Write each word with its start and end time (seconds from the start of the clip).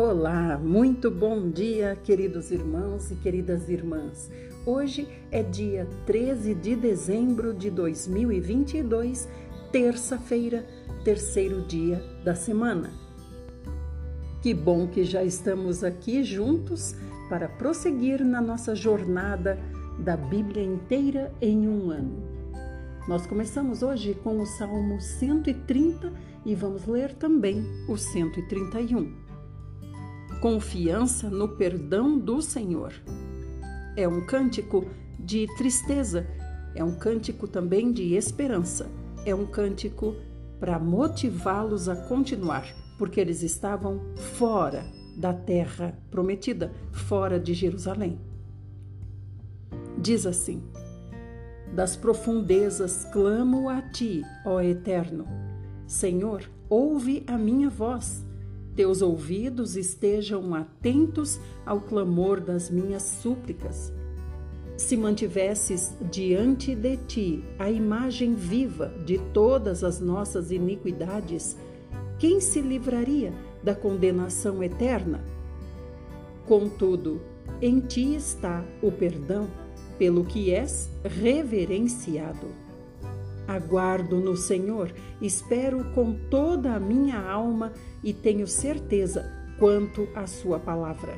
Olá, 0.00 0.56
muito 0.56 1.10
bom 1.10 1.50
dia, 1.50 1.98
queridos 2.04 2.52
irmãos 2.52 3.10
e 3.10 3.16
queridas 3.16 3.68
irmãs. 3.68 4.30
Hoje 4.64 5.08
é 5.28 5.42
dia 5.42 5.88
13 6.06 6.54
de 6.54 6.76
dezembro 6.76 7.52
de 7.52 7.68
2022, 7.68 9.28
terça-feira, 9.72 10.64
terceiro 11.02 11.62
dia 11.62 12.00
da 12.22 12.36
semana. 12.36 12.92
Que 14.40 14.54
bom 14.54 14.86
que 14.86 15.02
já 15.02 15.24
estamos 15.24 15.82
aqui 15.82 16.22
juntos 16.22 16.94
para 17.28 17.48
prosseguir 17.48 18.24
na 18.24 18.40
nossa 18.40 18.76
jornada 18.76 19.58
da 19.98 20.16
Bíblia 20.16 20.62
inteira 20.62 21.32
em 21.40 21.66
um 21.66 21.90
ano. 21.90 22.22
Nós 23.08 23.26
começamos 23.26 23.82
hoje 23.82 24.14
com 24.22 24.38
o 24.38 24.46
Salmo 24.46 25.00
130 25.00 26.12
e 26.46 26.54
vamos 26.54 26.86
ler 26.86 27.14
também 27.14 27.64
o 27.88 27.96
131 27.96 29.26
confiança 30.40 31.28
no 31.28 31.48
perdão 31.48 32.18
do 32.18 32.40
Senhor. 32.40 32.92
É 33.96 34.06
um 34.06 34.24
cântico 34.24 34.86
de 35.18 35.46
tristeza, 35.56 36.26
é 36.74 36.84
um 36.84 36.94
cântico 36.94 37.48
também 37.48 37.92
de 37.92 38.14
esperança, 38.14 38.90
é 39.26 39.34
um 39.34 39.46
cântico 39.46 40.14
para 40.60 40.78
motivá-los 40.78 41.88
a 41.88 41.96
continuar, 41.96 42.66
porque 42.96 43.20
eles 43.20 43.42
estavam 43.42 44.00
fora 44.16 44.84
da 45.16 45.32
terra 45.32 45.98
prometida, 46.10 46.72
fora 46.92 47.38
de 47.40 47.52
Jerusalém. 47.52 48.20
Diz 50.00 50.24
assim: 50.26 50.62
Das 51.74 51.96
profundezas 51.96 53.04
clamo 53.12 53.68
a 53.68 53.82
ti, 53.82 54.22
ó 54.44 54.60
Eterno. 54.60 55.26
Senhor, 55.86 56.48
ouve 56.68 57.24
a 57.26 57.36
minha 57.36 57.68
voz 57.68 58.27
teus 58.78 59.02
ouvidos 59.02 59.74
estejam 59.74 60.54
atentos 60.54 61.40
ao 61.66 61.80
clamor 61.80 62.38
das 62.38 62.70
minhas 62.70 63.02
súplicas. 63.02 63.92
Se 64.76 64.96
mantivesses 64.96 65.96
diante 66.12 66.76
de 66.76 66.96
ti 66.96 67.44
a 67.58 67.68
imagem 67.68 68.36
viva 68.36 68.94
de 69.04 69.18
todas 69.34 69.82
as 69.82 69.98
nossas 69.98 70.52
iniquidades, 70.52 71.56
quem 72.20 72.40
se 72.40 72.60
livraria 72.60 73.32
da 73.64 73.74
condenação 73.74 74.62
eterna? 74.62 75.24
Contudo, 76.46 77.20
em 77.60 77.80
ti 77.80 78.14
está 78.14 78.64
o 78.80 78.92
perdão, 78.92 79.48
pelo 79.98 80.24
que 80.24 80.54
és 80.54 80.88
reverenciado. 81.02 82.46
Aguardo 83.48 84.20
no 84.20 84.36
Senhor, 84.36 84.94
espero 85.20 85.82
com 85.94 86.12
toda 86.30 86.74
a 86.74 86.78
minha 86.78 87.18
alma 87.18 87.72
e 88.02 88.12
tenho 88.12 88.46
certeza 88.46 89.30
quanto 89.58 90.08
à 90.14 90.26
Sua 90.26 90.58
palavra. 90.58 91.14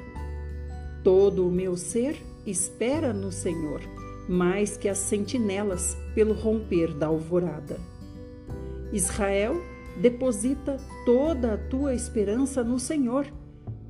Todo 1.02 1.46
o 1.46 1.50
meu 1.50 1.76
ser 1.76 2.16
espera 2.46 3.12
no 3.12 3.30
Senhor, 3.30 3.80
mais 4.28 4.76
que 4.76 4.88
as 4.88 4.98
sentinelas 4.98 5.96
pelo 6.14 6.34
romper 6.34 6.94
da 6.94 7.06
alvorada. 7.06 7.78
Israel, 8.92 9.60
deposita 10.00 10.76
toda 11.04 11.54
a 11.54 11.58
tua 11.58 11.94
esperança 11.94 12.64
no 12.64 12.78
Senhor, 12.78 13.26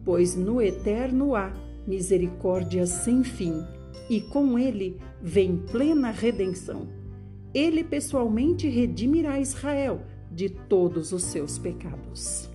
pois 0.05 0.35
no 0.35 0.61
eterno 0.61 1.35
há 1.35 1.53
misericórdia 1.87 2.87
sem 2.87 3.23
fim, 3.23 3.65
e 4.09 4.21
com 4.21 4.59
ele 4.59 4.99
vem 5.23 5.57
plena 5.57 6.11
redenção 6.11 7.01
ele 7.53 7.83
pessoalmente 7.83 8.69
redimirá 8.69 9.41
Israel 9.41 10.03
de 10.31 10.49
todos 10.49 11.13
os 11.13 11.25
seus 11.25 11.59
pecados. 11.59 12.49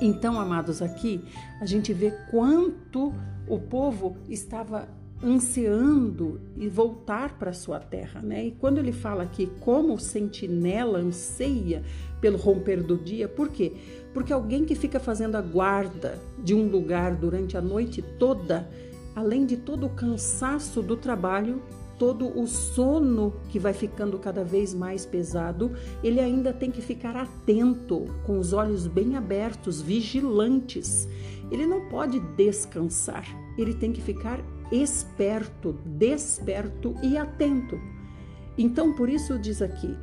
Então, 0.00 0.38
amados, 0.38 0.82
aqui 0.82 1.24
a 1.60 1.66
gente 1.66 1.92
vê 1.92 2.10
quanto 2.30 3.12
o 3.46 3.58
povo 3.58 4.16
estava 4.28 4.88
ansiando 5.24 6.40
e 6.56 6.68
voltar 6.68 7.38
para 7.38 7.52
sua 7.52 7.78
terra, 7.78 8.20
né? 8.20 8.46
E 8.46 8.50
quando 8.52 8.78
ele 8.78 8.92
fala 8.92 9.22
aqui 9.22 9.48
como 9.60 9.94
o 9.94 9.98
sentinela 9.98 10.98
anseia 10.98 11.82
pelo 12.20 12.36
romper 12.36 12.82
do 12.82 12.96
dia, 12.96 13.28
por 13.28 13.48
quê? 13.48 13.72
Porque 14.12 14.32
alguém 14.32 14.64
que 14.64 14.74
fica 14.74 14.98
fazendo 14.98 15.36
a 15.36 15.40
guarda 15.40 16.18
de 16.42 16.54
um 16.54 16.68
lugar 16.68 17.14
durante 17.14 17.56
a 17.56 17.60
noite 17.60 18.02
toda, 18.02 18.68
além 19.14 19.46
de 19.46 19.56
todo 19.56 19.86
o 19.86 19.90
cansaço 19.90 20.82
do 20.82 20.96
trabalho, 20.96 21.62
todo 22.02 22.36
o 22.36 22.48
sono 22.48 23.32
que 23.48 23.60
vai 23.60 23.72
ficando 23.72 24.18
cada 24.18 24.42
vez 24.42 24.74
mais 24.74 25.06
pesado, 25.06 25.70
ele 26.02 26.18
ainda 26.18 26.52
tem 26.52 26.68
que 26.68 26.82
ficar 26.82 27.16
atento, 27.16 28.06
com 28.26 28.40
os 28.40 28.52
olhos 28.52 28.88
bem 28.88 29.14
abertos, 29.14 29.80
vigilantes. 29.80 31.06
Ele 31.48 31.64
não 31.64 31.88
pode 31.88 32.18
descansar, 32.36 33.24
ele 33.56 33.72
tem 33.72 33.92
que 33.92 34.02
ficar 34.02 34.40
esperto, 34.72 35.78
desperto 35.86 36.96
e 37.04 37.16
atento. 37.16 37.78
Então, 38.58 38.92
por 38.94 39.08
isso 39.08 39.38
diz 39.38 39.62
aqui, 39.62 39.96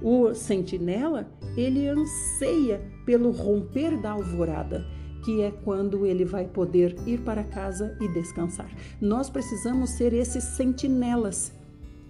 o 0.00 0.32
sentinela, 0.32 1.32
ele 1.56 1.88
anseia 1.88 2.80
pelo 3.04 3.32
romper 3.32 4.00
da 4.00 4.12
alvorada 4.12 4.86
que 5.22 5.42
é 5.42 5.50
quando 5.50 6.06
ele 6.06 6.24
vai 6.24 6.46
poder 6.46 6.96
ir 7.06 7.20
para 7.20 7.44
casa 7.44 7.96
e 8.00 8.08
descansar. 8.08 8.70
Nós 9.00 9.30
precisamos 9.30 9.90
ser 9.90 10.12
esses 10.12 10.44
sentinelas. 10.44 11.52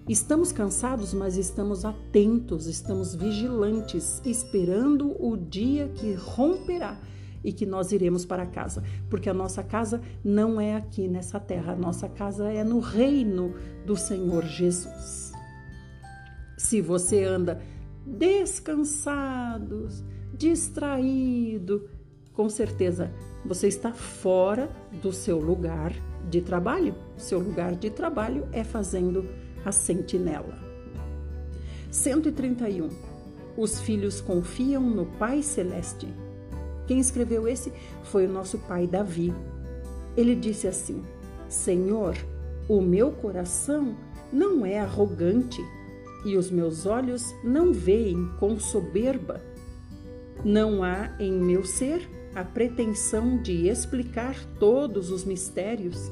Estamos 0.09 0.51
cansados, 0.51 1.13
mas 1.13 1.37
estamos 1.37 1.85
atentos, 1.85 2.65
estamos 2.65 3.15
vigilantes, 3.15 4.21
esperando 4.25 5.15
o 5.23 5.37
dia 5.37 5.89
que 5.89 6.13
romperá 6.13 6.99
e 7.43 7.51
que 7.51 7.65
nós 7.65 7.91
iremos 7.91 8.25
para 8.25 8.45
casa, 8.45 8.83
porque 9.09 9.29
a 9.29 9.33
nossa 9.33 9.63
casa 9.63 10.01
não 10.23 10.59
é 10.59 10.75
aqui 10.75 11.07
nessa 11.07 11.39
terra, 11.39 11.73
a 11.73 11.75
nossa 11.75 12.07
casa 12.07 12.51
é 12.51 12.63
no 12.63 12.79
reino 12.79 13.53
do 13.85 13.95
Senhor 13.95 14.43
Jesus. 14.45 15.31
Se 16.57 16.81
você 16.81 17.23
anda 17.23 17.61
descansado, 18.05 19.87
distraído, 20.33 21.87
com 22.41 22.49
certeza 22.49 23.11
você 23.45 23.67
está 23.67 23.93
fora 23.93 24.67
do 24.99 25.13
seu 25.13 25.37
lugar 25.37 25.93
de 26.27 26.41
trabalho. 26.41 26.95
Seu 27.15 27.37
lugar 27.37 27.75
de 27.75 27.91
trabalho 27.91 28.47
é 28.51 28.63
fazendo 28.63 29.29
a 29.63 29.71
sentinela. 29.71 30.57
131. 31.91 32.89
Os 33.55 33.79
filhos 33.79 34.21
confiam 34.21 34.81
no 34.81 35.05
Pai 35.05 35.43
Celeste. 35.43 36.11
Quem 36.87 36.99
escreveu 36.99 37.47
esse 37.47 37.71
foi 38.05 38.25
o 38.25 38.31
nosso 38.31 38.57
pai 38.57 38.87
Davi. 38.87 39.31
Ele 40.17 40.35
disse 40.35 40.67
assim: 40.67 41.03
Senhor, 41.47 42.17
o 42.67 42.81
meu 42.81 43.11
coração 43.11 43.95
não 44.33 44.65
é 44.65 44.79
arrogante 44.79 45.63
e 46.25 46.35
os 46.35 46.49
meus 46.49 46.87
olhos 46.87 47.23
não 47.43 47.71
veem 47.71 48.31
com 48.39 48.59
soberba. 48.59 49.43
Não 50.43 50.83
há 50.83 51.15
em 51.19 51.33
meu 51.33 51.63
ser 51.63 52.09
a 52.35 52.43
pretensão 52.43 53.41
de 53.41 53.67
explicar 53.67 54.35
todos 54.59 55.11
os 55.11 55.25
mistérios. 55.25 56.11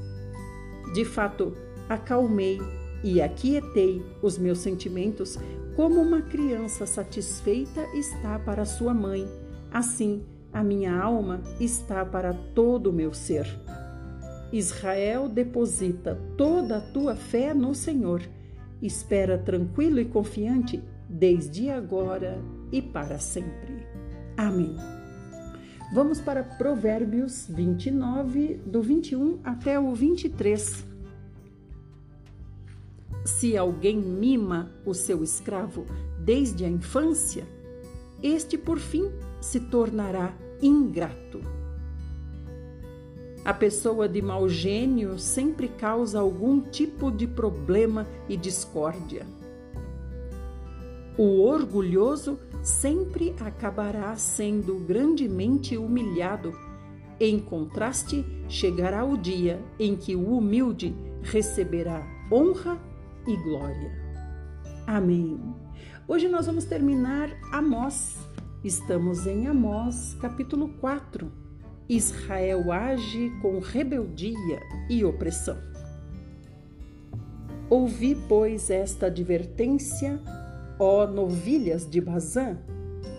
De 0.94 1.06
fato, 1.06 1.56
acalmei 1.88 2.60
e 3.04 3.22
aquietei 3.22 4.04
os 4.22 4.38
meus 4.38 4.60
sentimentos 4.60 5.38
como 5.76 6.02
uma 6.02 6.22
criança 6.22 6.86
satisfeita 6.86 7.88
está 7.96 8.38
para 8.38 8.66
sua 8.66 8.94
mãe. 8.94 9.26
Assim, 9.72 10.26
a 10.52 10.62
minha 10.62 10.94
alma 10.94 11.42
está 11.60 12.06
para 12.06 12.34
todo 12.34 12.88
o 12.88 12.94
meu 12.94 13.14
ser. 13.14 13.48
Israel 14.52 15.30
deposita 15.30 16.20
toda 16.36 16.78
a 16.78 16.82
tua 16.82 17.16
fé 17.16 17.54
no 17.54 17.74
Senhor. 17.74 18.22
Espera 18.82 19.38
tranquilo 19.38 20.00
e 20.00 20.06
confiante 20.06 20.84
desde 21.08 21.70
agora 21.70 22.42
e 22.72 22.82
para 22.82 23.18
sempre. 23.20 23.88
Amém. 24.36 24.99
Vamos 25.92 26.22
para 26.22 26.44
Provérbios 26.44 27.48
29, 27.50 28.62
do 28.64 28.80
21 28.80 29.40
até 29.44 29.80
o 29.80 29.96
23. 29.96 30.86
Se 33.26 33.58
alguém 33.58 33.98
mima 33.98 34.72
o 34.86 34.94
seu 34.94 35.24
escravo 35.24 35.88
desde 36.20 36.64
a 36.64 36.70
infância, 36.70 37.44
este 38.22 38.56
por 38.56 38.78
fim 38.78 39.10
se 39.42 39.62
tornará 39.62 40.32
ingrato. 40.62 41.42
A 43.44 43.54
pessoa 43.54 44.08
de 44.08 44.22
mau 44.22 44.48
gênio 44.48 45.18
sempre 45.18 45.68
causa 45.70 46.20
algum 46.20 46.62
tipo 46.62 47.10
de 47.10 47.26
problema 47.26 48.06
e 48.28 48.38
discórdia. 48.38 49.26
O 51.18 51.42
orgulhoso 51.42 52.38
sempre 52.62 53.36
acabará 53.40 54.16
sendo 54.16 54.76
grandemente 54.80 55.78
humilhado. 55.78 56.54
Em 57.20 57.40
contraste, 57.40 58.26
chegará 58.48 59.04
o 59.04 59.18
dia 59.18 59.62
em 59.78 59.96
que 59.96 60.16
o 60.16 60.38
humilde 60.38 60.96
receberá 61.22 62.06
honra 62.32 62.80
e 63.28 63.36
glória. 63.36 63.92
Amém. 64.88 65.40
Hoje 66.08 66.28
nós 66.28 66.46
vamos 66.46 66.66
terminar 66.66 67.30
Amós. 67.52 68.18
Estamos 68.64 69.28
em 69.28 69.48
Amós, 69.48 70.16
capítulo 70.20 70.70
4. 70.80 71.32
Israel 71.88 72.72
age 72.72 73.32
com 73.42 73.60
rebeldia 73.60 74.60
e 74.90 75.04
opressão. 75.04 75.58
Ouvi, 77.70 78.16
pois, 78.28 78.70
esta 78.70 79.06
advertência, 79.06 80.20
ó 80.80 81.06
novilhas 81.06 81.88
de 81.88 82.00
Bazã, 82.00 82.58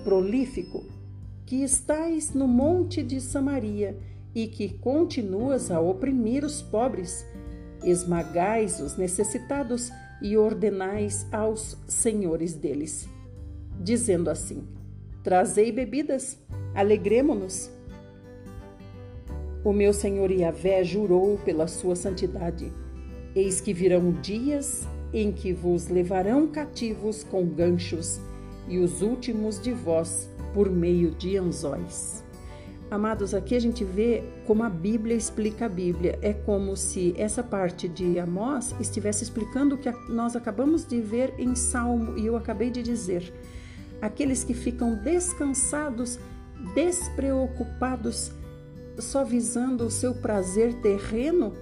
prolífico, 0.02 0.82
que 1.44 1.62
estais 1.62 2.32
no 2.32 2.48
monte 2.48 3.02
de 3.02 3.20
Samaria 3.20 3.98
e 4.34 4.46
que 4.46 4.70
continuas 4.78 5.70
a 5.70 5.80
oprimir 5.80 6.44
os 6.44 6.62
pobres, 6.62 7.26
esmagais 7.84 8.80
os 8.80 8.96
necessitados 8.96 9.92
e 10.22 10.36
ordenais 10.36 11.26
aos 11.30 11.76
senhores 11.86 12.54
deles, 12.54 13.08
dizendo 13.78 14.30
assim: 14.30 14.66
Trazei 15.22 15.70
bebidas, 15.70 16.38
alegremo-nos. 16.74 17.70
O 19.62 19.72
meu 19.72 19.92
senhor 19.92 20.30
Yahvé 20.30 20.82
jurou 20.84 21.36
pela 21.38 21.66
sua 21.66 21.94
santidade: 21.94 22.72
Eis 23.34 23.60
que 23.60 23.74
virão 23.74 24.12
dias 24.12 24.86
em 25.12 25.32
que 25.32 25.52
vos 25.52 25.88
levarão 25.88 26.46
cativos 26.46 27.24
com 27.24 27.44
ganchos, 27.46 28.20
e 28.68 28.78
os 28.78 29.02
últimos 29.02 29.60
de 29.60 29.72
vós 29.72 30.28
por 30.54 30.70
meio 30.70 31.10
de 31.12 31.36
anzóis. 31.36 32.22
Amados, 32.90 33.34
aqui 33.34 33.54
a 33.54 33.60
gente 33.60 33.84
vê 33.84 34.24
como 34.44 34.64
a 34.64 34.68
Bíblia 34.68 35.16
explica 35.16 35.66
a 35.66 35.68
Bíblia. 35.68 36.18
É 36.20 36.32
como 36.32 36.76
se 36.76 37.14
essa 37.16 37.40
parte 37.40 37.88
de 37.88 38.18
Amós 38.18 38.74
estivesse 38.80 39.22
explicando 39.22 39.76
o 39.76 39.78
que 39.78 39.92
nós 40.08 40.34
acabamos 40.34 40.84
de 40.84 41.00
ver 41.00 41.32
em 41.38 41.54
Salmo 41.54 42.18
e 42.18 42.26
eu 42.26 42.36
acabei 42.36 42.68
de 42.68 42.82
dizer. 42.82 43.32
Aqueles 44.02 44.42
que 44.42 44.54
ficam 44.54 44.96
descansados, 44.96 46.18
despreocupados, 46.74 48.32
só 48.98 49.24
visando 49.24 49.84
o 49.84 49.90
seu 49.90 50.12
prazer 50.12 50.74
terreno, 50.74 51.54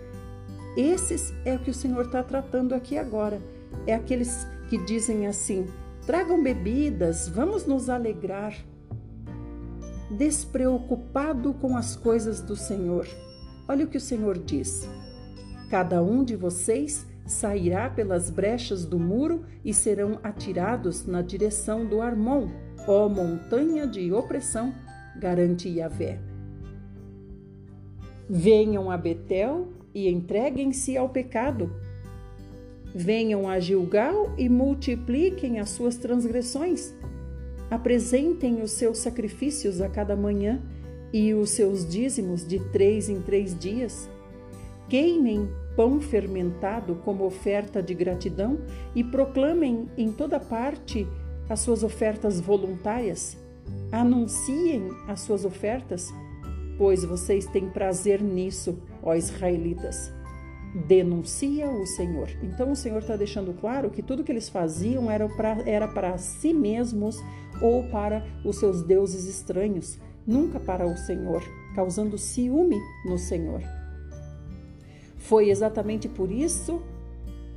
esses 0.81 1.35
é 1.45 1.55
o 1.55 1.59
que 1.59 1.71
o 1.71 1.75
Senhor 1.75 2.07
está 2.07 2.23
tratando 2.23 2.75
aqui 2.75 2.97
agora. 2.97 3.41
É 3.87 3.95
aqueles 3.95 4.47
que 4.69 4.79
dizem 4.85 5.27
assim: 5.27 5.67
tragam 6.07 6.43
bebidas, 6.43 7.29
vamos 7.29 7.67
nos 7.67 7.89
alegrar 7.89 8.55
despreocupado 10.11 11.53
com 11.55 11.77
as 11.77 11.95
coisas 11.95 12.41
do 12.41 12.57
Senhor. 12.57 13.07
Olha 13.67 13.85
o 13.85 13.89
que 13.89 13.99
o 13.99 14.01
Senhor 14.01 14.39
diz: 14.39 14.89
Cada 15.71 16.03
um 16.03 16.25
de 16.25 16.37
vocês 16.37 17.07
sairá 17.27 17.91
pelas 17.91 18.31
brechas 18.31 18.85
do 18.87 18.99
muro 18.99 19.45
e 19.65 19.75
serão 19.75 20.19
atirados 20.23 21.07
na 21.07 21.21
direção 21.21 21.85
do 21.85 22.01
Armon, 22.01 22.49
ó 22.87 23.09
montanha 23.09 23.87
de 23.87 24.13
opressão, 24.13 24.75
garante 25.17 25.69
Yahvé. 25.69 26.19
Venham 28.31 28.91
a 28.91 28.97
Betel 28.97 29.69
e 29.99 30.09
entreguem-se 30.09 30.97
ao 30.97 31.09
pecado. 31.09 31.73
Venham 32.95 33.49
a 33.49 33.59
Gilgal 33.59 34.33
e 34.39 34.49
multipliquem 34.49 35.59
as 35.59 35.71
suas 35.71 35.97
transgressões. 35.97 36.95
Apresentem 37.71 38.63
os 38.63 38.71
seus 38.71 38.99
sacrifícios 38.99 39.81
a 39.81 39.89
cada 39.89 40.17
manhã 40.17 40.63
e 41.13 41.35
os 41.35 41.51
seus 41.51 41.87
dízimos 41.89 42.47
de 42.47 42.61
três 42.71 43.09
em 43.09 43.21
três 43.21 43.59
dias. 43.59 44.09
Queimem 44.89 45.49
pão 45.77 46.01
fermentado 46.01 46.97
como 47.05 47.25
oferta 47.25 47.83
de 47.83 47.95
gratidão 47.95 48.59
e 48.95 49.05
proclamem 49.05 49.89
em 49.97 50.11
toda 50.11 50.41
parte 50.41 51.07
as 51.49 51.61
suas 51.61 51.83
ofertas 51.83 52.41
voluntárias. 52.41 53.37
Anunciem 53.93 54.89
as 55.07 55.21
suas 55.21 55.45
ofertas, 55.45 56.13
pois 56.79 57.05
vocês 57.05 57.45
têm 57.47 57.69
prazer 57.69 58.23
nisso, 58.23 58.79
ó 59.03 59.15
israelitas 59.15 60.17
denuncia 60.75 61.71
o 61.71 61.87
Senhor. 61.87 62.29
Então 62.43 62.73
o 62.73 62.77
Senhor 62.77 62.99
está 62.99 63.17
deixando 63.17 63.53
claro 63.55 63.91
que 63.91 64.03
tudo 64.03 64.23
que 64.23 64.31
eles 64.31 64.49
faziam 64.49 65.11
era 65.11 65.29
para 65.29 65.63
era 65.69 65.89
para 65.89 66.19
si 66.19 66.53
mesmos 66.53 67.23
ou 67.61 67.85
para 67.85 68.25
os 68.45 68.57
seus 68.57 68.83
deuses 68.83 69.27
estranhos, 69.27 69.99
nunca 70.27 70.61
para 70.61 70.87
o 70.87 70.97
Senhor, 70.97 71.43
causando 71.75 72.19
ciúme 72.19 72.79
no 73.05 73.19
Senhor. 73.19 73.63
Foi 75.17 75.51
exatamente 75.51 76.09
por 76.09 76.31
isso 76.31 76.83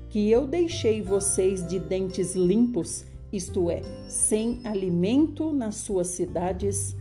que 0.10 0.30
eu 0.30 0.48
deixei 0.48 1.02
vocês 1.02 1.66
de 1.66 1.80
dentes 1.80 2.36
limpos, 2.36 3.06
isto 3.32 3.70
é, 3.70 3.82
sem 4.10 4.60
alimento 4.66 5.54
nas 5.54 5.76
suas 5.76 6.08
cidades, 6.08 6.98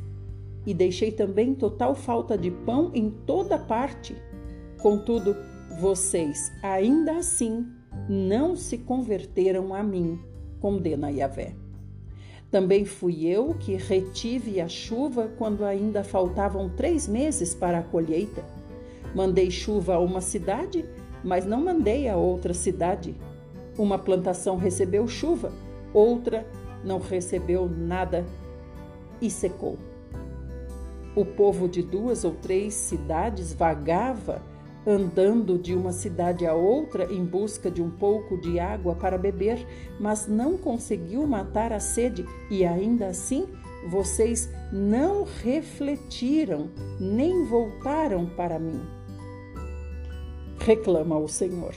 e 0.67 0.75
deixei 0.75 1.11
também 1.11 1.55
total 1.55 1.95
falta 1.95 2.37
de 2.37 2.51
pão 2.51 2.91
em 2.95 3.11
toda 3.11 3.59
parte. 3.59 4.17
Contudo, 4.81 5.37
vocês 5.81 6.53
ainda 6.62 7.17
assim 7.19 7.67
não 8.09 8.57
se 8.57 8.79
converteram 8.79 9.75
a 9.75 9.83
mim, 9.83 10.19
condena 10.61 11.11
Yahvé. 11.11 11.55
Também 12.51 12.85
fui 12.85 13.27
eu 13.27 13.55
que 13.55 13.77
retive 13.77 14.61
a 14.61 14.69
chuva 14.69 15.31
quando 15.39 15.65
ainda 15.65 16.03
faltavam 16.03 16.69
três 16.69 17.06
meses 17.06 17.55
para 17.55 17.79
a 17.79 17.83
colheita. 17.83 18.45
Mandei 19.15 19.51
chuva 19.51 19.95
a 19.95 20.01
uma 20.01 20.21
cidade, 20.21 20.85
mas 21.23 21.47
não 21.47 21.63
mandei 21.63 22.09
a 22.09 22.17
outra 22.17 22.53
cidade. 22.53 23.15
Uma 23.79 23.99
plantação 23.99 24.56
recebeu 24.56 25.06
chuva, 25.06 25.53
outra 25.95 26.45
não 26.85 26.99
recebeu 26.99 27.69
nada 27.69 28.27
e 29.21 29.31
secou. 29.31 29.79
O 31.15 31.25
povo 31.25 31.69
de 31.69 31.83
duas 31.83 32.25
ou 32.25 32.33
três 32.35 32.75
cidades 32.75 33.53
vagava 33.53 34.43
andando 34.87 35.59
de 35.59 35.75
uma 35.75 35.93
cidade 35.93 36.47
a 36.47 36.55
outra 36.55 37.12
em 37.12 37.25
busca 37.25 37.71
de 37.71 37.83
um 37.83 37.91
pouco 37.91 38.39
de 38.39 38.59
água 38.59 38.95
para 38.95 39.19
beber, 39.19 39.67
mas 39.99 40.27
não 40.27 40.57
conseguiu 40.57 41.27
matar 41.27 41.73
a 41.73 41.81
sede 41.81 42.25
e 42.51 42.65
ainda 42.65 43.09
assim 43.09 43.47
vocês 43.89 44.51
não 44.73 45.25
refletiram 45.43 46.71
nem 46.99 47.45
voltaram 47.45 48.27
para 48.27 48.59
mim. 48.59 48.81
Reclama 50.59 51.19
o 51.19 51.29
Senhor. 51.29 51.75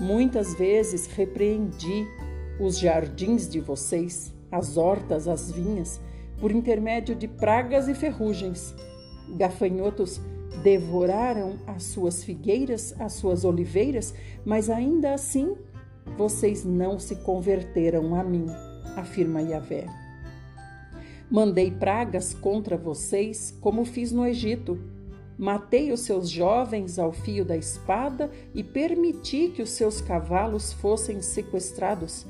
Muitas 0.00 0.54
vezes 0.54 1.06
repreendi 1.06 2.06
os 2.58 2.78
jardins 2.78 3.48
de 3.48 3.60
vocês, 3.60 4.32
as 4.50 4.76
hortas, 4.76 5.28
as 5.28 5.50
vinhas, 5.50 6.00
por 6.40 6.50
intermédio 6.50 7.14
de 7.14 7.28
pragas 7.28 7.86
e 7.88 7.94
ferrugens. 7.94 8.74
Gafanhotos 9.36 10.20
devoraram 10.62 11.58
as 11.66 11.84
suas 11.84 12.24
figueiras, 12.24 12.94
as 12.98 13.12
suas 13.12 13.44
oliveiras, 13.44 14.14
mas 14.44 14.68
ainda 14.68 15.14
assim 15.14 15.56
vocês 16.16 16.64
não 16.64 16.98
se 16.98 17.16
converteram 17.16 18.14
a 18.14 18.24
mim, 18.24 18.46
afirma 18.96 19.40
Yahvé. 19.42 19.86
Mandei 21.30 21.70
pragas 21.70 22.34
contra 22.34 22.76
vocês, 22.76 23.56
como 23.60 23.84
fiz 23.84 24.10
no 24.10 24.26
Egito. 24.26 24.78
Matei 25.38 25.92
os 25.92 26.00
seus 26.00 26.28
jovens 26.28 26.98
ao 26.98 27.12
fio 27.12 27.44
da 27.44 27.56
espada 27.56 28.30
e 28.52 28.64
permiti 28.64 29.48
que 29.48 29.62
os 29.62 29.70
seus 29.70 30.00
cavalos 30.00 30.72
fossem 30.72 31.22
sequestrados. 31.22 32.26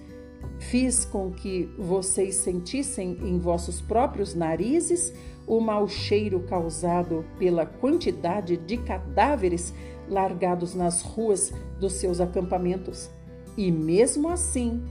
Fiz 0.60 1.06
com 1.06 1.32
que 1.32 1.68
vocês 1.78 2.34
sentissem 2.36 3.18
em 3.22 3.38
vossos 3.38 3.80
próprios 3.80 4.34
narizes 4.34 5.12
o 5.46 5.58
mau 5.58 5.88
cheiro 5.88 6.40
causado 6.40 7.24
pela 7.38 7.64
quantidade 7.64 8.58
de 8.58 8.76
cadáveres 8.76 9.74
largados 10.06 10.74
nas 10.74 11.00
ruas 11.00 11.50
dos 11.80 11.94
seus 11.94 12.20
acampamentos. 12.20 13.10
E 13.56 13.72
mesmo 13.72 14.28
assim, 14.28 14.84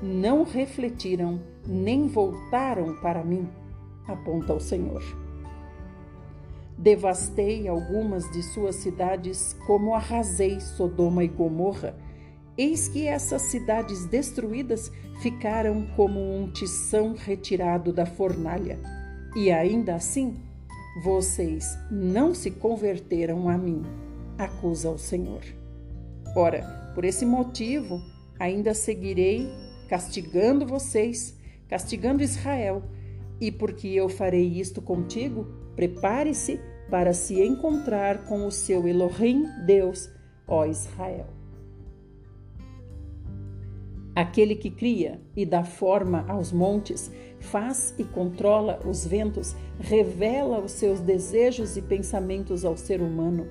não 0.00 0.44
refletiram 0.44 1.40
nem 1.66 2.06
voltaram 2.06 2.94
para 3.00 3.22
mim, 3.24 3.46
aponta 4.06 4.54
o 4.54 4.60
Senhor. 4.60 5.02
Devastei 6.78 7.66
algumas 7.66 8.30
de 8.30 8.40
suas 8.40 8.76
cidades, 8.76 9.54
como 9.66 9.94
arrasei 9.94 10.60
Sodoma 10.60 11.24
e 11.24 11.28
Gomorra. 11.28 11.96
Eis 12.58 12.88
que 12.88 13.06
essas 13.06 13.42
cidades 13.42 14.04
destruídas 14.04 14.90
ficaram 15.22 15.86
como 15.94 16.18
um 16.20 16.50
tição 16.50 17.14
retirado 17.14 17.92
da 17.92 18.04
fornalha 18.04 18.78
e 19.36 19.52
ainda 19.52 19.94
assim, 19.94 20.36
vocês 21.04 21.78
não 21.88 22.34
se 22.34 22.50
converteram 22.50 23.48
a 23.48 23.56
mim, 23.56 23.82
acusa 24.36 24.90
o 24.90 24.98
Senhor. 24.98 25.42
Ora, 26.34 26.92
por 26.94 27.04
esse 27.04 27.24
motivo, 27.24 28.02
ainda 28.40 28.74
seguirei 28.74 29.48
castigando 29.88 30.66
vocês, 30.66 31.38
castigando 31.68 32.24
Israel, 32.24 32.82
e 33.40 33.52
porque 33.52 33.86
eu 33.86 34.08
farei 34.08 34.58
isto 34.58 34.82
contigo, 34.82 35.46
prepare-se 35.76 36.58
para 36.90 37.12
se 37.12 37.40
encontrar 37.40 38.24
com 38.24 38.44
o 38.46 38.50
seu 38.50 38.88
Elohim, 38.88 39.44
Deus, 39.64 40.10
ó 40.48 40.64
Israel. 40.64 41.37
Aquele 44.18 44.56
que 44.56 44.68
cria 44.68 45.20
e 45.36 45.46
dá 45.46 45.62
forma 45.62 46.24
aos 46.26 46.50
montes, 46.50 47.08
faz 47.38 47.94
e 47.96 48.02
controla 48.02 48.80
os 48.84 49.06
ventos, 49.06 49.54
revela 49.78 50.58
os 50.58 50.72
seus 50.72 50.98
desejos 50.98 51.76
e 51.76 51.82
pensamentos 51.82 52.64
ao 52.64 52.76
ser 52.76 53.00
humano. 53.00 53.46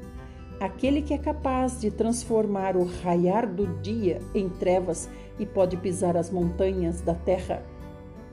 Aquele 0.59 1.01
que 1.01 1.13
é 1.13 1.17
capaz 1.17 1.79
de 1.79 1.89
transformar 1.89 2.75
o 2.75 2.83
raiar 2.83 3.47
do 3.49 3.65
dia 3.81 4.19
em 4.35 4.49
trevas 4.49 5.07
e 5.39 5.45
pode 5.45 5.77
pisar 5.77 6.17
as 6.17 6.29
montanhas 6.29 6.99
da 6.99 7.13
terra. 7.13 7.63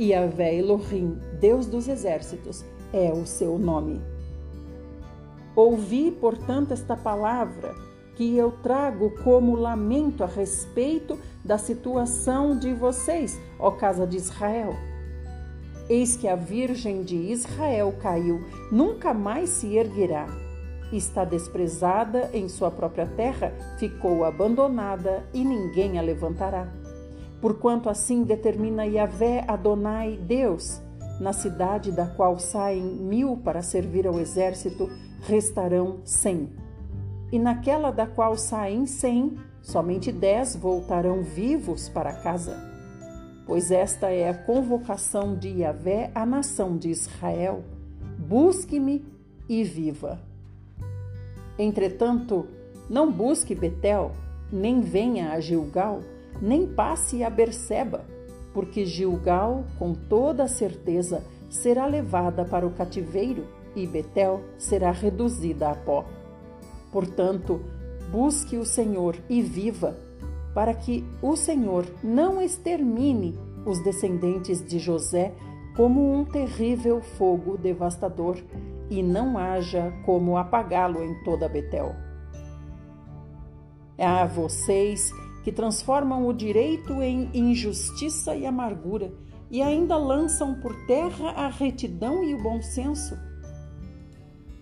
Yahvé 0.00 0.56
Elohim, 0.56 1.16
Deus 1.38 1.68
dos 1.68 1.86
exércitos, 1.86 2.64
é 2.92 3.12
o 3.12 3.24
seu 3.24 3.56
nome. 3.60 4.00
Ouvi, 5.54 6.10
portanto, 6.10 6.72
esta 6.72 6.96
palavra 6.96 7.76
que 8.16 8.36
eu 8.36 8.50
trago 8.50 9.10
como 9.22 9.54
lamento 9.54 10.24
a 10.24 10.26
respeito 10.26 11.16
da 11.44 11.58
situação 11.58 12.58
de 12.58 12.72
vocês, 12.72 13.38
ó 13.58 13.70
casa 13.70 14.06
de 14.06 14.16
Israel. 14.16 14.74
Eis 15.88 16.16
que 16.16 16.26
a 16.26 16.34
Virgem 16.34 17.02
de 17.02 17.16
Israel 17.16 17.94
caiu, 18.00 18.40
nunca 18.72 19.12
mais 19.12 19.50
se 19.50 19.76
erguerá. 19.76 20.26
Está 20.92 21.24
desprezada 21.24 22.30
em 22.32 22.48
sua 22.48 22.70
própria 22.70 23.06
terra, 23.06 23.52
ficou 23.78 24.24
abandonada 24.24 25.24
e 25.34 25.44
ninguém 25.44 25.98
a 25.98 26.02
levantará. 26.02 26.68
Porquanto 27.40 27.90
assim 27.90 28.22
determina 28.22 28.86
Yahvé 28.86 29.44
Adonai 29.46 30.16
Deus, 30.16 30.80
na 31.20 31.32
cidade 31.32 31.92
da 31.92 32.06
qual 32.06 32.38
saem 32.38 32.82
mil 32.82 33.36
para 33.36 33.60
servir 33.60 34.06
ao 34.06 34.18
exército, 34.18 34.88
restarão 35.26 35.98
cem 36.04 36.48
e 37.34 37.38
naquela 37.38 37.90
da 37.90 38.06
qual 38.06 38.36
saem 38.36 38.86
cem, 38.86 39.36
somente 39.64 40.12
dez 40.12 40.54
voltarão 40.54 41.22
vivos 41.22 41.88
para 41.88 42.12
casa. 42.12 42.56
Pois 43.46 43.70
esta 43.70 44.10
é 44.10 44.28
a 44.28 44.34
convocação 44.34 45.34
de 45.34 45.48
Yahvé 45.48 46.10
à 46.14 46.24
nação 46.24 46.76
de 46.76 46.90
Israel: 46.90 47.64
busque-me 48.18 49.04
e 49.48 49.64
viva. 49.64 50.20
Entretanto, 51.58 52.46
não 52.88 53.10
busque 53.10 53.54
Betel, 53.54 54.12
nem 54.52 54.80
venha 54.80 55.32
a 55.32 55.40
Gilgal, 55.40 56.02
nem 56.40 56.66
passe 56.66 57.24
a 57.24 57.30
Berseba, 57.30 58.04
porque 58.52 58.84
Gilgal, 58.84 59.64
com 59.78 59.94
toda 59.94 60.46
certeza, 60.46 61.24
será 61.48 61.86
levada 61.86 62.44
para 62.44 62.66
o 62.66 62.70
cativeiro 62.70 63.46
e 63.74 63.86
Betel 63.86 64.42
será 64.58 64.90
reduzida 64.90 65.70
a 65.70 65.74
pó. 65.74 66.04
Portanto, 66.90 67.60
busque 68.10 68.56
o 68.56 68.64
Senhor 68.64 69.16
e 69.28 69.42
viva, 69.42 69.96
para 70.54 70.72
que 70.72 71.04
o 71.20 71.36
Senhor 71.36 71.84
não 72.02 72.40
extermine 72.40 73.36
os 73.66 73.82
descendentes 73.82 74.64
de 74.64 74.78
José 74.78 75.34
como 75.76 76.12
um 76.12 76.24
terrível 76.24 77.00
fogo 77.00 77.58
devastador 77.58 78.36
e 78.88 79.02
não 79.02 79.36
haja 79.36 79.92
como 80.04 80.36
apagá-lo 80.36 81.02
em 81.02 81.22
toda 81.24 81.48
Betel. 81.48 81.94
A 83.98 84.26
vocês 84.26 85.10
que 85.42 85.52
transformam 85.52 86.26
o 86.26 86.32
direito 86.32 87.02
em 87.02 87.28
injustiça 87.34 88.34
e 88.34 88.46
amargura 88.46 89.12
e 89.50 89.62
ainda 89.62 89.96
lançam 89.96 90.54
por 90.60 90.74
terra 90.86 91.30
a 91.30 91.48
retidão 91.48 92.24
e 92.24 92.34
o 92.34 92.42
bom 92.42 92.60
senso, 92.62 93.16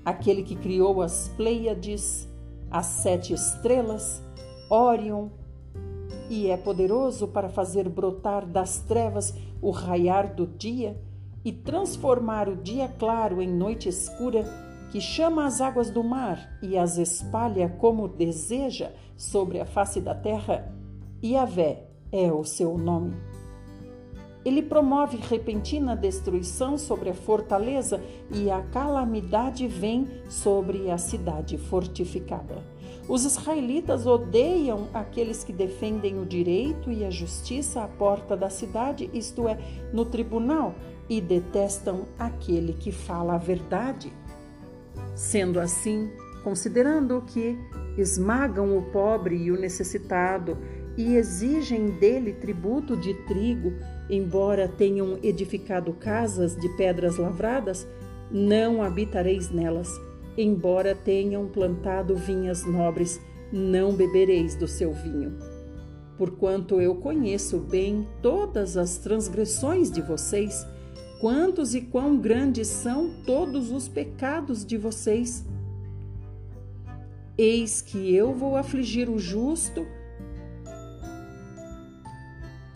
aquele 0.05 0.43
que 0.43 0.57
criou 0.57 1.01
as 1.01 1.29
Pleiades, 1.31 2.29
as 2.73 2.87
sete 2.87 3.35
estrelas, 3.35 4.23
Órion, 4.71 5.29
e 6.31 6.49
é 6.49 6.57
poderoso 6.57 7.29
para 7.29 7.51
fazer 7.51 7.87
brotar 7.91 8.47
das 8.47 8.79
trevas 8.81 9.35
o 9.61 9.71
raiar 9.71 10.35
do 10.35 10.47
dia 10.47 10.99
e 11.45 11.53
transformar 11.53 12.49
o 12.49 12.57
dia 12.57 12.89
claro 12.89 13.43
em 13.43 13.49
noite 13.49 13.91
escura, 13.91 14.45
que 14.91 15.01
chama 15.01 15.45
as 15.45 15.61
águas 15.61 15.91
do 15.91 16.03
mar 16.03 16.59
e 16.63 16.79
as 16.79 16.97
espalha 16.97 17.69
como 17.69 18.09
deseja 18.09 18.91
sobre 19.17 19.61
a 19.61 19.67
face 19.67 20.01
da 20.01 20.15
terra, 20.15 20.73
Yahvé 21.23 21.87
é 22.11 22.33
o 22.33 22.45
seu 22.45 22.79
nome. 22.79 23.32
Ele 24.45 24.63
promove 24.63 25.17
repentina 25.17 25.95
destruição 25.95 26.77
sobre 26.77 27.11
a 27.11 27.15
fortaleza 27.15 28.03
e 28.31 28.51
a 28.51 28.61
calamidade 28.63 29.69
vem 29.69 30.09
sobre 30.29 30.91
a 30.91 30.99
cidade 30.99 31.57
fortificada. 31.57 32.63
Os 33.09 33.25
israelitas 33.25 34.07
odeiam 34.07 34.89
aqueles 34.95 35.43
que 35.43 35.53
defendem 35.53 36.19
o 36.19 36.27
direito 36.27 36.91
e 36.91 37.05
a 37.05 37.11
justiça 37.11 37.83
à 37.83 37.89
porta 37.89 38.37
da 38.37 38.49
cidade, 38.49 39.11
isto 39.13 39.49
é, 39.49 39.59
no 39.93 40.05
tribunal, 40.05 40.75
e 41.09 41.21
detestam 41.21 42.07
aquele 42.19 42.73
que 42.73 42.93
fala 42.93 43.35
a 43.35 43.39
verdade. 43.39 44.13
Sendo 45.15 45.59
assim, 45.59 46.11
considerando 46.43 47.23
que 47.27 47.59
esmagam 47.99 48.77
o 48.77 48.83
pobre 48.91 49.37
e 49.37 49.51
o 49.51 49.61
necessitado 49.61 50.57
e 50.97 51.17
exigem 51.17 51.91
dele 51.99 52.33
tributo 52.35 52.97
de 52.97 53.15
trigo, 53.25 53.73
embora 54.11 54.69
tenham 54.69 55.19
edificado 55.23 55.93
casas 55.95 56.57
de 56.57 56.69
pedras 56.77 57.17
lavradas, 57.17 57.87
não 58.31 58.83
habitareis 58.83 59.51
nelas. 59.51 59.89
Embora 60.37 60.95
tenham 60.95 61.47
plantado 61.49 62.17
vinhas 62.17 62.65
nobres, 62.65 63.21
não 63.53 63.95
bebereis 63.95 64.55
do 64.55 64.67
seu 64.67 64.93
vinho. 64.93 65.37
Porquanto 66.17 66.81
eu 66.81 66.95
conheço 66.97 67.59
bem 67.59 68.07
todas 68.23 68.77
as 68.77 68.99
transgressões 68.99 69.91
de 69.91 70.01
vocês, 70.01 70.67
quantos 71.21 71.75
e 71.75 71.81
quão 71.81 72.19
grandes 72.19 72.69
são 72.69 73.11
todos 73.25 73.71
os 73.71 73.89
pecados 73.89 74.65
de 74.65 74.77
vocês. 74.77 75.45
Eis 77.37 77.81
que 77.81 78.15
eu 78.15 78.35
vou 78.35 78.57
afligir 78.57 79.09
o 79.09 79.19
justo 79.19 79.87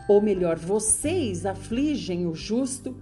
ou 0.09 0.21
melhor, 0.21 0.57
vocês 0.57 1.45
afligem 1.45 2.27
o 2.27 2.35
justo 2.35 2.97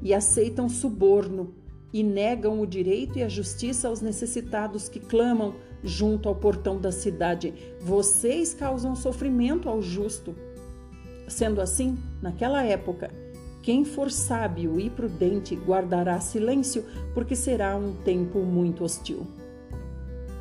e 0.00 0.14
aceitam 0.14 0.68
suborno 0.68 1.54
e 1.92 2.02
negam 2.02 2.60
o 2.60 2.66
direito 2.66 3.18
e 3.18 3.22
a 3.22 3.28
justiça 3.28 3.88
aos 3.88 4.00
necessitados 4.00 4.88
que 4.88 5.00
clamam 5.00 5.54
junto 5.82 6.28
ao 6.28 6.34
portão 6.34 6.80
da 6.80 6.90
cidade. 6.90 7.54
Vocês 7.80 8.54
causam 8.54 8.96
sofrimento 8.96 9.68
ao 9.68 9.80
justo. 9.80 10.34
Sendo 11.28 11.60
assim, 11.60 11.96
naquela 12.20 12.62
época, 12.64 13.10
quem 13.62 13.84
for 13.84 14.10
sábio 14.10 14.78
e 14.78 14.90
prudente 14.90 15.54
guardará 15.56 16.20
silêncio, 16.20 16.84
porque 17.14 17.34
será 17.34 17.76
um 17.76 17.94
tempo 18.02 18.40
muito 18.40 18.84
hostil. 18.84 19.26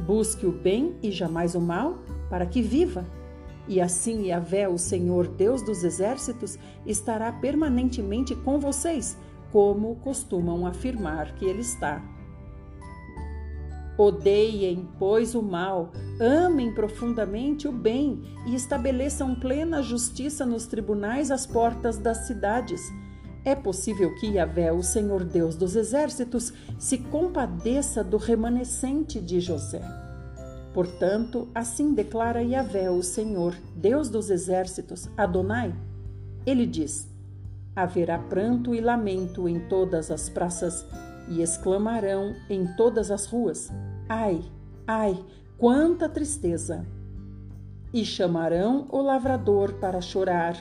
Busque 0.05 0.46
o 0.46 0.51
bem 0.51 0.96
e 1.01 1.10
jamais 1.12 1.55
o 1.55 1.62
mal, 1.62 2.00
para 2.29 2.46
que 2.46 2.62
viva 2.62 3.05
e 3.67 3.79
assim 3.79 4.27
Yahvé, 4.27 4.67
o 4.67 4.77
Senhor 4.77 5.27
Deus 5.27 5.62
dos 5.62 5.84
exércitos, 5.84 6.58
estará 6.86 7.32
permanentemente 7.32 8.36
com 8.36 8.60
vocês, 8.60 9.17
como 9.51 9.96
costumam 9.98 10.65
afirmar 10.65 11.34
que 11.36 11.46
ele 11.46 11.62
está. 11.62 12.03
Odeiem, 13.98 14.89
pois, 14.98 15.36
o 15.36 15.41
mal, 15.41 15.91
amem 16.20 16.74
profundamente 16.74 17.67
o 17.67 17.72
bem 17.72 18.22
e 18.48 18.55
estabeleçam 18.55 19.36
plena 19.36 19.84
justiça 19.84 20.46
nos 20.46 20.65
tribunais 20.65 21.29
às 21.29 21.46
portas 21.46 21.98
das 21.98 22.25
cidades. 22.25 22.82
É 23.46 23.53
possível 23.53 24.15
que 24.15 24.32
Yahvé, 24.32 24.72
o 24.72 24.82
Senhor 24.82 25.24
Deus 25.24 25.55
dos 25.55 25.75
exércitos, 25.75 26.51
se 26.79 26.98
compadeça 26.98 28.03
do 28.03 28.17
remanescente 28.17 29.22
de 29.22 29.39
José. 29.39 30.02
Portanto, 30.74 31.48
assim 31.53 31.94
declara 31.94 32.42
Yahvé, 32.42 32.89
o 32.89 33.03
Senhor, 33.03 33.56
Deus 33.75 34.10
dos 34.10 34.32
exércitos, 34.32 35.08
Adonai. 35.15 35.74
Ele 36.46 36.65
diz: 36.65 37.08
Haverá 37.75 38.18
pranto 38.18 38.74
e 38.74 38.82
lamento 38.82 39.48
em 39.48 39.60
todas 39.60 40.10
as 40.10 40.30
praças, 40.30 40.86
e 41.30 41.42
exclamarão 41.42 42.36
em 42.50 42.65
todas 42.75 43.12
as 43.12 43.27
ruas: 43.27 43.72
Ai, 44.10 44.42
ai, 44.88 45.24
quanta 45.58 46.10
tristeza! 46.10 46.86
E 47.94 48.03
chamarão 48.03 48.88
o 48.89 49.00
lavrador 49.00 49.74
para 49.74 50.01
chorar, 50.01 50.56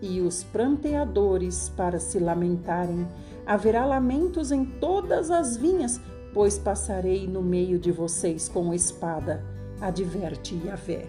e 0.00 0.20
os 0.20 0.44
pranteadores 0.44 1.68
para 1.70 1.98
se 1.98 2.20
lamentarem. 2.20 3.08
Haverá 3.44 3.84
lamentos 3.84 4.52
em 4.52 4.64
todas 4.64 5.30
as 5.32 5.56
vinhas, 5.56 6.00
pois 6.38 6.56
passarei 6.56 7.26
no 7.26 7.42
meio 7.42 7.80
de 7.80 7.90
vocês 7.90 8.48
com 8.48 8.72
espada, 8.72 9.44
adverte 9.80 10.54
Yahvé. 10.64 11.06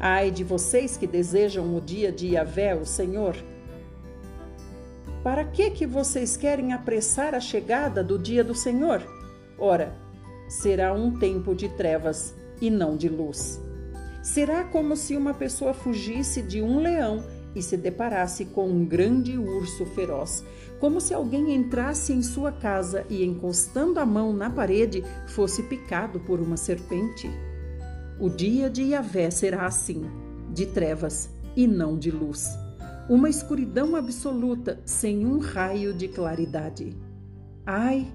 Ai 0.00 0.30
de 0.30 0.42
vocês 0.42 0.96
que 0.96 1.06
desejam 1.06 1.76
o 1.76 1.78
dia 1.78 2.10
de 2.10 2.28
Yahvé, 2.28 2.74
o 2.74 2.86
Senhor. 2.86 3.36
Para 5.22 5.44
que 5.44 5.68
que 5.72 5.86
vocês 5.86 6.38
querem 6.38 6.72
apressar 6.72 7.34
a 7.34 7.40
chegada 7.40 8.02
do 8.02 8.18
dia 8.18 8.42
do 8.42 8.54
Senhor? 8.54 9.02
Ora, 9.58 9.94
será 10.48 10.94
um 10.94 11.18
tempo 11.18 11.54
de 11.54 11.68
trevas 11.68 12.34
e 12.62 12.70
não 12.70 12.96
de 12.96 13.10
luz. 13.10 13.60
Será 14.22 14.64
como 14.64 14.96
se 14.96 15.18
uma 15.18 15.34
pessoa 15.34 15.74
fugisse 15.74 16.40
de 16.40 16.62
um 16.62 16.80
leão 16.80 17.22
e 17.54 17.62
se 17.62 17.76
deparasse 17.76 18.46
com 18.46 18.70
um 18.70 18.86
grande 18.86 19.36
urso 19.36 19.84
feroz, 19.84 20.42
como 20.82 21.00
se 21.00 21.14
alguém 21.14 21.54
entrasse 21.54 22.12
em 22.12 22.22
sua 22.22 22.50
casa 22.50 23.06
e, 23.08 23.24
encostando 23.24 24.00
a 24.00 24.04
mão 24.04 24.32
na 24.32 24.50
parede, 24.50 25.04
fosse 25.28 25.62
picado 25.62 26.18
por 26.18 26.40
uma 26.40 26.56
serpente. 26.56 27.30
O 28.18 28.28
dia 28.28 28.68
de 28.68 28.82
Yahvé 28.82 29.30
será 29.30 29.64
assim, 29.64 30.02
de 30.52 30.66
trevas 30.66 31.30
e 31.54 31.68
não 31.68 31.96
de 31.96 32.10
luz, 32.10 32.48
uma 33.08 33.30
escuridão 33.30 33.94
absoluta 33.94 34.80
sem 34.84 35.24
um 35.24 35.38
raio 35.38 35.94
de 35.94 36.08
claridade. 36.08 36.96
Ai, 37.64 38.12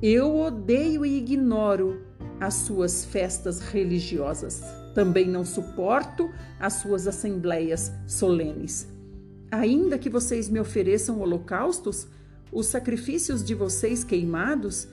eu 0.00 0.36
odeio 0.36 1.04
e 1.04 1.18
ignoro 1.18 2.02
as 2.38 2.54
suas 2.54 3.04
festas 3.04 3.58
religiosas. 3.58 4.62
Também 4.94 5.26
não 5.26 5.44
suporto 5.44 6.30
as 6.60 6.74
suas 6.74 7.08
assembleias 7.08 7.90
solenes. 8.06 8.99
Ainda 9.50 9.98
que 9.98 10.08
vocês 10.08 10.48
me 10.48 10.60
ofereçam 10.60 11.20
holocaustos, 11.20 12.06
os 12.52 12.66
sacrifícios 12.66 13.42
de 13.44 13.54
vocês 13.54 14.04
queimados, 14.04 14.88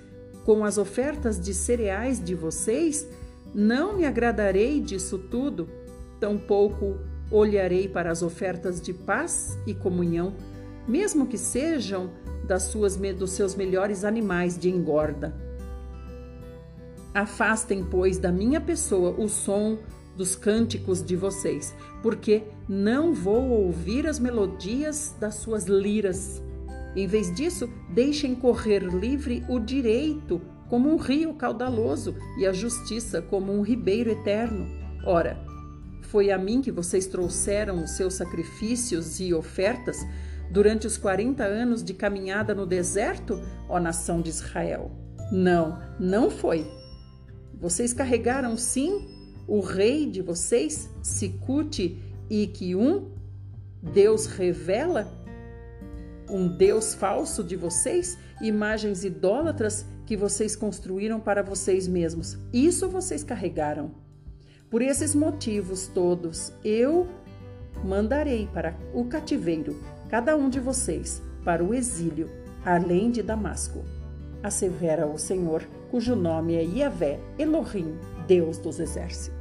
com 0.45 0.63
as 0.63 0.77
ofertas 0.77 1.39
de 1.39 1.53
cereais 1.53 2.23
de 2.23 2.33
vocês, 2.33 3.07
não 3.53 3.97
me 3.97 4.05
agradarei 4.05 4.79
disso 4.79 5.17
tudo, 5.17 5.69
tampouco 6.19 6.97
olharei 7.29 7.87
para 7.87 8.11
as 8.11 8.21
ofertas 8.21 8.81
de 8.81 8.93
paz 8.93 9.57
e 9.67 9.73
comunhão, 9.73 10.33
mesmo 10.87 11.27
que 11.27 11.37
sejam 11.37 12.09
das 12.45 12.63
suas, 12.63 12.95
dos 12.95 13.31
seus 13.31 13.55
melhores 13.55 14.03
animais 14.03 14.57
de 14.57 14.69
engorda. 14.69 15.35
Afastem, 17.13 17.83
pois, 17.83 18.17
da 18.17 18.31
minha 18.31 18.61
pessoa 18.61 19.11
o 19.11 19.27
som 19.27 19.77
dos 20.17 20.35
cânticos 20.35 21.03
de 21.03 21.15
vocês, 21.15 21.73
porque 22.01 22.43
não 22.67 23.13
vou 23.13 23.49
ouvir 23.49 24.07
as 24.07 24.19
melodias 24.19 25.15
das 25.19 25.35
suas 25.35 25.65
liras. 25.65 26.41
Em 26.95 27.05
vez 27.05 27.33
disso, 27.33 27.69
deixem 27.89 28.33
correr 28.33 28.79
livre 28.79 29.45
o 29.47 29.59
direito 29.59 30.41
como 30.67 30.89
um 30.89 30.97
rio 30.97 31.33
caudaloso 31.35 32.15
e 32.37 32.45
a 32.45 32.51
justiça 32.51 33.21
como 33.21 33.53
um 33.53 33.61
ribeiro 33.61 34.09
eterno. 34.09 34.67
Ora, 35.05 35.37
foi 36.01 36.31
a 36.31 36.37
mim 36.37 36.61
que 36.61 36.71
vocês 36.71 37.05
trouxeram 37.05 37.83
os 37.83 37.91
seus 37.91 38.15
sacrifícios 38.15 39.19
e 39.19 39.33
ofertas 39.33 39.97
durante 40.51 40.87
os 40.87 40.97
40 40.97 41.43
anos 41.43 41.83
de 41.83 41.93
caminhada 41.93 42.55
no 42.55 42.65
deserto, 42.65 43.39
ó 43.69 43.79
nação 43.79 44.21
de 44.21 44.29
Israel? 44.29 44.91
Não, 45.31 45.79
não 45.99 46.29
foi. 46.29 46.65
Vocês 47.59 47.93
carregaram 47.93 48.57
sim 48.57 49.16
o 49.47 49.61
rei 49.61 50.05
de 50.05 50.21
vocês, 50.21 50.89
Sicute 51.01 51.97
e 52.29 52.47
que 52.47 52.75
um 52.75 53.09
Deus 53.81 54.25
revela 54.25 55.07
um 56.29 56.47
Deus 56.47 56.93
falso 56.93 57.43
de 57.43 57.55
vocês, 57.55 58.17
imagens 58.41 59.05
idólatras 59.05 59.85
que 60.05 60.17
vocês 60.17 60.55
construíram 60.55 61.19
para 61.19 61.41
vocês 61.41 61.87
mesmos. 61.87 62.37
Isso 62.51 62.89
vocês 62.89 63.23
carregaram. 63.23 63.91
Por 64.69 64.81
esses 64.81 65.15
motivos 65.15 65.87
todos, 65.87 66.51
eu 66.63 67.07
mandarei 67.85 68.49
para 68.53 68.75
o 68.93 69.05
cativeiro 69.05 69.81
cada 70.09 70.35
um 70.35 70.49
de 70.49 70.59
vocês 70.59 71.21
para 71.45 71.63
o 71.63 71.73
exílio, 71.73 72.29
além 72.65 73.09
de 73.09 73.23
Damasco. 73.23 73.85
Assevera 74.43 75.07
o 75.07 75.17
Senhor, 75.17 75.63
cujo 75.89 76.15
nome 76.15 76.55
é 76.55 76.63
Yahvé, 76.63 77.19
Elohim, 77.39 77.97
Deus 78.27 78.57
dos 78.57 78.79
exércitos. 78.79 79.36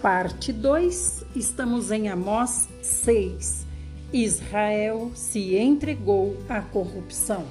Parte 0.00 0.52
2, 0.52 1.24
estamos 1.34 1.90
em 1.90 2.08
Amós 2.08 2.68
6. 2.80 3.66
Israel 4.12 5.10
se 5.14 5.56
entregou 5.56 6.36
à 6.48 6.62
corrupção. 6.62 7.44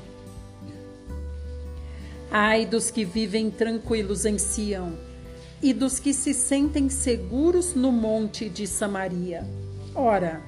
Ai 2.31 2.65
dos 2.65 2.89
que 2.89 3.05
vivem 3.05 3.51
tranquilos 3.51 4.25
em 4.25 4.37
Sião 4.37 4.97
e 5.61 5.73
dos 5.73 5.99
que 5.99 6.13
se 6.13 6.33
sentem 6.33 6.89
seguros 6.89 7.75
no 7.75 7.91
monte 7.91 8.49
de 8.49 8.65
Samaria. 8.65 9.45
Ora, 9.93 10.41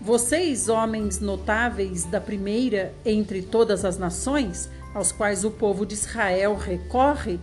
vocês, 0.00 0.68
homens 0.68 1.20
notáveis 1.20 2.04
da 2.04 2.20
primeira 2.20 2.94
entre 3.04 3.42
todas 3.42 3.84
as 3.84 3.98
nações, 3.98 4.70
aos 4.94 5.12
quais 5.12 5.44
o 5.44 5.50
povo 5.50 5.84
de 5.84 5.94
Israel 5.94 6.56
recorre, 6.56 7.38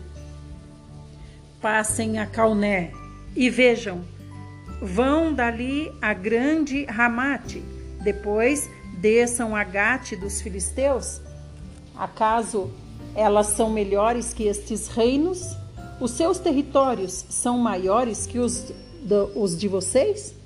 passem 1.61 2.17
a 2.17 2.25
Calné 2.25 2.91
e 3.35 3.49
vejam, 3.49 4.01
vão 4.81 5.33
dali 5.33 5.91
a 6.01 6.13
grande 6.13 6.85
Ramate, 6.85 7.63
depois 8.01 8.67
desçam 8.99 9.55
a 9.55 9.63
Gate 9.63 10.15
dos 10.15 10.41
filisteus. 10.41 11.21
Acaso 11.95 12.71
elas 13.15 13.47
são 13.47 13.69
melhores 13.69 14.33
que 14.33 14.47
estes 14.47 14.87
reinos? 14.87 15.55
Os 15.99 16.11
seus 16.11 16.39
territórios 16.39 17.25
são 17.29 17.57
maiores 17.57 18.25
que 18.25 18.39
os 18.39 18.71
os 19.35 19.57
de 19.57 19.67
vocês? 19.67 20.36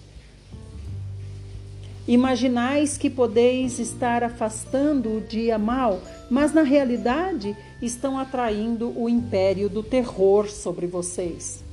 Imaginais 2.11 2.97
que 2.97 3.09
podeis 3.09 3.79
estar 3.79 4.21
afastando 4.21 5.15
o 5.15 5.21
dia 5.21 5.57
mal, 5.57 6.01
mas 6.29 6.53
na 6.53 6.61
realidade 6.61 7.55
estão 7.81 8.19
atraindo 8.19 8.91
o 9.01 9.07
império 9.07 9.69
do 9.69 9.81
terror 9.81 10.49
sobre 10.49 10.85
vocês. 10.87 11.63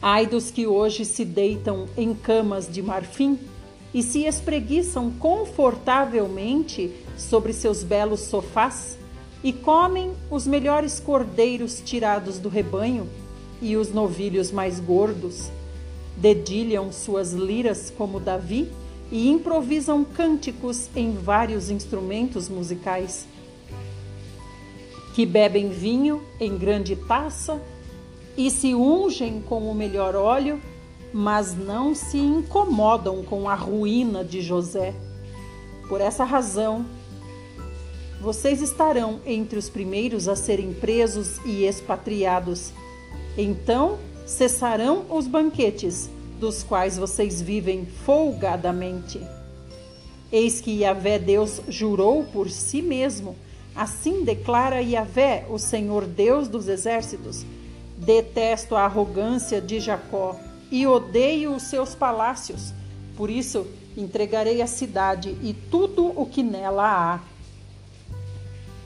Ai 0.00 0.26
dos 0.26 0.50
que 0.50 0.66
hoje 0.66 1.04
se 1.04 1.22
deitam 1.22 1.86
em 1.98 2.14
camas 2.14 2.66
de 2.66 2.80
marfim 2.80 3.38
e 3.92 4.02
se 4.02 4.24
espreguiçam 4.24 5.10
confortavelmente 5.10 6.90
sobre 7.14 7.52
seus 7.52 7.84
belos 7.84 8.20
sofás 8.20 8.96
e 9.44 9.52
comem 9.52 10.12
os 10.30 10.46
melhores 10.46 10.98
cordeiros 10.98 11.82
tirados 11.84 12.38
do 12.38 12.48
rebanho 12.48 13.06
e 13.60 13.76
os 13.76 13.92
novilhos 13.92 14.50
mais 14.50 14.80
gordos 14.80 15.50
dedilham 16.20 16.92
suas 16.92 17.32
liras 17.32 17.92
como 17.96 18.18
Davi 18.20 18.70
e 19.10 19.28
improvisam 19.28 20.04
cânticos 20.04 20.88
em 20.94 21.12
vários 21.12 21.70
instrumentos 21.70 22.48
musicais. 22.48 23.26
Que 25.14 25.24
bebem 25.24 25.70
vinho 25.70 26.22
em 26.38 26.56
grande 26.56 26.94
taça 26.94 27.60
e 28.36 28.50
se 28.50 28.74
ungem 28.74 29.40
com 29.40 29.70
o 29.70 29.74
melhor 29.74 30.14
óleo, 30.14 30.60
mas 31.12 31.56
não 31.56 31.94
se 31.94 32.18
incomodam 32.18 33.22
com 33.22 33.48
a 33.48 33.54
ruína 33.54 34.24
de 34.24 34.40
José. 34.40 34.94
Por 35.88 36.00
essa 36.00 36.22
razão, 36.22 36.84
vocês 38.20 38.60
estarão 38.60 39.20
entre 39.24 39.58
os 39.58 39.70
primeiros 39.70 40.28
a 40.28 40.36
serem 40.36 40.72
presos 40.74 41.38
e 41.44 41.64
expatriados. 41.64 42.72
Então 43.36 43.98
cessarão 44.28 45.06
os 45.08 45.26
banquetes, 45.26 46.10
dos 46.38 46.62
quais 46.62 46.98
vocês 46.98 47.40
vivem 47.40 47.86
folgadamente. 47.86 49.18
Eis 50.30 50.60
que 50.60 50.82
Yahvé 50.82 51.18
Deus 51.18 51.62
jurou 51.66 52.24
por 52.24 52.50
si 52.50 52.82
mesmo. 52.82 53.34
Assim 53.74 54.22
declara 54.24 54.82
Yahvé, 54.82 55.46
o 55.48 55.58
Senhor 55.58 56.04
Deus 56.04 56.46
dos 56.46 56.68
exércitos: 56.68 57.44
Detesto 57.96 58.76
a 58.76 58.82
arrogância 58.82 59.62
de 59.62 59.80
Jacó 59.80 60.38
e 60.70 60.86
odeio 60.86 61.54
os 61.54 61.62
seus 61.62 61.94
palácios. 61.94 62.74
Por 63.16 63.30
isso 63.30 63.66
entregarei 63.96 64.60
a 64.60 64.66
cidade 64.66 65.30
e 65.42 65.54
tudo 65.54 66.12
o 66.14 66.26
que 66.26 66.42
nela 66.42 67.14
há. 67.14 67.20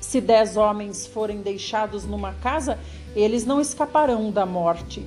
Se 0.00 0.20
dez 0.20 0.56
homens 0.56 1.04
forem 1.04 1.42
deixados 1.42 2.04
numa 2.04 2.32
casa, 2.34 2.78
eles 3.16 3.44
não 3.44 3.60
escaparão 3.60 4.30
da 4.30 4.46
morte. 4.46 5.04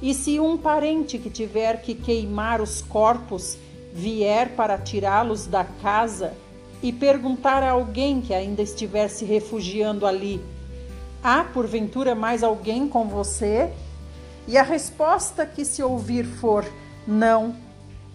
E 0.00 0.12
se 0.12 0.38
um 0.38 0.56
parente 0.56 1.18
que 1.18 1.30
tiver 1.30 1.80
que 1.80 1.94
queimar 1.94 2.60
os 2.60 2.82
corpos 2.82 3.56
vier 3.92 4.50
para 4.50 4.76
tirá-los 4.76 5.46
da 5.46 5.64
casa 5.64 6.34
e 6.82 6.92
perguntar 6.92 7.62
a 7.62 7.70
alguém 7.70 8.20
que 8.20 8.34
ainda 8.34 8.62
estiver 8.62 9.08
se 9.08 9.24
refugiando 9.24 10.06
ali: 10.06 10.40
Há 11.22 11.44
porventura 11.44 12.14
mais 12.14 12.42
alguém 12.42 12.88
com 12.88 13.08
você? 13.08 13.72
E 14.46 14.56
a 14.56 14.62
resposta 14.62 15.44
que 15.46 15.64
se 15.64 15.82
ouvir 15.82 16.24
for 16.24 16.64
não, 17.06 17.56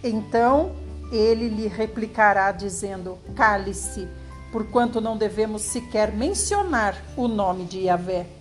então 0.04 0.72
ele 1.12 1.50
lhe 1.50 1.67
replicará 1.67 2.52
dizendo: 2.52 3.17
Cale-se, 3.36 4.08
porquanto 4.52 5.02
não 5.02 5.17
devemos 5.17 5.63
sequer 5.63 6.12
mencionar 6.13 6.96
o 7.17 7.28
nome 7.28 7.65
de 7.65 7.82
Yahvé. 7.82 8.40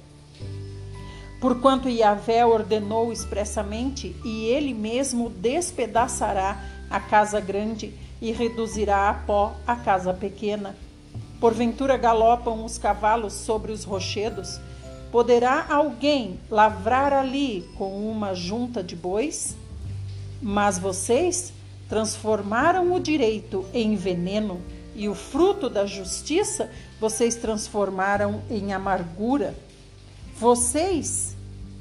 Porquanto 1.41 1.89
Yahvé 1.89 2.45
ordenou 2.45 3.13
expressamente, 3.13 4.15
e 4.25 4.45
ele 4.45 4.75
mesmo 4.75 5.31
despedaçará 5.31 6.63
a 6.91 7.01
casa 7.01 7.41
grande, 7.41 7.95
e 8.21 8.31
reduzirá 8.33 9.09
a 9.09 9.15
pó 9.15 9.55
a 9.67 9.75
casa 9.75 10.13
pequena. 10.13 10.77
Porventura 11.41 11.97
galopam 11.97 12.65
os 12.65 12.77
cavalos 12.77 13.33
sobre 13.33 13.73
os 13.73 13.85
rochedos? 13.85 14.61
Poderá 15.11 15.67
alguém 15.71 16.39
lavrar 16.51 17.15
ali 17.15 17.67
com 17.79 18.11
uma 18.11 18.35
junta 18.35 18.83
de 18.83 18.95
bois? 18.95 19.57
Mas 20.43 20.79
vocês 20.79 21.53
transformaram 21.89 22.93
o 22.93 23.01
direito 23.01 23.65
em 23.73 23.97
veneno 23.97 24.61
e 24.95 25.09
o 25.09 25.15
fruto 25.15 25.71
da 25.71 25.87
justiça 25.87 26.71
vocês 27.01 27.35
transformaram 27.35 28.43
em 28.51 28.75
amargura. 28.75 29.55
Vocês 30.41 31.37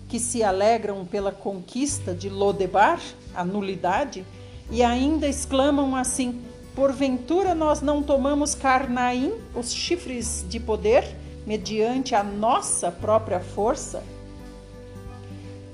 que 0.10 0.20
se 0.20 0.44
alegram 0.44 1.06
pela 1.06 1.32
conquista 1.32 2.14
de 2.14 2.28
Lodebar, 2.28 3.00
a 3.34 3.42
nulidade, 3.42 4.26
e 4.70 4.84
ainda 4.84 5.30
exclamam 5.30 5.96
assim: 5.96 6.42
Porventura 6.76 7.56
nós 7.56 7.80
não 7.82 8.04
tomamos 8.04 8.54
Carnaim, 8.54 9.32
os 9.56 9.72
chifres 9.72 10.46
de 10.50 10.60
poder, 10.60 11.06
mediante 11.48 12.14
a 12.14 12.22
nossa 12.22 12.92
própria 12.92 13.40
força? 13.40 14.04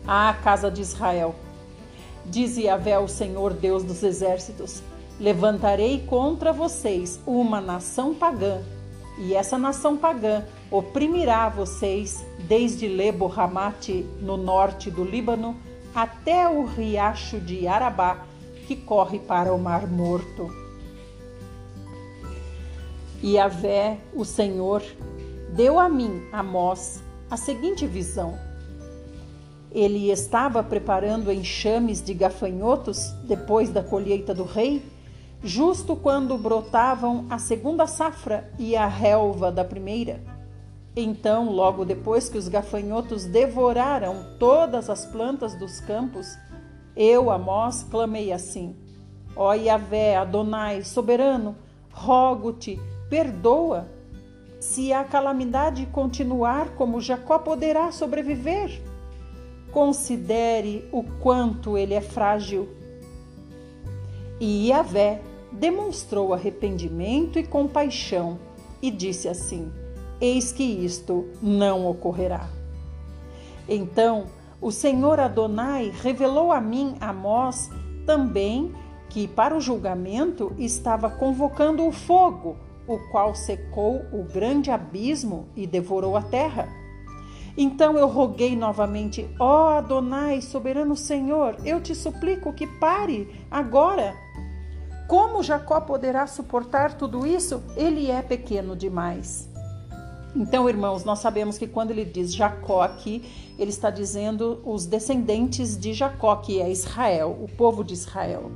Ah, 0.08 0.38
casa 0.44 0.70
de 0.70 0.82
Israel, 0.82 1.34
diz 2.24 2.56
Yahvé, 2.56 3.00
o 3.00 3.08
Senhor 3.08 3.52
Deus 3.54 3.84
dos 3.84 4.04
exércitos: 4.04 4.84
Levantarei 5.20 6.06
contra 6.06 6.54
vocês 6.54 7.20
uma 7.26 7.60
nação 7.60 8.14
pagã, 8.14 8.62
e 9.18 9.34
essa 9.34 9.58
nação 9.58 9.98
pagã 9.98 10.44
oprimirá 10.70 11.50
vocês 11.50 12.26
desde 12.48 12.88
Lebo 12.88 13.32
Hamate, 13.36 14.06
no 14.20 14.38
norte 14.38 14.90
do 14.90 15.04
Líbano, 15.04 15.56
até 15.94 16.48
o 16.50 16.66
riacho 16.66 17.40
de 17.40 17.68
Arabá, 17.68 18.26
que 18.68 18.76
corre 18.76 19.20
para 19.20 19.54
o 19.54 19.60
Mar 19.60 19.88
Morto. 19.88 20.50
E 23.22 23.34
Yahvé, 23.34 23.98
o 24.14 24.26
Senhor, 24.26 24.84
deu 25.54 25.80
a 25.80 25.88
mim, 25.88 26.28
Amós, 26.32 27.02
a 27.30 27.38
seguinte 27.38 27.88
visão. 27.88 28.38
Ele 29.72 30.10
estava 30.10 30.64
preparando 30.64 31.32
enxames 31.32 32.04
de 32.04 32.14
gafanhotos 32.14 33.12
depois 33.24 33.70
da 33.70 33.84
colheita 33.84 34.34
do 34.34 34.44
rei, 34.44 34.82
justo 35.44 35.96
quando 35.96 36.38
brotavam 36.38 37.26
a 37.30 37.38
segunda 37.38 37.86
safra 37.88 38.52
e 38.58 38.76
a 38.76 38.88
relva 38.88 39.52
da 39.52 39.64
primeira. 39.64 40.35
Então, 40.96 41.50
logo 41.52 41.84
depois 41.84 42.30
que 42.30 42.38
os 42.38 42.48
gafanhotos 42.48 43.26
devoraram 43.26 44.38
todas 44.40 44.90
as 44.90 45.06
plantas 45.06 45.54
dos 45.54 45.82
campos, 45.82 46.38
eu, 46.96 47.30
Amós, 47.30 47.84
clamei 47.84 48.32
assim: 48.32 48.74
Ó 49.36 49.54
Yahvé, 49.54 50.16
Adonai, 50.16 50.84
soberano, 50.84 51.58
rogo-te, 51.92 52.80
perdoa. 53.10 53.90
Se 54.62 54.94
a 54.94 55.04
calamidade 55.04 55.86
continuar, 55.88 56.70
como 56.76 57.02
Jacó 57.02 57.38
poderá 57.40 57.92
sobreviver? 57.92 58.82
Considere 59.72 60.88
o 60.94 61.04
quanto 61.04 61.78
ele 61.78 61.94
é 61.94 62.02
frágil. 62.02 62.70
E 64.40 64.70
Yahvé 64.70 65.22
demonstrou 65.52 66.34
arrependimento 66.34 67.38
e 67.38 67.46
compaixão 67.46 68.40
e 68.82 68.90
disse 68.90 69.28
assim: 69.28 69.70
Eis 70.20 70.52
que 70.52 70.64
isto 70.64 71.26
não 71.42 71.86
ocorrerá. 71.88 72.48
Então 73.68 74.26
o 74.62 74.72
Senhor 74.72 75.20
Adonai 75.20 75.92
revelou 76.02 76.52
a 76.52 76.62
mim, 76.62 76.96
Amós, 77.00 77.70
também 78.06 78.74
que 79.10 79.28
para 79.28 79.56
o 79.56 79.62
julgamento 79.62 80.54
estava 80.58 81.10
convocando 81.10 81.86
o 81.86 81.92
fogo, 81.92 82.58
o 82.88 82.98
qual 83.12 83.34
secou 83.34 84.02
o 84.12 84.24
grande 84.24 84.72
abismo 84.72 85.48
e 85.56 85.66
devorou 85.66 86.16
a 86.16 86.22
terra. 86.22 86.68
Então 87.58 87.98
eu 87.98 88.08
roguei 88.08 88.56
novamente: 88.56 89.30
Ó 89.40 89.66
oh 89.66 89.78
Adonai, 89.78 90.42
soberano 90.42 90.96
Senhor, 90.96 91.58
eu 91.64 91.82
te 91.82 91.96
suplico 91.96 92.54
que 92.54 92.68
pare 92.68 93.30
agora. 93.50 94.16
Como 95.08 95.44
Jacó 95.44 95.80
poderá 95.82 96.26
suportar 96.26 96.96
tudo 96.96 97.28
isso? 97.28 97.62
Ele 97.78 98.10
é 98.10 98.22
pequeno 98.22 98.76
demais. 98.76 99.55
Então, 100.36 100.68
irmãos, 100.68 101.06
nós 101.06 101.20
sabemos 101.20 101.58
que 101.58 101.66
quando 101.66 101.92
ele 101.92 102.04
diz 102.04 102.36
Jacó 102.36 102.82
aqui, 102.82 103.24
ele 103.58 103.70
está 103.70 103.90
dizendo 103.90 104.62
os 104.66 104.86
descendentes 104.86 105.78
de 105.78 105.94
Jacó, 105.94 106.36
que 106.36 106.60
é 106.60 106.70
Israel, 106.70 107.38
o 107.42 107.48
povo 107.48 107.84
de 107.86 107.94
Israel. 107.94 108.52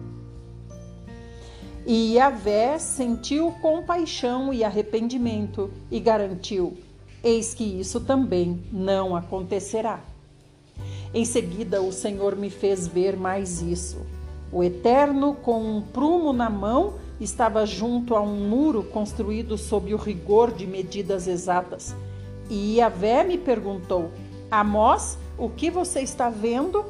E 1.85 2.15
Yahvé 2.15 2.77
sentiu 2.77 3.51
compaixão 3.61 4.53
e 4.53 4.63
arrependimento 4.63 5.71
e 5.89 5.99
garantiu: 6.01 6.77
Eis 7.23 7.53
que 7.53 7.63
isso 7.63 8.01
também 8.01 8.61
não 8.71 9.15
acontecerá. 9.15 10.01
Em 11.13 11.23
seguida, 11.23 11.81
o 11.81 11.93
Senhor 11.93 12.35
me 12.35 12.49
fez 12.49 12.87
ver 12.87 13.15
mais 13.15 13.61
isso. 13.61 14.05
O 14.51 14.63
Eterno, 14.63 15.33
com 15.33 15.77
um 15.77 15.81
prumo 15.81 16.33
na 16.33 16.49
mão, 16.49 16.95
estava 17.19 17.65
junto 17.65 18.15
a 18.15 18.21
um 18.21 18.47
muro 18.47 18.83
construído 18.83 19.57
sob 19.57 19.93
o 19.93 19.97
rigor 19.97 20.51
de 20.51 20.65
medidas 20.65 21.27
exatas. 21.27 21.95
E 22.49 22.77
Yahvé 22.77 23.23
me 23.23 23.37
perguntou: 23.37 24.11
Amós, 24.49 25.17
o 25.37 25.49
que 25.49 25.69
você 25.69 26.01
está 26.01 26.29
vendo? 26.29 26.85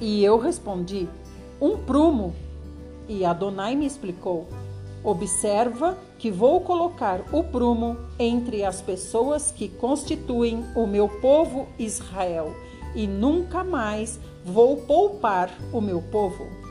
E 0.00 0.24
eu 0.24 0.38
respondi: 0.38 1.08
Um 1.60 1.76
prumo. 1.78 2.34
E 3.08 3.24
Adonai 3.24 3.76
me 3.76 3.86
explicou: 3.86 4.48
Observa 5.04 5.98
que 6.18 6.30
vou 6.30 6.60
colocar 6.60 7.20
o 7.32 7.42
prumo 7.42 7.96
entre 8.18 8.64
as 8.64 8.80
pessoas 8.80 9.50
que 9.50 9.68
constituem 9.68 10.64
o 10.74 10.86
meu 10.86 11.08
povo 11.08 11.66
Israel, 11.78 12.54
e 12.94 13.06
nunca 13.06 13.64
mais 13.64 14.20
vou 14.44 14.78
poupar 14.78 15.50
o 15.72 15.80
meu 15.80 16.00
povo. 16.00 16.61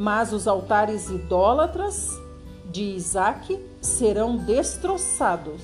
Mas 0.00 0.32
os 0.32 0.48
altares 0.48 1.10
idólatras 1.10 2.18
de 2.70 2.82
Isaac 2.82 3.60
serão 3.82 4.34
destroçados, 4.34 5.60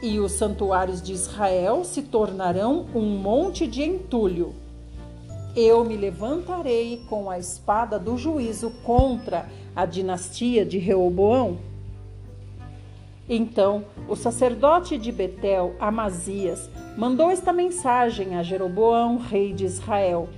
e 0.00 0.20
os 0.20 0.30
santuários 0.30 1.02
de 1.02 1.12
Israel 1.12 1.82
se 1.82 2.02
tornarão 2.02 2.86
um 2.94 3.18
monte 3.18 3.66
de 3.66 3.82
entulho. 3.82 4.54
Eu 5.56 5.84
me 5.84 5.96
levantarei 5.96 7.02
com 7.08 7.28
a 7.28 7.40
espada 7.40 7.98
do 7.98 8.16
juízo 8.16 8.70
contra 8.84 9.48
a 9.74 9.84
dinastia 9.84 10.64
de 10.64 10.78
Reoboão. 10.78 11.58
Então 13.28 13.84
o 14.08 14.14
sacerdote 14.14 14.96
de 14.96 15.10
Betel, 15.10 15.74
Amazias, 15.80 16.70
mandou 16.96 17.32
esta 17.32 17.52
mensagem 17.52 18.36
a 18.36 18.44
Jeroboão, 18.44 19.18
rei 19.18 19.52
de 19.52 19.64
Israel: 19.64 20.28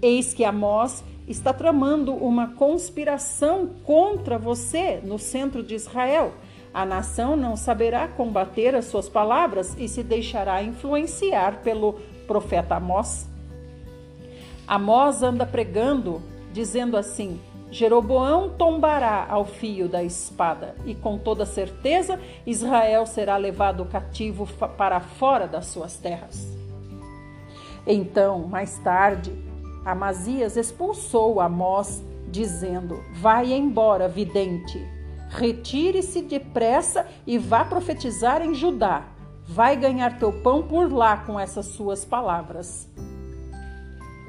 Eis 0.00 0.32
que 0.32 0.42
Amós 0.42 1.04
está 1.26 1.52
tramando 1.52 2.14
uma 2.14 2.48
conspiração 2.48 3.70
contra 3.84 4.38
você 4.38 5.00
no 5.02 5.18
centro 5.18 5.62
de 5.62 5.74
Israel. 5.74 6.32
A 6.72 6.84
nação 6.84 7.36
não 7.36 7.56
saberá 7.56 8.06
combater 8.06 8.74
as 8.74 8.84
suas 8.84 9.08
palavras 9.08 9.74
e 9.78 9.88
se 9.88 10.02
deixará 10.02 10.62
influenciar 10.62 11.62
pelo 11.62 11.94
profeta 12.26 12.76
Amós. 12.76 13.28
Amós 14.66 15.22
anda 15.22 15.46
pregando, 15.46 16.20
dizendo 16.52 16.96
assim: 16.96 17.40
Jeroboão 17.70 18.50
tombará 18.50 19.26
ao 19.28 19.44
fio 19.44 19.88
da 19.88 20.02
espada, 20.02 20.74
e 20.84 20.94
com 20.94 21.18
toda 21.18 21.46
certeza 21.46 22.20
Israel 22.46 23.06
será 23.06 23.36
levado 23.36 23.84
cativo 23.84 24.46
para 24.76 25.00
fora 25.00 25.46
das 25.46 25.66
suas 25.66 25.96
terras. 25.96 26.56
Então, 27.86 28.40
mais 28.48 28.78
tarde, 28.80 29.32
Amazias 29.86 30.56
expulsou 30.56 31.40
Amós, 31.40 32.02
dizendo: 32.28 33.04
Vai 33.20 33.52
embora, 33.52 34.08
vidente. 34.08 34.84
Retire-se 35.30 36.22
depressa 36.22 37.06
e 37.24 37.38
vá 37.38 37.64
profetizar 37.64 38.42
em 38.42 38.52
Judá. 38.52 39.04
Vai 39.44 39.76
ganhar 39.76 40.18
teu 40.18 40.32
pão 40.42 40.64
por 40.64 40.92
lá 40.92 41.18
com 41.18 41.38
essas 41.38 41.66
suas 41.66 42.04
palavras. 42.04 42.88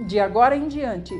De 0.05 0.19
agora 0.19 0.55
em 0.55 0.67
diante, 0.67 1.15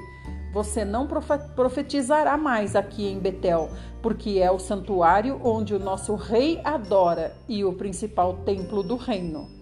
você 0.54 0.86
não 0.86 1.08
profetizará 1.56 2.38
mais 2.38 2.76
aqui 2.76 3.08
em 3.08 3.18
Betel, 3.18 3.72
porque 4.04 4.38
é 4.40 4.52
o 4.52 4.60
santuário 4.60 5.42
onde 5.44 5.74
o 5.74 5.80
nosso 5.80 6.14
rei 6.14 6.62
adora 6.64 7.36
e 7.50 7.66
o 7.66 7.74
principal 7.74 8.36
templo 8.46 8.84
do 8.84 8.98
reino. 8.98 9.57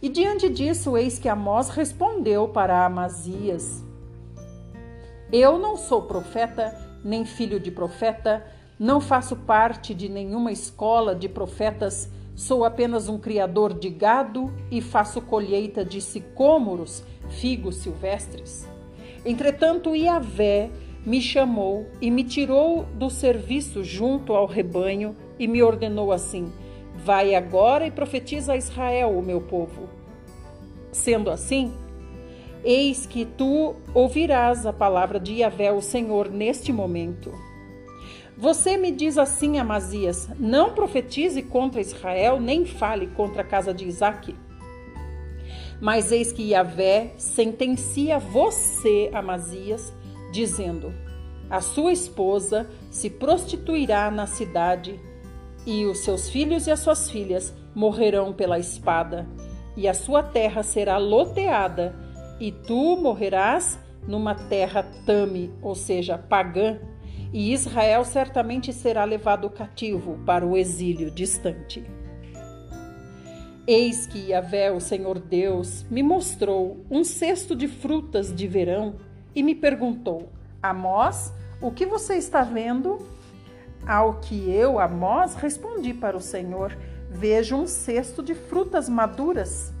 E 0.00 0.08
diante 0.08 0.48
disso, 0.48 0.96
eis 0.96 1.18
que 1.18 1.28
Amós 1.28 1.70
respondeu 1.70 2.48
para 2.48 2.86
Amazias: 2.86 3.84
Eu 5.32 5.58
não 5.58 5.76
sou 5.76 6.02
profeta, 6.02 6.72
nem 7.04 7.24
filho 7.24 7.58
de 7.58 7.72
profeta, 7.72 8.46
não 8.78 9.00
faço 9.00 9.34
parte 9.34 9.92
de 9.92 10.08
nenhuma 10.08 10.52
escola 10.52 11.16
de 11.16 11.28
profetas, 11.28 12.08
sou 12.36 12.64
apenas 12.64 13.08
um 13.08 13.18
criador 13.18 13.74
de 13.74 13.90
gado 13.90 14.52
e 14.70 14.80
faço 14.80 15.20
colheita 15.20 15.84
de 15.84 16.00
sicômoros, 16.00 17.02
figos 17.28 17.78
silvestres. 17.78 18.68
Entretanto, 19.24 19.96
Iavé 19.96 20.70
me 21.04 21.20
chamou 21.20 21.86
e 22.00 22.08
me 22.08 22.22
tirou 22.22 22.84
do 22.94 23.10
serviço 23.10 23.82
junto 23.82 24.32
ao 24.32 24.46
rebanho 24.46 25.16
e 25.40 25.48
me 25.48 25.60
ordenou 25.60 26.12
assim: 26.12 26.52
Vai 27.08 27.34
agora 27.34 27.86
e 27.86 27.90
profetiza 27.90 28.52
a 28.52 28.56
Israel, 28.58 29.18
o 29.18 29.22
meu 29.22 29.40
povo. 29.40 29.88
Sendo 30.92 31.30
assim, 31.30 31.72
eis 32.62 33.06
que 33.06 33.24
tu 33.24 33.76
ouvirás 33.94 34.66
a 34.66 34.74
palavra 34.74 35.18
de 35.18 35.36
Yahvé, 35.36 35.72
o 35.72 35.80
Senhor, 35.80 36.28
neste 36.28 36.70
momento. 36.70 37.32
Você 38.36 38.76
me 38.76 38.90
diz 38.90 39.16
assim, 39.16 39.58
Amazias: 39.58 40.28
Não 40.38 40.74
profetize 40.74 41.42
contra 41.42 41.80
Israel, 41.80 42.38
nem 42.38 42.66
fale 42.66 43.06
contra 43.06 43.40
a 43.40 43.46
casa 43.46 43.72
de 43.72 43.88
Isaque. 43.88 44.36
Mas 45.80 46.12
eis 46.12 46.30
que 46.30 46.50
Yahvé 46.50 47.14
sentencia 47.16 48.18
você, 48.18 49.08
Amazias, 49.14 49.94
dizendo: 50.30 50.92
A 51.48 51.62
sua 51.62 51.90
esposa 51.90 52.68
se 52.90 53.08
prostituirá 53.08 54.10
na 54.10 54.26
cidade, 54.26 55.00
e 55.68 55.84
os 55.84 55.98
seus 55.98 56.30
filhos 56.30 56.66
e 56.66 56.70
as 56.70 56.80
suas 56.80 57.10
filhas 57.10 57.54
morrerão 57.74 58.32
pela 58.32 58.58
espada, 58.58 59.28
e 59.76 59.86
a 59.86 59.92
sua 59.92 60.22
terra 60.22 60.62
será 60.62 60.96
loteada, 60.96 61.94
e 62.40 62.50
tu 62.50 62.96
morrerás 62.96 63.78
numa 64.06 64.34
terra 64.34 64.82
tame, 65.04 65.52
ou 65.60 65.74
seja, 65.74 66.16
pagã, 66.16 66.80
e 67.34 67.52
Israel 67.52 68.02
certamente 68.02 68.72
será 68.72 69.04
levado 69.04 69.50
cativo 69.50 70.18
para 70.24 70.46
o 70.46 70.56
exílio 70.56 71.10
distante. 71.10 71.84
Eis 73.66 74.06
que 74.06 74.30
Yahvé, 74.30 74.72
o 74.72 74.80
Senhor 74.80 75.18
Deus, 75.18 75.84
me 75.90 76.02
mostrou 76.02 76.78
um 76.90 77.04
cesto 77.04 77.54
de 77.54 77.68
frutas 77.68 78.34
de 78.34 78.48
verão 78.48 78.94
e 79.34 79.42
me 79.42 79.54
perguntou: 79.54 80.32
Amós, 80.62 81.30
o 81.60 81.70
que 81.70 81.84
você 81.84 82.14
está 82.14 82.42
vendo? 82.42 83.17
Ao 83.86 84.14
que 84.14 84.50
eu, 84.50 84.78
Amós, 84.78 85.34
respondi 85.34 85.94
para 85.94 86.16
o 86.16 86.20
Senhor: 86.20 86.76
Vejo 87.10 87.56
um 87.56 87.66
cesto 87.66 88.22
de 88.22 88.34
frutas 88.34 88.88
maduras. 88.88 89.72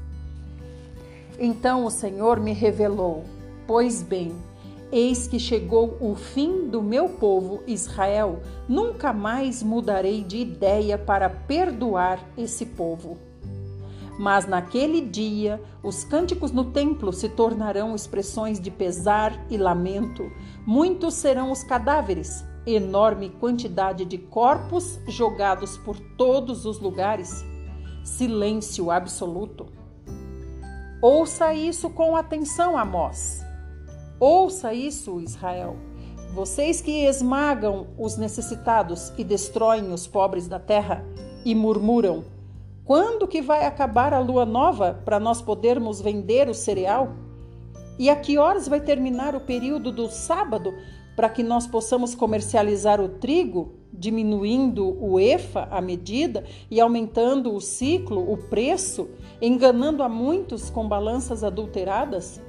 Então 1.38 1.84
o 1.84 1.90
Senhor 1.90 2.40
me 2.40 2.52
revelou: 2.52 3.24
Pois 3.66 4.02
bem, 4.02 4.34
eis 4.90 5.28
que 5.28 5.38
chegou 5.38 5.96
o 6.00 6.14
fim 6.14 6.68
do 6.68 6.82
meu 6.82 7.08
povo 7.08 7.62
Israel, 7.66 8.40
nunca 8.68 9.12
mais 9.12 9.62
mudarei 9.62 10.24
de 10.24 10.38
ideia 10.38 10.96
para 10.96 11.28
perdoar 11.28 12.18
esse 12.36 12.64
povo. 12.64 13.18
Mas 14.18 14.48
naquele 14.48 15.00
dia, 15.00 15.62
os 15.80 16.02
cânticos 16.02 16.50
no 16.50 16.64
templo 16.72 17.12
se 17.12 17.28
tornarão 17.28 17.94
expressões 17.94 18.58
de 18.58 18.68
pesar 18.68 19.46
e 19.48 19.56
lamento. 19.56 20.32
Muitos 20.66 21.14
serão 21.14 21.52
os 21.52 21.62
cadáveres, 21.62 22.44
enorme 22.74 23.30
quantidade 23.30 24.04
de 24.04 24.18
corpos 24.18 24.98
jogados 25.08 25.78
por 25.78 25.98
todos 25.98 26.66
os 26.66 26.78
lugares. 26.78 27.44
Silêncio 28.04 28.90
absoluto. 28.90 29.66
Ouça 31.00 31.54
isso 31.54 31.88
com 31.90 32.16
atenção, 32.16 32.76
Amós. 32.76 33.44
Ouça 34.20 34.74
isso, 34.74 35.20
Israel. 35.20 35.76
Vocês 36.34 36.80
que 36.80 37.04
esmagam 37.04 37.86
os 37.96 38.16
necessitados 38.16 39.12
e 39.16 39.24
destroem 39.24 39.92
os 39.92 40.06
pobres 40.06 40.46
da 40.46 40.58
terra 40.58 41.04
e 41.44 41.54
murmuram: 41.54 42.24
quando 42.84 43.28
que 43.28 43.42
vai 43.42 43.64
acabar 43.64 44.12
a 44.12 44.18
lua 44.18 44.44
nova 44.44 45.00
para 45.04 45.20
nós 45.20 45.40
podermos 45.40 46.00
vender 46.00 46.48
o 46.48 46.54
cereal? 46.54 47.12
E 47.98 48.08
a 48.08 48.16
que 48.16 48.38
horas 48.38 48.68
vai 48.68 48.80
terminar 48.80 49.34
o 49.34 49.40
período 49.40 49.90
do 49.90 50.08
sábado 50.08 50.72
para 51.18 51.28
que 51.28 51.42
nós 51.42 51.66
possamos 51.66 52.14
comercializar 52.14 53.00
o 53.00 53.08
trigo, 53.08 53.72
diminuindo 53.92 54.96
o 55.02 55.18
EFA, 55.18 55.66
a 55.68 55.80
medida, 55.80 56.44
e 56.70 56.80
aumentando 56.80 57.52
o 57.52 57.60
ciclo, 57.60 58.32
o 58.32 58.36
preço, 58.36 59.10
enganando 59.42 60.04
a 60.04 60.08
muitos 60.08 60.70
com 60.70 60.86
balanças 60.86 61.42
adulteradas? 61.42 62.40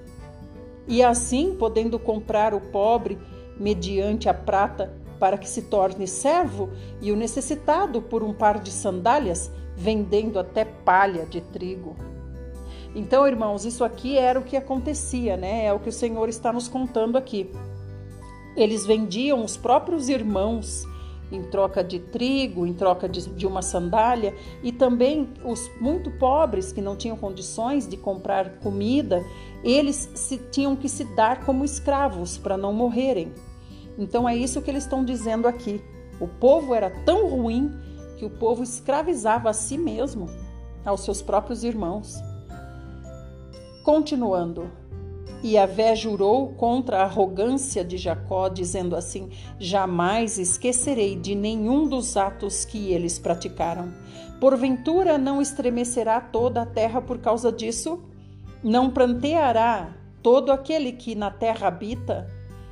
E 0.87 1.01
assim 1.01 1.55
podendo 1.55 1.97
comprar 1.97 2.53
o 2.53 2.61
pobre 2.61 3.17
mediante 3.59 4.29
a 4.29 4.35
prata 4.35 4.93
para 5.19 5.35
que 5.35 5.49
se 5.49 5.63
torne 5.63 6.05
servo 6.05 6.69
e 7.01 7.11
o 7.11 7.15
necessitado 7.15 8.03
por 8.03 8.21
um 8.21 8.33
par 8.33 8.59
de 8.59 8.69
sandálias 8.69 9.51
vendendo 9.75 10.37
até 10.37 10.63
palha 10.63 11.25
de 11.25 11.41
trigo. 11.41 11.95
Então, 12.93 13.27
irmãos, 13.27 13.65
isso 13.65 13.83
aqui 13.83 14.15
era 14.15 14.39
o 14.39 14.43
que 14.43 14.55
acontecia, 14.55 15.35
né? 15.35 15.65
É 15.65 15.73
o 15.73 15.79
que 15.79 15.89
o 15.89 15.91
Senhor 15.91 16.29
está 16.29 16.53
nos 16.53 16.67
contando 16.67 17.17
aqui. 17.17 17.49
Eles 18.59 18.85
vendiam 18.85 19.43
os 19.43 19.55
próprios 19.55 20.09
irmãos 20.09 20.85
em 21.31 21.43
troca 21.43 21.83
de 21.83 21.99
trigo, 21.99 22.65
em 22.65 22.73
troca 22.73 23.07
de, 23.07 23.29
de, 23.29 23.47
uma 23.47 23.61
sandália, 23.61 24.35
e 24.63 24.71
também 24.71 25.29
os 25.45 25.69
muito 25.79 26.11
pobres 26.11 26.73
que 26.73 26.81
não 26.81 26.95
tinham 26.95 27.15
condições 27.15 27.87
de 27.87 27.95
comprar 27.95 28.59
comida, 28.59 29.23
eles 29.63 30.09
se, 30.13 30.37
tinham 30.37 30.75
que 30.75 30.89
se 30.89 31.05
dar 31.15 31.45
como 31.45 31.63
escravos 31.63 32.37
para 32.37 32.57
não 32.57 32.73
morrerem. 32.73 33.31
Então 33.97 34.27
é 34.27 34.35
isso 34.35 34.61
que 34.61 34.69
eles 34.69 34.83
estão 34.83 35.05
dizendo 35.05 35.47
aqui. 35.47 35.81
O 36.19 36.27
povo 36.27 36.73
era 36.73 36.89
tão 36.89 37.29
ruim 37.29 37.71
que 38.17 38.25
o 38.25 38.29
povo 38.29 38.63
escravizava 38.63 39.49
a 39.49 39.53
si 39.53 39.77
mesmo, 39.77 40.27
aos 40.83 41.01
seus 41.01 41.21
próprios 41.21 41.63
irmãos. 41.63 42.15
Continuando, 43.83 44.69
e 45.41 45.57
Avé 45.57 45.95
jurou 45.95 46.49
contra 46.49 46.99
a 46.99 47.03
arrogância 47.03 47.83
de 47.83 47.97
Jacó, 47.97 48.49
dizendo 48.49 48.95
assim: 48.95 49.29
Jamais 49.59 50.37
esquecerei 50.37 51.15
de 51.15 51.35
nenhum 51.35 51.87
dos 51.87 52.17
atos 52.17 52.65
que 52.65 52.91
eles 52.91 53.17
praticaram. 53.17 53.93
Porventura 54.39 55.17
não 55.17 55.41
estremecerá 55.41 56.19
toda 56.21 56.61
a 56.61 56.65
terra 56.65 57.01
por 57.01 57.19
causa 57.19 57.51
disso? 57.51 58.01
Não 58.63 58.89
pranteará 58.89 59.95
todo 60.21 60.51
aquele 60.51 60.91
que 60.91 61.15
na 61.15 61.31
terra 61.31 61.67
habita? 61.67 62.27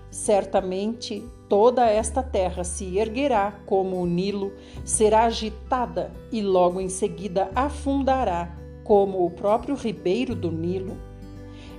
Certamente 0.09 1.23
toda 1.49 1.85
esta 1.89 2.23
terra 2.23 2.63
se 2.63 2.97
erguerá 2.97 3.53
como 3.65 4.01
o 4.01 4.05
Nilo, 4.05 4.53
será 4.83 5.23
agitada 5.25 6.11
e 6.31 6.41
logo 6.41 6.79
em 6.79 6.89
seguida 6.89 7.49
afundará, 7.55 8.55
como 8.83 9.25
o 9.25 9.31
próprio 9.31 9.75
ribeiro 9.75 10.33
do 10.35 10.51
Nilo. 10.51 11.06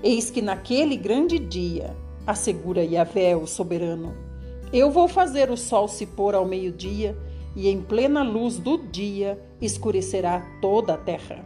Eis 0.03 0.31
que 0.31 0.41
naquele 0.41 0.97
grande 0.97 1.39
dia, 1.39 1.97
assegura 2.25 2.85
Yahvé, 2.85 3.35
o 3.35 3.47
soberano, 3.47 4.15
eu 4.73 4.91
vou 4.91 5.09
fazer 5.09 5.51
o 5.51 5.57
sol 5.57 5.89
se 5.89 6.07
pôr 6.07 6.35
ao 6.37 6.45
meio-dia, 6.45 7.17
e 7.57 7.69
em 7.69 7.81
plena 7.81 8.23
luz 8.23 8.59
do 8.59 8.79
dia 8.79 9.41
escurecerá 9.61 10.47
toda 10.61 10.95
a 10.95 10.97
terra. 10.97 11.45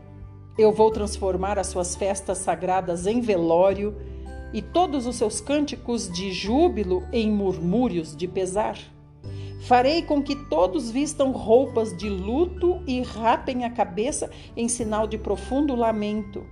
Eu 0.58 0.70
vou 0.70 0.90
transformar 0.90 1.58
as 1.58 1.68
suas 1.68 1.96
festas 1.96 2.38
sagradas 2.38 3.06
em 3.06 3.22
velório 3.22 3.96
e 4.52 4.60
todos 4.60 5.06
os 5.06 5.16
seus 5.16 5.40
cânticos 5.40 6.10
de 6.12 6.30
júbilo 6.30 7.02
em 7.10 7.30
murmúrios 7.30 8.14
de 8.14 8.28
pesar. 8.28 8.76
Farei 9.62 10.02
com 10.02 10.22
que 10.22 10.36
todos 10.50 10.90
vistam 10.90 11.32
roupas 11.32 11.96
de 11.96 12.10
luto 12.10 12.82
e 12.86 13.00
rapem 13.00 13.64
a 13.64 13.70
cabeça 13.70 14.30
em 14.54 14.68
sinal 14.68 15.06
de 15.06 15.16
profundo 15.16 15.74
lamento. 15.74 16.44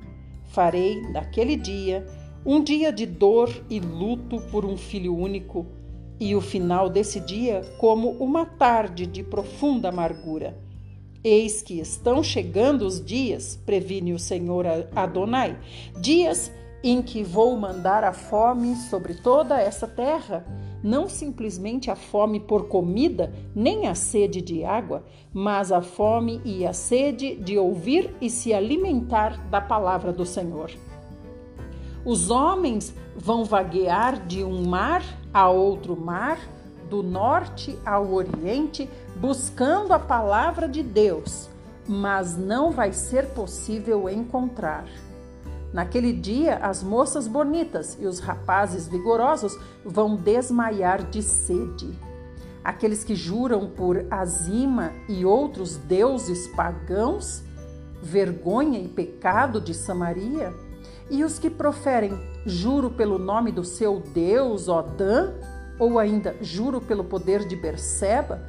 Farei 0.51 1.01
daquele 1.13 1.57
dia 1.57 2.07
um 2.45 2.63
dia 2.63 2.91
de 2.91 3.07
dor 3.07 3.51
e 3.69 3.79
luto 3.79 4.41
por 4.51 4.65
um 4.65 4.77
filho 4.77 5.15
único, 5.15 5.67
e 6.19 6.35
o 6.35 6.41
final 6.41 6.89
desse 6.89 7.21
dia 7.21 7.63
como 7.79 8.11
uma 8.13 8.45
tarde 8.45 9.07
de 9.07 9.23
profunda 9.23 9.91
amargura. 9.91 10.59
Eis 11.23 11.63
que 11.63 11.79
estão 11.79 12.23
chegando 12.23 12.83
os 12.83 13.05
dias, 13.05 13.61
previne 13.65 14.13
o 14.13 14.19
Senhor 14.19 14.65
Adonai, 14.95 15.59
dias 16.01 16.51
em 16.83 17.03
que 17.03 17.23
vou 17.23 17.57
mandar 17.57 18.05
a 18.05 18.13
fome 18.13 18.75
sobre 18.75 19.15
toda 19.15 19.61
essa 19.61 19.87
terra, 19.87 20.45
não 20.83 21.09
simplesmente 21.09 21.91
a 21.91 21.97
fome 21.97 22.41
por 22.41 22.69
comida, 22.69 23.33
nem 23.55 23.87
a 23.87 23.95
sede 23.95 24.41
de 24.41 24.65
água, 24.65 25.05
mas 25.33 25.71
a 25.71 25.83
fome 25.83 26.41
e 26.45 26.67
a 26.67 26.73
sede 26.73 27.37
de 27.37 27.59
ouvir 27.59 28.15
e 28.21 28.31
se 28.31 28.53
alimentar 28.53 29.49
da 29.49 29.61
palavra 29.61 30.13
do 30.13 30.25
Senhor. 30.25 30.71
Os 32.05 32.31
homens 32.31 32.95
vão 33.17 33.45
vaguear 33.45 34.27
de 34.27 34.43
um 34.43 34.67
mar 34.67 35.03
a 35.33 35.49
outro 35.51 35.97
mar, 35.97 36.39
do 36.89 37.03
norte 37.03 37.79
ao 37.87 38.13
oriente, 38.13 38.89
buscando 39.17 39.93
a 39.93 39.99
palavra 39.99 40.69
de 40.69 40.83
Deus, 40.83 41.49
mas 41.87 42.37
não 42.37 42.73
vai 42.73 42.93
ser 42.93 43.27
possível 43.29 44.09
encontrar. 44.09 44.87
Naquele 45.73 46.13
dia, 46.13 46.57
as 46.57 46.83
moças 46.83 47.29
bonitas 47.29 47.97
e 48.01 48.07
os 48.07 48.19
rapazes 48.19 48.89
vigorosos 48.89 49.57
vão 49.85 50.17
desmaiar 50.17 51.09
de 51.09 51.23
sede. 51.23 51.97
Aqueles 52.65 53.05
que 53.05 53.15
juram 53.15 53.71
por 53.71 54.05
Azima 54.11 54.93
e 55.09 55.25
outros 55.25 55.77
deuses 55.77 56.49
pagãos, 56.49 57.43
vergonha 58.03 58.81
e 58.81 58.89
pecado 58.89 59.61
de 59.61 59.73
Samaria, 59.73 60.53
e 61.09 61.25
os 61.25 61.39
que 61.39 61.49
proferem 61.49 62.19
juro 62.45 62.91
pelo 62.91 63.19
nome 63.19 63.53
do 63.53 63.65
seu 63.65 64.01
Deus, 64.13 64.69
Odã, 64.69 65.33
ou 65.79 65.99
ainda 65.99 66.37
juro 66.41 66.81
pelo 66.81 67.05
poder 67.05 67.47
de 67.47 67.57
Berseba, 67.57 68.43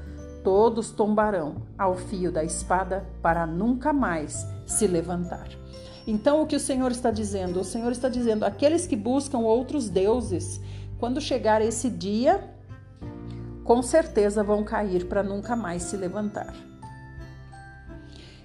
todos 0.43 0.89
tombarão 0.89 1.63
ao 1.77 1.95
fio 1.95 2.31
da 2.31 2.43
espada 2.43 3.07
para 3.21 3.45
nunca 3.45 3.93
mais 3.93 4.45
se 4.65 4.87
levantar. 4.87 5.60
Então, 6.11 6.41
o 6.41 6.45
que 6.45 6.57
o 6.57 6.59
Senhor 6.59 6.91
está 6.91 7.09
dizendo? 7.09 7.61
O 7.61 7.63
Senhor 7.63 7.89
está 7.89 8.09
dizendo: 8.09 8.43
aqueles 8.43 8.85
que 8.85 8.97
buscam 8.97 9.37
outros 9.37 9.89
deuses, 9.89 10.59
quando 10.99 11.21
chegar 11.21 11.61
esse 11.61 11.89
dia, 11.89 12.53
com 13.63 13.81
certeza 13.81 14.43
vão 14.43 14.61
cair 14.61 15.05
para 15.05 15.23
nunca 15.23 15.55
mais 15.55 15.83
se 15.83 15.95
levantar. 15.95 16.53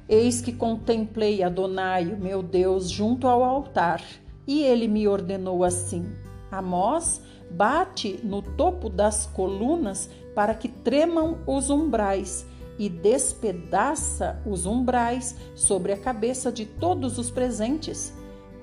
Eis 0.09 0.41
que 0.41 0.53
contemplei 0.53 1.43
Adonai, 1.43 2.05
meu 2.05 2.41
Deus, 2.41 2.89
junto 2.89 3.27
ao 3.27 3.43
altar, 3.43 4.01
e 4.47 4.63
ele 4.63 4.87
me 4.87 5.09
ordenou 5.09 5.65
assim: 5.65 6.07
Amós, 6.53 7.21
bate 7.51 8.21
no 8.23 8.43
topo 8.43 8.89
das 8.89 9.27
colunas 9.27 10.09
para 10.37 10.55
que 10.55 10.69
tremam 10.69 11.41
os 11.45 11.69
umbrais 11.69 12.47
e 12.79 12.89
despedaça 12.89 14.41
os 14.47 14.67
umbrais 14.67 15.37
sobre 15.55 15.93
a 15.93 15.97
cabeça 15.97 16.53
de 16.53 16.67
todos 16.67 17.19
os 17.19 17.31
presentes. 17.31 18.13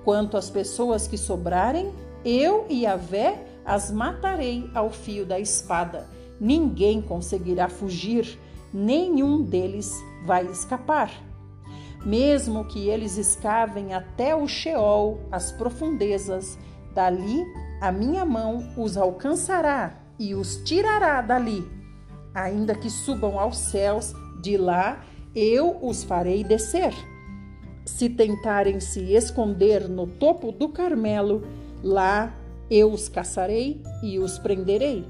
Quanto 0.04 0.38
às 0.38 0.50
pessoas 0.50 1.08
que 1.08 1.18
sobrarem, 1.18 1.92
eu 2.24 2.66
e 2.70 2.86
a 2.86 2.96
Vé 2.96 3.46
as 3.66 3.92
matarei 3.92 4.70
ao 4.74 4.90
fio 4.90 5.26
da 5.26 5.40
espada. 5.40 6.08
Ninguém 6.40 7.02
conseguirá 7.02 7.70
fugir, 7.70 8.40
nenhum 8.74 9.42
deles 9.42 9.94
vai 10.26 10.46
escapar. 10.48 11.12
Mesmo 12.06 12.66
que 12.66 12.90
eles 12.90 13.18
escavem 13.18 13.94
até 13.94 14.36
o 14.36 14.46
Sheol, 14.48 15.22
as 15.32 15.54
profundezas, 15.54 16.58
dali 16.94 17.44
a 17.82 17.92
minha 17.92 18.26
mão 18.26 18.74
os 18.78 18.98
alcançará 18.98 20.00
e 20.20 20.36
os 20.36 20.58
tirará 20.58 21.22
dali. 21.22 21.83
Ainda 22.34 22.74
que 22.76 22.90
subam 22.90 23.40
aos 23.40 23.58
céus, 23.58 24.14
de 24.42 24.58
lá 24.58 25.04
eu 25.36 25.78
os 25.82 26.04
farei 26.04 26.44
descer. 26.44 26.94
Se 27.86 28.10
tentarem 28.10 28.80
se 28.80 29.14
esconder 29.14 29.90
no 29.90 30.08
topo 30.08 30.52
do 30.52 30.70
Carmelo, 30.70 31.44
lá 31.84 32.34
eu 32.70 32.92
os 32.92 33.10
caçarei 33.10 33.82
e 34.02 34.18
os 34.20 34.40
prenderei. 34.40 35.06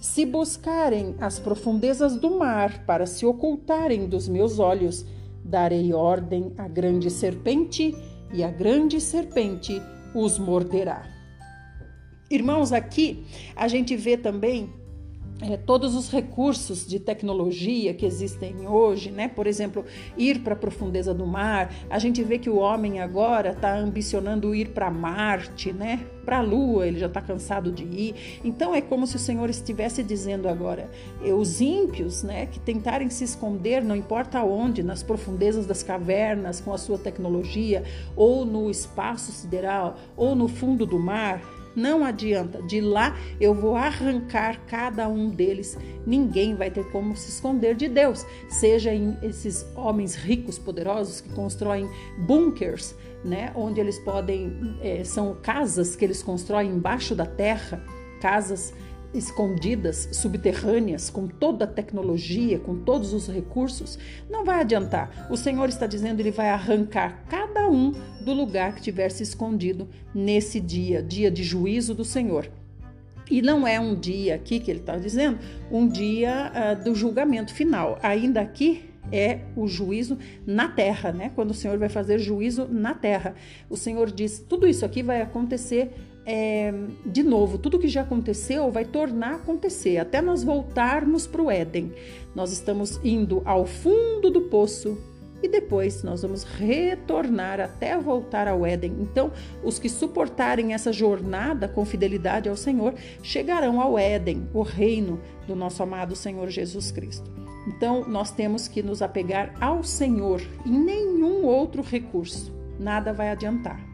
Se 0.00 0.24
buscarem 0.24 1.14
as 1.20 1.38
profundezas 1.38 2.16
do 2.16 2.38
mar 2.38 2.84
para 2.86 3.06
se 3.06 3.26
ocultarem 3.26 4.08
dos 4.08 4.28
meus 4.28 4.58
olhos, 4.58 5.04
darei 5.44 5.92
ordem 5.92 6.52
à 6.56 6.68
grande 6.68 7.10
serpente, 7.10 7.94
e 8.32 8.44
a 8.44 8.50
grande 8.50 9.00
serpente 9.00 9.82
os 10.14 10.38
morderá. 10.38 11.02
Irmãos, 12.30 12.72
aqui 12.72 13.26
a 13.56 13.66
gente 13.66 13.96
vê 13.96 14.16
também 14.16 14.72
é, 15.42 15.56
todos 15.56 15.94
os 15.94 16.10
recursos 16.10 16.86
de 16.86 17.00
tecnologia 17.00 17.94
que 17.94 18.04
existem 18.04 18.68
hoje, 18.68 19.10
né? 19.10 19.28
Por 19.28 19.46
exemplo, 19.46 19.84
ir 20.16 20.40
para 20.40 20.52
a 20.52 20.56
profundeza 20.56 21.14
do 21.14 21.26
mar. 21.26 21.72
A 21.88 21.98
gente 21.98 22.22
vê 22.22 22.38
que 22.38 22.50
o 22.50 22.56
homem 22.56 23.00
agora 23.00 23.50
está 23.50 23.76
ambicionando 23.76 24.54
ir 24.54 24.68
para 24.68 24.90
Marte, 24.90 25.72
né? 25.72 26.04
Para 26.24 26.38
a 26.38 26.42
Lua, 26.42 26.86
ele 26.86 26.98
já 26.98 27.06
está 27.06 27.22
cansado 27.22 27.72
de 27.72 27.84
ir. 27.84 28.40
Então 28.44 28.74
é 28.74 28.82
como 28.82 29.06
se 29.06 29.16
o 29.16 29.18
Senhor 29.18 29.48
estivesse 29.48 30.02
dizendo 30.02 30.48
agora: 30.48 30.90
os 31.38 31.60
ímpios, 31.60 32.22
né? 32.22 32.46
Que 32.46 32.60
tentarem 32.60 33.08
se 33.08 33.24
esconder, 33.24 33.82
não 33.82 33.96
importa 33.96 34.42
onde, 34.42 34.82
nas 34.82 35.02
profundezas 35.02 35.64
das 35.64 35.82
cavernas, 35.82 36.60
com 36.60 36.74
a 36.74 36.78
sua 36.78 36.98
tecnologia, 36.98 37.82
ou 38.14 38.44
no 38.44 38.70
espaço 38.70 39.32
sideral, 39.32 39.96
ou 40.16 40.34
no 40.34 40.48
fundo 40.48 40.84
do 40.84 40.98
mar 40.98 41.40
não 41.74 42.04
adianta, 42.04 42.62
de 42.62 42.80
lá 42.80 43.16
eu 43.40 43.54
vou 43.54 43.76
arrancar 43.76 44.60
cada 44.66 45.08
um 45.08 45.28
deles. 45.30 45.78
Ninguém 46.06 46.54
vai 46.54 46.70
ter 46.70 46.84
como 46.90 47.16
se 47.16 47.30
esconder 47.30 47.74
de 47.74 47.88
Deus. 47.88 48.26
Seja 48.48 48.92
em 48.92 49.16
esses 49.22 49.66
homens 49.74 50.14
ricos, 50.14 50.58
poderosos 50.58 51.20
que 51.20 51.30
constroem 51.30 51.88
bunkers, 52.18 52.94
né, 53.24 53.52
onde 53.54 53.80
eles 53.80 53.98
podem, 53.98 54.76
é, 54.80 55.04
são 55.04 55.36
casas 55.42 55.94
que 55.94 56.04
eles 56.04 56.22
constroem 56.22 56.70
embaixo 56.70 57.14
da 57.14 57.26
terra, 57.26 57.82
casas 58.20 58.72
escondidas, 59.12 60.08
subterrâneas, 60.12 61.10
com 61.10 61.26
toda 61.26 61.64
a 61.64 61.68
tecnologia, 61.68 62.58
com 62.58 62.76
todos 62.76 63.12
os 63.12 63.28
recursos, 63.28 63.98
não 64.28 64.44
vai 64.44 64.60
adiantar. 64.60 65.28
O 65.30 65.36
Senhor 65.36 65.68
está 65.68 65.86
dizendo, 65.86 66.20
ele 66.20 66.30
vai 66.30 66.50
arrancar 66.50 67.24
cada 67.28 67.68
um 67.68 67.92
do 68.24 68.32
lugar 68.32 68.74
que 68.74 68.82
tiver 68.82 69.10
se 69.10 69.22
escondido 69.22 69.88
nesse 70.14 70.60
dia, 70.60 71.02
dia 71.02 71.30
de 71.30 71.42
juízo 71.42 71.94
do 71.94 72.04
Senhor. 72.04 72.50
E 73.30 73.40
não 73.40 73.66
é 73.66 73.78
um 73.78 73.94
dia 73.94 74.34
aqui 74.34 74.58
que 74.58 74.70
ele 74.70 74.80
está 74.80 74.96
dizendo, 74.96 75.38
um 75.70 75.86
dia 75.86 76.50
uh, 76.52 76.84
do 76.84 76.94
julgamento 76.94 77.54
final. 77.54 77.96
Ainda 78.02 78.40
aqui 78.40 78.90
é 79.12 79.40
o 79.56 79.66
juízo 79.66 80.18
na 80.46 80.68
terra, 80.68 81.12
né? 81.12 81.30
Quando 81.34 81.52
o 81.52 81.54
Senhor 81.54 81.78
vai 81.78 81.88
fazer 81.88 82.18
juízo 82.18 82.66
na 82.68 82.94
terra. 82.94 83.34
O 83.68 83.76
Senhor 83.76 84.10
diz: 84.10 84.44
tudo 84.48 84.66
isso 84.66 84.84
aqui 84.84 85.02
vai 85.02 85.22
acontecer 85.22 85.92
é, 86.32 86.72
de 87.04 87.24
novo, 87.24 87.58
tudo 87.58 87.76
que 87.76 87.88
já 87.88 88.02
aconteceu 88.02 88.70
vai 88.70 88.84
tornar 88.84 89.32
a 89.32 89.36
acontecer, 89.36 89.98
até 89.98 90.22
nós 90.22 90.44
voltarmos 90.44 91.26
para 91.26 91.42
o 91.42 91.50
Éden. 91.50 91.92
Nós 92.36 92.52
estamos 92.52 93.00
indo 93.02 93.42
ao 93.44 93.66
fundo 93.66 94.30
do 94.30 94.42
poço 94.42 94.96
e 95.42 95.48
depois 95.48 96.04
nós 96.04 96.22
vamos 96.22 96.44
retornar 96.44 97.58
até 97.58 97.98
voltar 97.98 98.46
ao 98.46 98.64
Éden. 98.64 98.96
Então, 99.00 99.32
os 99.64 99.80
que 99.80 99.88
suportarem 99.88 100.72
essa 100.72 100.92
jornada 100.92 101.66
com 101.66 101.84
fidelidade 101.84 102.48
ao 102.48 102.56
Senhor 102.56 102.94
chegarão 103.24 103.80
ao 103.80 103.98
Éden, 103.98 104.48
o 104.54 104.62
reino 104.62 105.20
do 105.48 105.56
nosso 105.56 105.82
amado 105.82 106.14
Senhor 106.14 106.48
Jesus 106.48 106.92
Cristo. 106.92 107.28
Então, 107.66 108.08
nós 108.08 108.30
temos 108.30 108.68
que 108.68 108.84
nos 108.84 109.02
apegar 109.02 109.52
ao 109.60 109.82
Senhor 109.82 110.40
e 110.64 110.70
nenhum 110.70 111.44
outro 111.44 111.82
recurso. 111.82 112.52
Nada 112.78 113.12
vai 113.12 113.30
adiantar. 113.30 113.89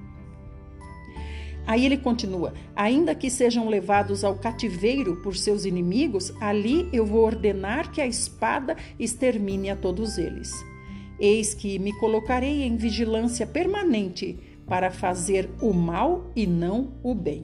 Aí 1.67 1.85
ele 1.85 1.97
continua: 1.97 2.55
ainda 2.75 3.15
que 3.15 3.29
sejam 3.29 3.69
levados 3.69 4.23
ao 4.25 4.37
cativeiro 4.37 5.17
por 5.17 5.37
seus 5.37 5.65
inimigos, 5.65 6.33
ali 6.41 6.89
eu 6.93 7.05
vou 7.05 7.25
ordenar 7.25 7.91
que 7.91 8.01
a 8.01 8.07
espada 8.07 8.77
extermine 8.99 9.71
a 9.71 9.77
todos 9.77 10.17
eles. 10.17 10.53
Eis 11.19 11.55
que 11.55 11.79
me 11.79 11.93
colocarei 11.99 12.63
em 12.63 12.77
vigilância 12.77 13.47
permanente 13.47 14.39
para 14.67 14.91
fazer 14.91 15.49
o 15.61 15.73
mal 15.73 16.31
e 16.37 16.47
não 16.47 16.93
o 17.03 17.15
bem. 17.15 17.43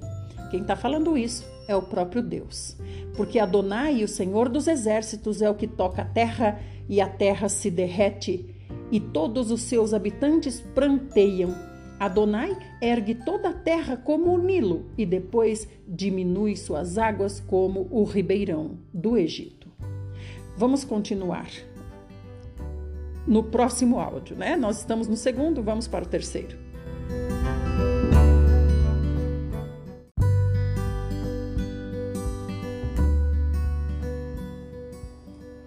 Quem 0.51 0.61
está 0.61 0.77
falando 0.77 1.17
isso 1.17 1.45
é 1.67 1.75
o 1.75 1.83
próprio 1.83 2.23
Deus. 2.23 2.77
Porque 3.17 3.39
Adonai, 3.39 4.05
o 4.05 4.09
Senhor 4.09 4.49
dos 4.49 4.67
exércitos, 4.67 5.41
é 5.41 5.49
o 5.49 5.55
que 5.55 5.67
toca 5.67 6.03
a 6.03 6.05
terra 6.05 6.61
e 6.89 7.01
a 7.01 7.09
terra 7.09 7.49
se 7.49 7.71
derrete, 7.71 8.45
e 8.91 9.01
todos 9.01 9.51
os 9.51 9.63
seus 9.63 9.95
habitantes 9.95 10.61
pranteiam 10.75 11.55
Adonai 12.03 12.57
ergue 12.81 13.15
toda 13.15 13.51
a 13.51 13.53
terra 13.53 13.97
como 13.97 14.35
o 14.35 14.37
Nilo 14.37 14.91
e 14.99 15.07
depois 15.07 15.69
diminui 15.87 16.57
suas 16.57 16.99
águas 16.99 17.39
como 17.39 17.87
o 17.93 18.03
ribeirão 18.03 18.77
do 18.93 19.17
Egito. 19.17 19.71
Vamos 20.57 20.83
continuar. 20.83 21.49
No 23.25 23.45
próximo 23.45 24.01
áudio, 24.01 24.35
né? 24.35 24.57
Nós 24.57 24.79
estamos 24.79 25.07
no 25.07 25.17
segundo, 25.17 25.63
vamos 25.63 25.87
para 25.87 26.05
o 26.05 26.09
terceiro. 26.09 26.59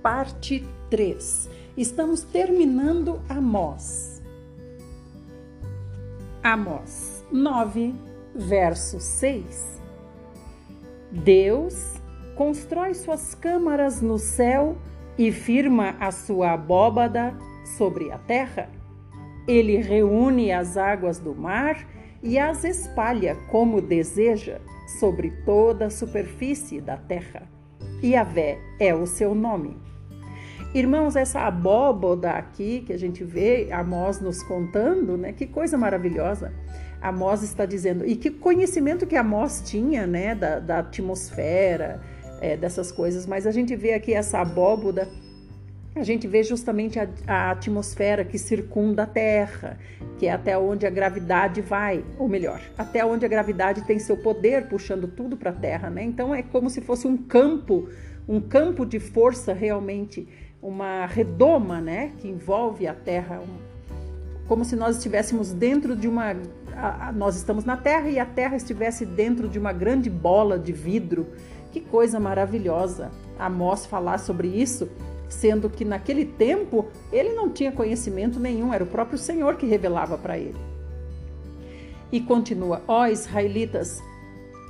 Parte 0.04 0.68
3. 0.90 1.50
Estamos 1.78 2.24
terminando 2.24 3.22
Amós. 3.30 4.15
Amós 6.46 7.26
9, 7.32 7.96
verso 8.36 9.00
6. 9.00 9.82
Deus 11.12 12.00
constrói 12.36 12.94
suas 12.94 13.34
câmaras 13.34 14.00
no 14.00 14.20
céu 14.20 14.78
e 15.18 15.32
firma 15.32 15.96
a 16.00 16.12
sua 16.12 16.52
abóbada 16.52 17.36
sobre 17.76 18.12
a 18.12 18.20
terra. 18.20 18.70
Ele 19.48 19.78
reúne 19.78 20.52
as 20.52 20.78
águas 20.78 21.18
do 21.18 21.34
mar 21.34 21.84
e 22.22 22.38
as 22.38 22.64
espalha 22.64 23.36
como 23.50 23.82
deseja 23.82 24.62
sobre 25.00 25.32
toda 25.46 25.88
a 25.88 25.90
superfície 25.90 26.80
da 26.80 26.96
terra. 26.96 27.50
Yahvé 28.04 28.60
é 28.80 28.94
o 28.94 29.08
seu 29.08 29.34
nome. 29.34 29.85
Irmãos, 30.76 31.16
essa 31.16 31.40
abóboda 31.40 32.32
aqui 32.32 32.84
que 32.86 32.92
a 32.92 33.00
gente 33.00 33.24
vê, 33.24 33.70
Amós 33.72 34.20
nos 34.20 34.44
contando, 34.44 35.16
né? 35.16 35.32
Que 35.32 35.48
coisa 35.48 35.78
maravilhosa. 35.78 36.52
Amós 37.02 37.44
está 37.44 37.66
dizendo, 37.66 38.06
e 38.06 38.14
que 38.18 38.30
conhecimento 38.30 39.08
que 39.08 39.16
Amós 39.16 39.64
tinha, 39.66 40.06
né? 40.06 40.36
Da, 40.36 40.60
da 40.60 40.80
atmosfera, 40.80 42.02
é, 42.42 42.58
dessas 42.58 42.92
coisas. 42.92 43.26
Mas 43.26 43.48
a 43.48 43.52
gente 43.52 43.74
vê 43.74 43.94
aqui 43.94 44.14
essa 44.14 44.40
abóboda 44.40 45.08
a 45.96 46.04
gente 46.04 46.28
vê 46.28 46.44
justamente 46.44 47.00
a, 47.00 47.08
a, 47.26 47.52
atmosfera 47.52 48.26
que 48.26 48.38
circunda 48.38 49.04
a 49.04 49.06
Terra, 49.06 49.80
que 50.20 50.28
é 50.28 50.32
até 50.34 50.58
onde 50.58 50.86
a 50.86 50.90
gravidade 50.90 51.62
vai, 51.62 52.04
ou 52.20 52.28
melhor, 52.28 52.62
até 52.78 53.06
onde 53.06 53.26
a 53.26 53.30
gravidade 53.30 53.82
tem 53.86 53.98
seu 53.98 54.18
poder 54.18 54.68
puxando 54.68 55.08
tudo 55.08 55.38
para 55.38 55.52
a 55.52 55.54
Terra, 55.54 55.90
né? 55.90 56.04
Então 56.04 56.36
é 56.36 56.44
como 56.44 56.70
se 56.70 56.82
fosse 56.82 57.08
um 57.08 57.16
campo, 57.16 57.88
um 58.28 58.42
campo 58.42 58.86
de 58.86 59.00
força 59.00 59.54
realmente, 59.54 60.28
uma 60.66 61.06
redoma, 61.06 61.80
né, 61.80 62.12
que 62.18 62.28
envolve 62.28 62.88
a 62.88 62.94
Terra, 62.94 63.44
como 64.48 64.66
se 64.66 64.76
nós 64.76 64.98
estivéssemos 64.98 65.54
dentro 65.54 65.96
de 65.96 66.08
uma, 66.08 66.36
a, 66.74 67.10
a, 67.10 67.12
nós 67.12 67.36
estamos 67.36 67.66
na 67.66 67.78
Terra 67.78 68.10
e 68.10 68.18
a 68.18 68.26
Terra 68.26 68.56
estivesse 68.56 69.06
dentro 69.06 69.48
de 69.48 69.60
uma 69.60 69.72
grande 69.72 70.10
bola 70.10 70.58
de 70.58 70.72
vidro. 70.72 71.28
Que 71.72 71.82
coisa 71.82 72.20
maravilhosa! 72.20 73.12
Amós 73.38 73.86
falar 73.86 74.18
sobre 74.18 74.48
isso 74.48 74.90
sendo 75.28 75.70
que 75.70 75.84
naquele 75.84 76.26
tempo 76.26 76.88
ele 77.12 77.34
não 77.34 77.50
tinha 77.50 77.72
conhecimento 77.72 78.40
nenhum, 78.40 78.74
era 78.74 78.84
o 78.84 78.88
próprio 78.88 79.18
Senhor 79.18 79.56
que 79.56 79.66
revelava 79.66 80.18
para 80.18 80.38
ele. 80.38 80.58
E 82.12 82.22
continua: 82.22 82.82
Ó 82.88 83.02
oh, 83.02 83.06
israelitas, 83.06 84.02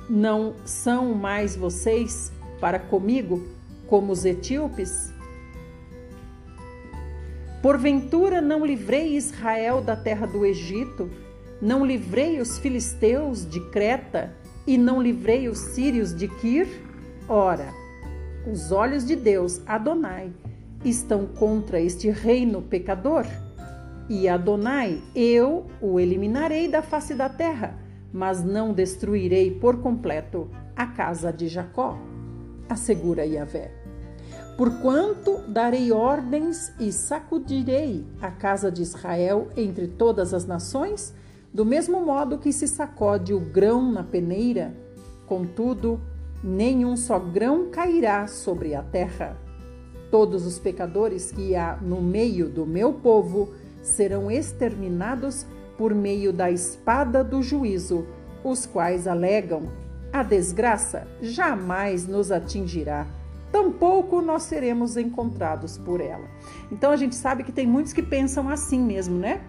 não 0.08 0.54
são 0.64 1.14
mais 1.14 1.56
vocês 1.56 2.32
para 2.60 2.78
comigo 2.78 3.46
como 3.86 4.12
os 4.12 4.24
etíopes? 4.24 5.15
Porventura 7.66 8.40
não 8.40 8.64
livrei 8.64 9.16
Israel 9.16 9.82
da 9.82 9.96
terra 9.96 10.24
do 10.24 10.46
Egito, 10.46 11.10
não 11.60 11.84
livrei 11.84 12.38
os 12.38 12.60
filisteus 12.60 13.44
de 13.44 13.58
Creta 13.70 14.32
e 14.64 14.78
não 14.78 15.02
livrei 15.02 15.48
os 15.48 15.58
sírios 15.58 16.14
de 16.14 16.28
Quir? 16.28 16.68
Ora, 17.28 17.66
os 18.48 18.70
olhos 18.70 19.04
de 19.04 19.16
Deus, 19.16 19.60
Adonai, 19.66 20.32
estão 20.84 21.26
contra 21.26 21.80
este 21.80 22.08
reino 22.08 22.62
pecador? 22.62 23.26
E 24.08 24.28
Adonai, 24.28 25.02
eu 25.12 25.66
o 25.80 25.98
eliminarei 25.98 26.68
da 26.68 26.82
face 26.82 27.16
da 27.16 27.28
terra, 27.28 27.76
mas 28.12 28.44
não 28.44 28.72
destruirei 28.72 29.50
por 29.50 29.78
completo 29.82 30.48
a 30.76 30.86
casa 30.86 31.32
de 31.32 31.48
Jacó, 31.48 31.98
assegura 32.68 33.26
Yahvé. 33.26 33.75
Porquanto 34.56 35.42
darei 35.46 35.92
ordens 35.92 36.72
e 36.80 36.90
sacudirei 36.90 38.06
a 38.22 38.30
casa 38.30 38.72
de 38.72 38.80
Israel 38.80 39.48
entre 39.54 39.86
todas 39.86 40.32
as 40.32 40.46
nações, 40.46 41.12
do 41.52 41.64
mesmo 41.64 42.00
modo 42.04 42.38
que 42.38 42.52
se 42.52 42.66
sacode 42.66 43.34
o 43.34 43.40
grão 43.40 43.92
na 43.92 44.02
peneira, 44.02 44.74
contudo, 45.26 46.00
nenhum 46.42 46.96
só 46.96 47.18
grão 47.18 47.70
cairá 47.70 48.26
sobre 48.26 48.74
a 48.74 48.82
terra. 48.82 49.36
Todos 50.10 50.46
os 50.46 50.58
pecadores 50.58 51.30
que 51.30 51.54
há 51.54 51.76
no 51.76 52.00
meio 52.00 52.48
do 52.48 52.64
meu 52.64 52.94
povo 52.94 53.52
serão 53.82 54.30
exterminados 54.30 55.44
por 55.76 55.94
meio 55.94 56.32
da 56.32 56.50
espada 56.50 57.22
do 57.22 57.42
juízo, 57.42 58.06
os 58.42 58.64
quais 58.64 59.06
alegam: 59.06 59.64
a 60.12 60.22
desgraça 60.22 61.06
jamais 61.20 62.06
nos 62.06 62.32
atingirá, 62.32 63.06
tampouco 63.50 64.20
nós 64.20 64.44
seremos 64.44 64.96
encontrados 64.96 65.78
por 65.78 66.00
ela. 66.00 66.28
Então 66.70 66.90
a 66.90 66.96
gente 66.96 67.14
sabe 67.14 67.44
que 67.44 67.52
tem 67.52 67.66
muitos 67.66 67.92
que 67.92 68.02
pensam 68.02 68.48
assim 68.48 68.80
mesmo, 68.80 69.18
né? 69.18 69.42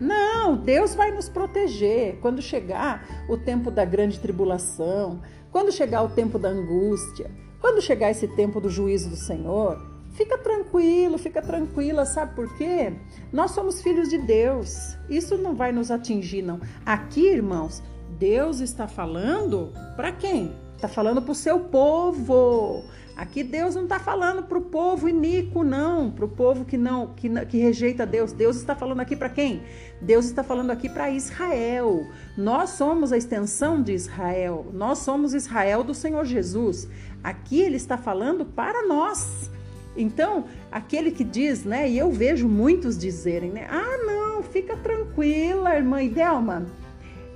Não, 0.00 0.56
Deus 0.56 0.94
vai 0.94 1.12
nos 1.12 1.28
proteger 1.28 2.18
quando 2.20 2.42
chegar 2.42 3.24
o 3.28 3.36
tempo 3.36 3.70
da 3.70 3.84
grande 3.84 4.18
tribulação, 4.18 5.20
quando 5.52 5.70
chegar 5.70 6.02
o 6.02 6.08
tempo 6.08 6.38
da 6.38 6.48
angústia, 6.48 7.30
quando 7.60 7.80
chegar 7.80 8.10
esse 8.10 8.26
tempo 8.28 8.60
do 8.60 8.68
juízo 8.68 9.08
do 9.08 9.16
Senhor, 9.16 9.80
fica 10.14 10.36
tranquilo, 10.36 11.16
fica 11.16 11.40
tranquila, 11.40 12.04
sabe 12.04 12.34
por 12.34 12.52
quê? 12.56 12.92
Nós 13.32 13.52
somos 13.52 13.80
filhos 13.80 14.08
de 14.08 14.18
Deus. 14.18 14.96
Isso 15.08 15.38
não 15.38 15.54
vai 15.54 15.70
nos 15.70 15.90
atingir, 15.90 16.42
não. 16.42 16.60
Aqui, 16.84 17.28
irmãos, 17.28 17.82
Deus 18.18 18.60
está 18.60 18.88
falando 18.88 19.72
para 19.96 20.12
quem? 20.12 20.63
Está 20.84 20.96
falando 20.96 21.22
para 21.22 21.32
o 21.32 21.34
seu 21.34 21.60
povo. 21.60 22.84
Aqui 23.16 23.42
Deus 23.42 23.74
não 23.74 23.84
está 23.84 23.98
falando 23.98 24.42
para 24.42 24.58
o 24.58 24.60
povo 24.60 25.08
iníquo, 25.08 25.64
não, 25.64 26.10
para 26.10 26.26
o 26.26 26.28
povo 26.28 26.62
que 26.66 26.76
não 26.76 27.06
que, 27.14 27.30
que 27.46 27.56
rejeita 27.56 28.04
Deus. 28.04 28.32
Deus 28.32 28.56
está 28.56 28.74
falando 28.74 29.00
aqui 29.00 29.16
para 29.16 29.30
quem? 29.30 29.62
Deus 29.98 30.26
está 30.26 30.44
falando 30.44 30.70
aqui 30.70 30.90
para 30.90 31.08
Israel. 31.08 32.06
Nós 32.36 32.68
somos 32.70 33.14
a 33.14 33.16
extensão 33.16 33.80
de 33.80 33.94
Israel. 33.94 34.66
Nós 34.74 34.98
somos 34.98 35.32
Israel 35.32 35.82
do 35.82 35.94
Senhor 35.94 36.26
Jesus. 36.26 36.86
Aqui 37.22 37.62
ele 37.62 37.76
está 37.76 37.96
falando 37.96 38.44
para 38.44 38.86
nós. 38.86 39.50
Então, 39.96 40.44
aquele 40.70 41.10
que 41.10 41.24
diz, 41.24 41.64
né? 41.64 41.88
E 41.88 41.96
eu 41.96 42.12
vejo 42.12 42.46
muitos 42.46 42.98
dizerem, 42.98 43.50
né? 43.50 43.66
Ah, 43.70 43.96
não, 44.04 44.42
fica 44.42 44.76
tranquila, 44.76 45.76
irmã 45.76 46.02
Idelma 46.02 46.83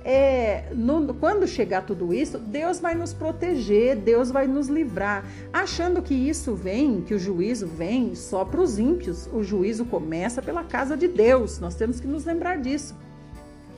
é, 0.03 0.71
no, 0.73 1.13
quando 1.13 1.47
chegar 1.47 1.85
tudo 1.85 2.13
isso, 2.13 2.37
Deus 2.37 2.79
vai 2.79 2.95
nos 2.95 3.13
proteger, 3.13 3.95
Deus 3.97 4.31
vai 4.31 4.47
nos 4.47 4.67
livrar, 4.67 5.25
achando 5.51 6.01
que 6.01 6.13
isso 6.13 6.55
vem, 6.55 7.01
que 7.01 7.13
o 7.13 7.19
juízo 7.19 7.67
vem 7.67 8.15
só 8.15 8.45
para 8.45 8.61
os 8.61 8.79
ímpios. 8.79 9.27
O 9.33 9.43
juízo 9.43 9.85
começa 9.85 10.41
pela 10.41 10.63
casa 10.63 10.95
de 10.95 11.07
Deus. 11.07 11.59
Nós 11.59 11.75
temos 11.75 11.99
que 11.99 12.07
nos 12.07 12.25
lembrar 12.25 12.57
disso. 12.57 12.95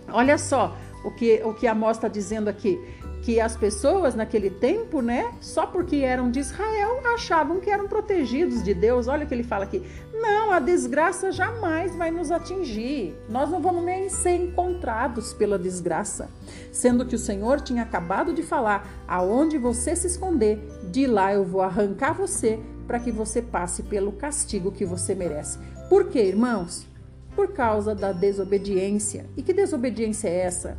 Olha 0.09 0.37
só 0.37 0.77
o 1.03 1.11
que, 1.11 1.41
o 1.43 1.53
que 1.53 1.67
Amós 1.67 1.97
está 1.97 2.07
dizendo 2.07 2.49
aqui 2.49 2.79
que 3.21 3.39
as 3.39 3.55
pessoas 3.55 4.15
naquele 4.15 4.49
tempo, 4.49 5.01
né, 5.01 5.31
só 5.39 5.65
porque 5.65 5.97
eram 5.97 6.31
de 6.31 6.39
Israel, 6.39 7.01
achavam 7.13 7.59
que 7.59 7.69
eram 7.69 7.87
protegidos 7.87 8.63
de 8.63 8.73
Deus. 8.73 9.07
Olha 9.07 9.25
o 9.25 9.27
que 9.27 9.33
ele 9.33 9.43
fala 9.43 9.63
aqui. 9.63 9.83
Não, 10.13 10.51
a 10.51 10.59
desgraça 10.59 11.31
jamais 11.31 11.95
vai 11.95 12.11
nos 12.11 12.31
atingir. 12.31 13.15
Nós 13.29 13.49
não 13.49 13.61
vamos 13.61 13.83
nem 13.83 14.09
ser 14.09 14.35
encontrados 14.35 15.33
pela 15.33 15.57
desgraça. 15.57 16.29
Sendo 16.71 17.05
que 17.05 17.15
o 17.15 17.19
Senhor 17.19 17.61
tinha 17.61 17.83
acabado 17.83 18.33
de 18.33 18.43
falar: 18.43 18.87
aonde 19.07 19.57
você 19.57 19.95
se 19.95 20.07
esconder, 20.07 20.59
de 20.91 21.05
lá 21.05 21.33
eu 21.33 21.45
vou 21.45 21.61
arrancar 21.61 22.13
você 22.13 22.59
para 22.87 22.99
que 22.99 23.11
você 23.11 23.41
passe 23.41 23.83
pelo 23.83 24.11
castigo 24.11 24.71
que 24.71 24.85
você 24.85 25.15
merece. 25.15 25.59
Por 25.89 26.09
quê, 26.09 26.23
irmãos? 26.23 26.87
Por 27.35 27.53
causa 27.53 27.95
da 27.95 28.11
desobediência. 28.11 29.25
E 29.37 29.41
que 29.41 29.53
desobediência 29.53 30.27
é 30.27 30.41
essa? 30.41 30.77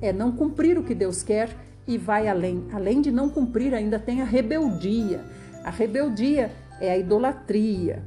É 0.00 0.12
não 0.12 0.30
cumprir 0.30 0.78
o 0.78 0.84
que 0.84 0.94
Deus 0.94 1.22
quer 1.22 1.67
e 1.88 1.96
vai 1.96 2.28
além. 2.28 2.66
Além 2.72 3.00
de 3.00 3.10
não 3.10 3.30
cumprir, 3.30 3.74
ainda 3.74 3.98
tem 3.98 4.20
a 4.20 4.24
rebeldia. 4.24 5.24
A 5.64 5.70
rebeldia 5.70 6.52
é 6.78 6.92
a 6.92 6.98
idolatria. 6.98 8.04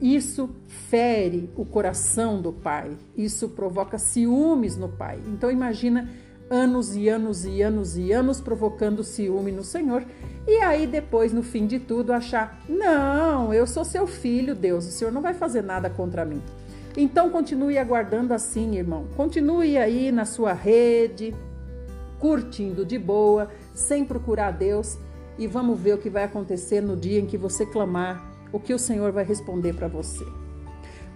Isso 0.00 0.50
fere 0.66 1.50
o 1.56 1.64
coração 1.64 2.42
do 2.42 2.52
pai. 2.52 2.96
Isso 3.16 3.48
provoca 3.48 3.98
ciúmes 3.98 4.76
no 4.76 4.90
pai. 4.90 5.18
Então 5.26 5.50
imagina 5.50 6.08
anos 6.50 6.94
e 6.94 7.08
anos 7.08 7.46
e 7.46 7.62
anos 7.62 7.96
e 7.96 8.12
anos 8.12 8.40
provocando 8.40 9.02
ciúme 9.02 9.50
no 9.50 9.64
Senhor 9.64 10.04
e 10.46 10.58
aí 10.58 10.86
depois 10.86 11.32
no 11.32 11.42
fim 11.42 11.66
de 11.66 11.78
tudo 11.78 12.12
achar: 12.12 12.60
"Não, 12.68 13.54
eu 13.54 13.66
sou 13.66 13.82
seu 13.82 14.06
filho, 14.06 14.54
Deus, 14.54 14.86
o 14.86 14.90
Senhor 14.90 15.10
não 15.10 15.22
vai 15.22 15.32
fazer 15.32 15.62
nada 15.62 15.88
contra 15.88 16.24
mim". 16.24 16.42
Então 16.96 17.30
continue 17.30 17.78
aguardando 17.78 18.34
assim, 18.34 18.76
irmão. 18.76 19.06
Continue 19.16 19.78
aí 19.78 20.12
na 20.12 20.26
sua 20.26 20.52
rede, 20.52 21.34
curtindo 22.18 22.84
de 22.84 22.98
boa, 22.98 23.50
sem 23.72 24.04
procurar 24.04 24.52
Deus, 24.52 24.98
e 25.38 25.46
vamos 25.46 25.78
ver 25.78 25.94
o 25.94 25.98
que 25.98 26.10
vai 26.10 26.24
acontecer 26.24 26.80
no 26.80 26.96
dia 26.96 27.20
em 27.20 27.26
que 27.26 27.36
você 27.36 27.66
clamar, 27.66 28.32
o 28.52 28.60
que 28.60 28.72
o 28.72 28.78
Senhor 28.78 29.12
vai 29.12 29.24
responder 29.24 29.74
para 29.74 29.88
você. 29.88 30.24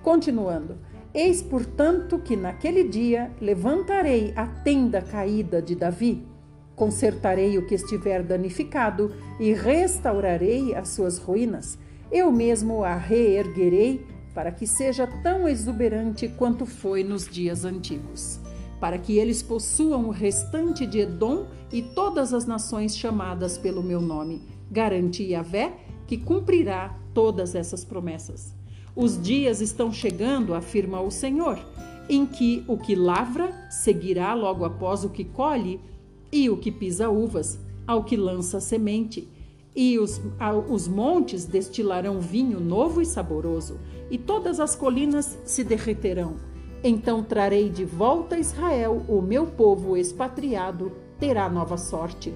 Continuando, 0.03 0.77
eis 1.15 1.41
portanto 1.43 2.19
que 2.19 2.37
naquele 2.37 2.85
dia 2.85 3.31
levantarei 3.41 4.33
a 4.35 4.47
tenda 4.47 5.01
caída 5.01 5.63
de 5.63 5.75
Davi, 5.75 6.27
consertarei 6.75 7.59
o 7.59 7.67
que 7.67 7.75
estiver 7.75 8.23
danificado 8.23 9.13
e 9.39 9.53
restaurarei 9.53 10.75
as 10.75 10.89
suas 10.89 11.19
ruínas. 11.19 11.79
Eu 12.11 12.31
mesmo 12.31 12.85
a 12.85 12.95
reerguerei 12.95 14.07
para 14.35 14.53
que 14.53 14.67
seja 14.67 15.07
tão 15.23 15.49
exuberante 15.49 16.29
quanto 16.29 16.65
foi 16.65 17.03
nos 17.03 17.29
dias 17.29 17.65
antigos 17.65 18.41
para 18.81 18.99
que 18.99 19.19
eles 19.19 19.43
possuam 19.43 20.07
o 20.07 20.11
restante 20.11 20.87
de 20.87 21.01
Edom 21.01 21.47
e 21.73 21.83
todas 21.83 22.33
as 22.33 22.47
nações 22.47 22.97
chamadas 22.97 23.59
pelo 23.59 23.83
meu 23.83 24.01
nome. 24.01 24.43
Garante 24.71 25.23
Yahvé 25.23 25.75
que 26.07 26.17
cumprirá 26.17 26.97
todas 27.13 27.55
essas 27.55 27.85
promessas. 27.85 28.55
Os 28.97 29.21
dias 29.21 29.61
estão 29.61 29.93
chegando, 29.93 30.55
afirma 30.55 31.01
o 31.01 31.11
Senhor, 31.11 31.59
em 32.09 32.25
que 32.25 32.65
o 32.67 32.79
que 32.79 32.95
lavra 32.95 33.53
seguirá 33.71 34.33
logo 34.35 34.65
após 34.65 35.05
o 35.05 35.11
que 35.11 35.25
colhe, 35.25 35.81
e 36.31 36.51
o 36.51 36.57
que 36.59 36.71
pisa 36.71 37.09
uvas 37.09 37.59
ao 37.87 38.05
que 38.05 38.17
lança 38.17 38.61
semente. 38.61 39.29
E 39.75 39.99
os, 39.99 40.21
os 40.69 40.89
montes 40.89 41.45
destilarão 41.45 42.21
vinho 42.21 42.61
novo 42.61 43.01
e 43.01 43.07
saboroso, 43.07 43.79
e 44.11 44.19
todas 44.19 44.61
as 44.61 44.75
colinas 44.75 45.39
se 45.45 45.63
derreterão 45.63 46.37
então 46.83 47.23
trarei 47.23 47.69
de 47.69 47.85
volta 47.85 48.37
a 48.37 48.39
Israel, 48.39 49.03
o 49.09 49.21
meu 49.21 49.47
povo 49.47 49.97
expatriado 49.97 50.93
terá 51.19 51.49
nova 51.49 51.77
sorte. 51.77 52.33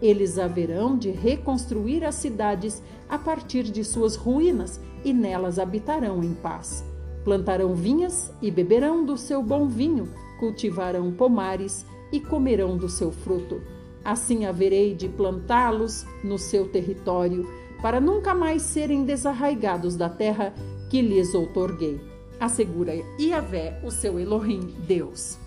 Eles 0.00 0.38
haverão 0.38 0.98
de 0.98 1.10
reconstruir 1.10 2.04
as 2.04 2.16
cidades 2.16 2.82
a 3.08 3.18
partir 3.18 3.62
de 3.62 3.82
suas 3.82 4.14
ruínas 4.14 4.80
e 5.04 5.12
nelas 5.12 5.58
habitarão 5.58 6.22
em 6.22 6.34
paz. 6.34 6.84
Plantarão 7.24 7.74
vinhas 7.74 8.32
e 8.42 8.50
beberão 8.50 9.04
do 9.04 9.16
seu 9.16 9.42
bom 9.42 9.66
vinho, 9.66 10.08
cultivarão 10.38 11.10
pomares 11.12 11.86
e 12.12 12.20
comerão 12.20 12.76
do 12.76 12.88
seu 12.88 13.10
fruto. 13.10 13.62
Assim 14.04 14.44
haverei 14.44 14.94
de 14.94 15.08
plantá-los 15.08 16.04
no 16.22 16.38
seu 16.38 16.68
território, 16.68 17.48
para 17.80 18.00
nunca 18.00 18.34
mais 18.34 18.62
serem 18.62 19.04
desarraigados 19.04 19.96
da 19.96 20.08
terra 20.08 20.54
que 20.90 21.00
lhes 21.00 21.34
outorguei. 21.34 22.15
Assegura 22.38 22.92
Iavé, 23.18 23.80
o 23.82 23.90
seu 23.90 24.18
Elohim, 24.18 24.74
Deus. 24.86 25.38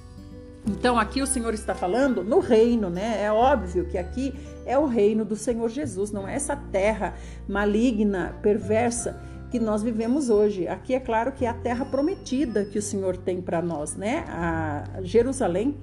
Então 0.67 0.99
aqui 0.99 1.21
o 1.21 1.27
Senhor 1.27 1.53
está 1.53 1.73
falando 1.73 2.23
no 2.23 2.39
reino, 2.39 2.89
né? 2.89 3.23
É 3.23 3.31
óbvio 3.31 3.85
que 3.85 3.97
aqui 3.97 4.33
é 4.65 4.77
o 4.77 4.85
reino 4.85 5.25
do 5.25 5.35
Senhor 5.35 5.69
Jesus, 5.69 6.11
não 6.11 6.27
é 6.27 6.35
essa 6.35 6.55
terra 6.55 7.15
maligna, 7.47 8.35
perversa 8.41 9.19
que 9.49 9.59
nós 9.59 9.81
vivemos 9.81 10.29
hoje. 10.29 10.67
Aqui 10.67 10.93
é 10.93 10.99
claro 10.99 11.31
que 11.31 11.45
é 11.45 11.49
a 11.49 11.53
terra 11.53 11.85
prometida 11.85 12.65
que 12.65 12.77
o 12.77 12.81
Senhor 12.81 13.17
tem 13.17 13.41
para 13.41 13.61
nós, 13.61 13.95
né? 13.95 14.25
A 14.27 15.01
Jerusalém 15.01 15.75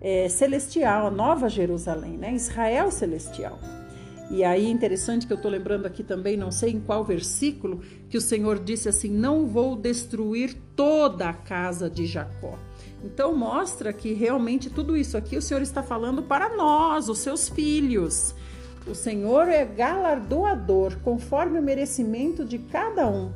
é, 0.00 0.28
celestial, 0.28 1.06
a 1.06 1.10
nova 1.10 1.48
Jerusalém, 1.48 2.16
né? 2.16 2.32
Israel 2.32 2.90
celestial. 2.90 3.58
E 4.30 4.42
aí, 4.42 4.70
interessante 4.70 5.26
que 5.26 5.32
eu 5.32 5.36
estou 5.36 5.50
lembrando 5.50 5.86
aqui 5.86 6.02
também, 6.02 6.36
não 6.36 6.50
sei 6.50 6.70
em 6.70 6.80
qual 6.80 7.04
versículo, 7.04 7.80
que 8.08 8.16
o 8.16 8.20
Senhor 8.20 8.58
disse 8.58 8.88
assim: 8.88 9.10
Não 9.10 9.46
vou 9.46 9.76
destruir 9.76 10.56
toda 10.74 11.28
a 11.28 11.34
casa 11.34 11.90
de 11.90 12.06
Jacó. 12.06 12.58
Então, 13.04 13.36
mostra 13.36 13.92
que 13.92 14.14
realmente 14.14 14.70
tudo 14.70 14.96
isso 14.96 15.16
aqui 15.16 15.36
o 15.36 15.42
Senhor 15.42 15.62
está 15.62 15.82
falando 15.82 16.22
para 16.22 16.56
nós, 16.56 17.08
os 17.08 17.18
seus 17.18 17.48
filhos. 17.48 18.34
O 18.86 18.94
Senhor 18.94 19.48
é 19.48 19.64
galardoador 19.64 20.98
conforme 21.00 21.58
o 21.58 21.62
merecimento 21.62 22.44
de 22.44 22.58
cada 22.58 23.08
um. 23.08 23.32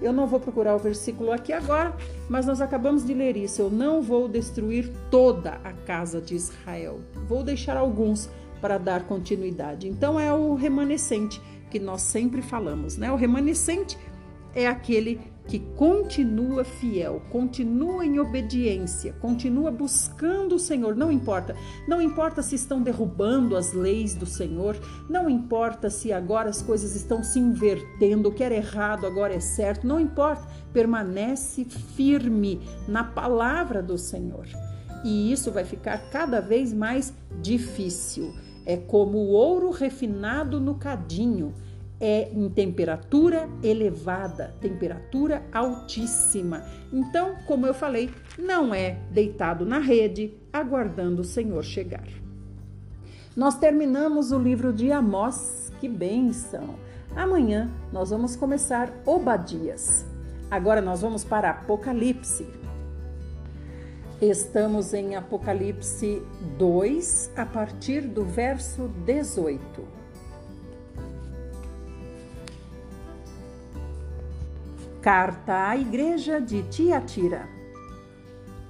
Eu 0.00 0.12
não 0.12 0.26
vou 0.26 0.40
procurar 0.40 0.74
o 0.74 0.80
versículo 0.80 1.30
aqui 1.30 1.52
agora, 1.52 1.94
mas 2.28 2.44
nós 2.44 2.60
acabamos 2.60 3.06
de 3.06 3.14
ler 3.14 3.36
isso. 3.36 3.62
Eu 3.62 3.70
não 3.70 4.02
vou 4.02 4.28
destruir 4.28 4.90
toda 5.12 5.60
a 5.62 5.72
casa 5.72 6.20
de 6.20 6.34
Israel. 6.34 7.00
Vou 7.28 7.44
deixar 7.44 7.76
alguns 7.76 8.28
para 8.62 8.78
dar 8.78 9.06
continuidade. 9.06 9.88
Então 9.88 10.18
é 10.18 10.32
o 10.32 10.54
remanescente 10.54 11.42
que 11.68 11.78
nós 11.78 12.00
sempre 12.02 12.40
falamos, 12.40 12.96
né? 12.96 13.10
O 13.10 13.16
remanescente 13.16 13.98
é 14.54 14.66
aquele 14.66 15.20
que 15.46 15.58
continua 15.58 16.62
fiel, 16.62 17.20
continua 17.30 18.06
em 18.06 18.20
obediência, 18.20 19.12
continua 19.14 19.70
buscando 19.70 20.54
o 20.54 20.58
Senhor, 20.58 20.94
não 20.94 21.10
importa. 21.10 21.56
Não 21.88 22.00
importa 22.00 22.42
se 22.42 22.54
estão 22.54 22.80
derrubando 22.80 23.56
as 23.56 23.72
leis 23.72 24.14
do 24.14 24.24
Senhor, 24.24 24.78
não 25.08 25.28
importa 25.28 25.90
se 25.90 26.12
agora 26.12 26.48
as 26.48 26.62
coisas 26.62 26.94
estão 26.94 27.24
se 27.24 27.40
invertendo, 27.40 28.28
o 28.28 28.32
que 28.32 28.44
era 28.44 28.54
errado 28.54 29.04
agora 29.04 29.34
é 29.34 29.40
certo, 29.40 29.86
não 29.86 29.98
importa. 29.98 30.46
Permanece 30.72 31.64
firme 31.64 32.60
na 32.86 33.02
palavra 33.02 33.82
do 33.82 33.98
Senhor. 33.98 34.46
E 35.04 35.32
isso 35.32 35.50
vai 35.50 35.64
ficar 35.64 35.98
cada 36.10 36.40
vez 36.40 36.72
mais 36.72 37.12
difícil. 37.40 38.32
É 38.64 38.76
como 38.76 39.18
o 39.18 39.30
ouro 39.30 39.70
refinado 39.70 40.60
no 40.60 40.74
cadinho 40.74 41.52
é 42.00 42.32
em 42.32 42.48
temperatura 42.48 43.48
elevada, 43.62 44.54
temperatura 44.60 45.44
altíssima. 45.52 46.64
Então, 46.92 47.36
como 47.46 47.64
eu 47.64 47.72
falei, 47.72 48.10
não 48.36 48.74
é 48.74 48.98
deitado 49.10 49.64
na 49.64 49.78
rede 49.78 50.34
aguardando 50.52 51.22
o 51.22 51.24
Senhor 51.24 51.62
chegar. 51.62 52.06
Nós 53.36 53.56
terminamos 53.56 54.32
o 54.32 54.38
livro 54.38 54.72
de 54.72 54.90
Amós, 54.90 55.72
que 55.80 55.88
benção! 55.88 56.74
Amanhã 57.14 57.70
nós 57.92 58.10
vamos 58.10 58.34
começar 58.34 58.92
Obadias. 59.06 60.04
Agora 60.50 60.80
nós 60.80 61.02
vamos 61.02 61.24
para 61.24 61.50
Apocalipse. 61.50 62.61
Estamos 64.22 64.94
em 64.94 65.16
Apocalipse 65.16 66.22
2, 66.56 67.32
a 67.36 67.44
partir 67.44 68.02
do 68.02 68.24
verso 68.24 68.86
18. 69.04 69.60
Carta 75.00 75.70
à 75.70 75.76
Igreja 75.76 76.40
de 76.40 76.62
Tiatira. 76.62 77.48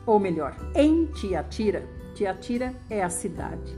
Ou 0.06 0.18
melhor, 0.18 0.56
em 0.74 1.04
Tiatira. 1.04 1.86
Tiatira 2.14 2.74
é 2.88 3.02
a 3.02 3.10
cidade. 3.10 3.76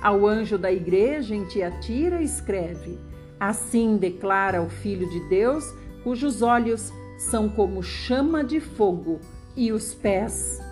Ao 0.00 0.24
anjo 0.24 0.56
da 0.56 0.70
igreja 0.70 1.34
em 1.34 1.44
Tiatira 1.44 2.22
escreve: 2.22 3.00
Assim 3.40 3.96
declara 3.96 4.62
o 4.62 4.70
Filho 4.70 5.10
de 5.10 5.28
Deus, 5.28 5.64
cujos 6.04 6.40
olhos 6.40 6.92
são 7.18 7.48
como 7.48 7.82
chama 7.82 8.44
de 8.44 8.60
fogo 8.60 9.18
e 9.56 9.72
os 9.72 9.92
pés 9.92 10.69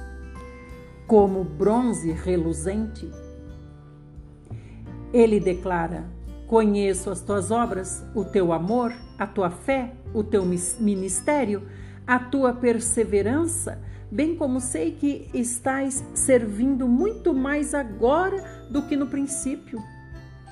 como 1.08 1.42
bronze 1.42 2.12
reluzente. 2.12 3.10
Ele 5.12 5.40
declara: 5.40 6.04
Conheço 6.46 7.10
as 7.10 7.22
tuas 7.22 7.50
obras, 7.50 8.04
o 8.14 8.24
teu 8.24 8.52
amor, 8.52 8.92
a 9.18 9.26
tua 9.26 9.50
fé, 9.50 9.94
o 10.12 10.22
teu 10.22 10.44
ministério, 10.44 11.66
a 12.06 12.18
tua 12.18 12.52
perseverança, 12.52 13.80
bem 14.10 14.36
como 14.36 14.60
sei 14.60 14.92
que 14.92 15.30
estás 15.32 16.04
servindo 16.12 16.86
muito 16.86 17.32
mais 17.32 17.74
agora 17.74 18.66
do 18.70 18.82
que 18.82 18.94
no 18.94 19.06
princípio. 19.06 19.82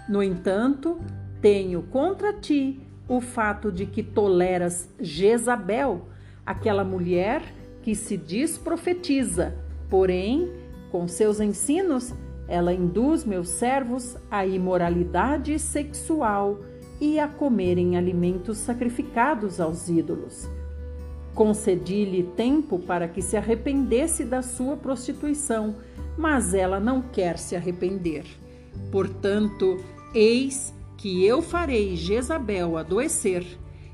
No 0.09 0.22
entanto, 0.22 0.98
tenho 1.40 1.82
contra 1.82 2.32
ti 2.32 2.80
o 3.07 3.20
fato 3.20 3.70
de 3.70 3.84
que 3.84 4.02
toleras 4.02 4.88
Jezabel, 4.98 6.09
aquela 6.46 6.82
mulher 6.82 7.42
que 7.82 7.94
se 7.94 8.16
diz 8.16 8.57
profetiza, 8.57 9.66
porém, 9.89 10.51
com 10.91 11.07
seus 11.09 11.41
ensinos, 11.41 12.14
ela 12.49 12.72
induz 12.72 13.24
meus 13.24 13.49
servos 13.49 14.16
à 14.30 14.47
imoralidade 14.47 15.59
sexual 15.59 16.61
e 17.01 17.18
a 17.18 17.28
comerem 17.28 17.97
alimentos 17.97 18.59
sacrificados 18.59 19.61
aos 19.61 19.89
ídolos. 19.89 20.49
Concedi-lhe 21.34 22.22
tempo 22.22 22.78
para 22.78 23.09
que 23.09 23.20
se 23.20 23.37
arrependesse 23.37 24.24
da 24.24 24.41
sua 24.41 24.76
prostituição, 24.76 25.76
mas 26.16 26.55
ela 26.55 26.80
não 26.80 27.03
quer 27.03 27.37
se 27.37 27.55
arrepender. 27.55 28.24
Portanto, 28.91 29.76
eis 30.14 30.72
que 30.97 31.24
eu 31.24 31.43
farei 31.43 31.95
Jezabel 31.95 32.78
adoecer 32.78 33.45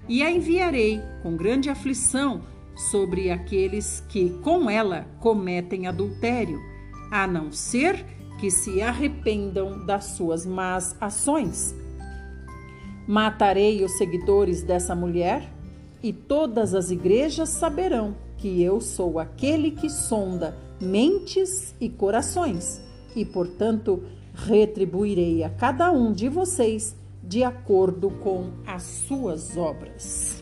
e 0.09 0.23
a 0.23 0.31
enviarei 0.31 1.01
com 1.23 1.37
grande 1.37 1.69
aflição 1.69 2.43
sobre 2.75 3.31
aqueles 3.31 4.03
que 4.09 4.31
com 4.43 4.69
ela 4.69 5.07
cometem 5.21 5.87
adultério, 5.87 6.61
a 7.11 7.27
não 7.27 7.53
ser 7.53 8.05
que 8.39 8.51
se 8.51 8.81
arrependam 8.81 9.85
das 9.87 10.05
suas 10.17 10.45
más 10.45 10.97
ações. 11.01 11.75
Matarei 13.07 13.85
os 13.85 13.93
seguidores 13.93 14.63
dessa 14.63 14.95
mulher 14.95 15.53
e 16.03 16.13
todas 16.13 16.75
as 16.75 16.91
igrejas 16.91 17.51
saberão 17.51 18.17
que 18.39 18.63
eu 18.63 18.81
sou 18.81 19.19
aquele 19.19 19.71
que 19.71 19.89
sonda 19.89 20.57
mentes 20.81 21.75
e 21.81 21.89
corações, 21.89 22.81
e 23.15 23.25
portanto 23.25 24.03
retribuirei 24.35 25.45
a 25.45 25.51
cada 25.51 25.93
um 25.93 26.13
de 26.13 26.29
vocês 26.29 26.97
de 27.23 27.45
acordo 27.45 28.11
com 28.11 28.51
as 28.67 28.83
suas 28.83 29.57
obras. 29.57 30.42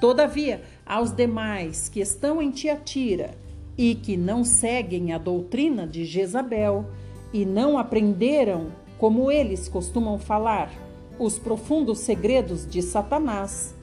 Todavia, 0.00 0.62
aos 0.86 1.12
demais 1.12 1.88
que 1.88 2.00
estão 2.00 2.40
em 2.40 2.50
Tiatira 2.50 3.32
e 3.76 3.94
que 3.94 4.16
não 4.16 4.42
seguem 4.42 5.12
a 5.12 5.18
doutrina 5.18 5.86
de 5.86 6.04
Jezabel 6.04 6.86
e 7.32 7.44
não 7.44 7.76
aprenderam, 7.78 8.68
como 8.98 9.30
eles 9.30 9.68
costumam 9.68 10.18
falar, 10.18 10.72
os 11.18 11.38
profundos 11.38 11.98
segredos 11.98 12.66
de 12.66 12.80
Satanás, 12.80 13.74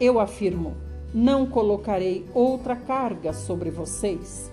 eu 0.00 0.18
afirmo: 0.18 0.74
não 1.14 1.46
colocarei 1.46 2.26
outra 2.34 2.74
carga 2.74 3.32
sobre 3.32 3.70
vocês. 3.70 4.50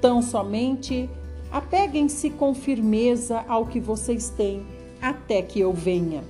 Tão 0.00 0.20
somente 0.20 1.08
apeguem-se 1.52 2.30
com 2.30 2.52
firmeza 2.52 3.44
ao 3.46 3.66
que 3.66 3.78
vocês 3.78 4.28
têm 4.30 4.66
até 5.00 5.40
que 5.40 5.60
eu 5.60 5.72
venha. 5.72 6.24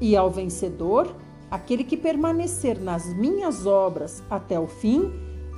E 0.00 0.16
ao 0.16 0.30
vencedor, 0.30 1.14
aquele 1.50 1.84
que 1.84 1.96
permanecer 1.96 2.80
nas 2.80 3.14
minhas 3.14 3.66
obras 3.66 4.22
até 4.28 4.58
o 4.58 4.66
fim, 4.66 5.12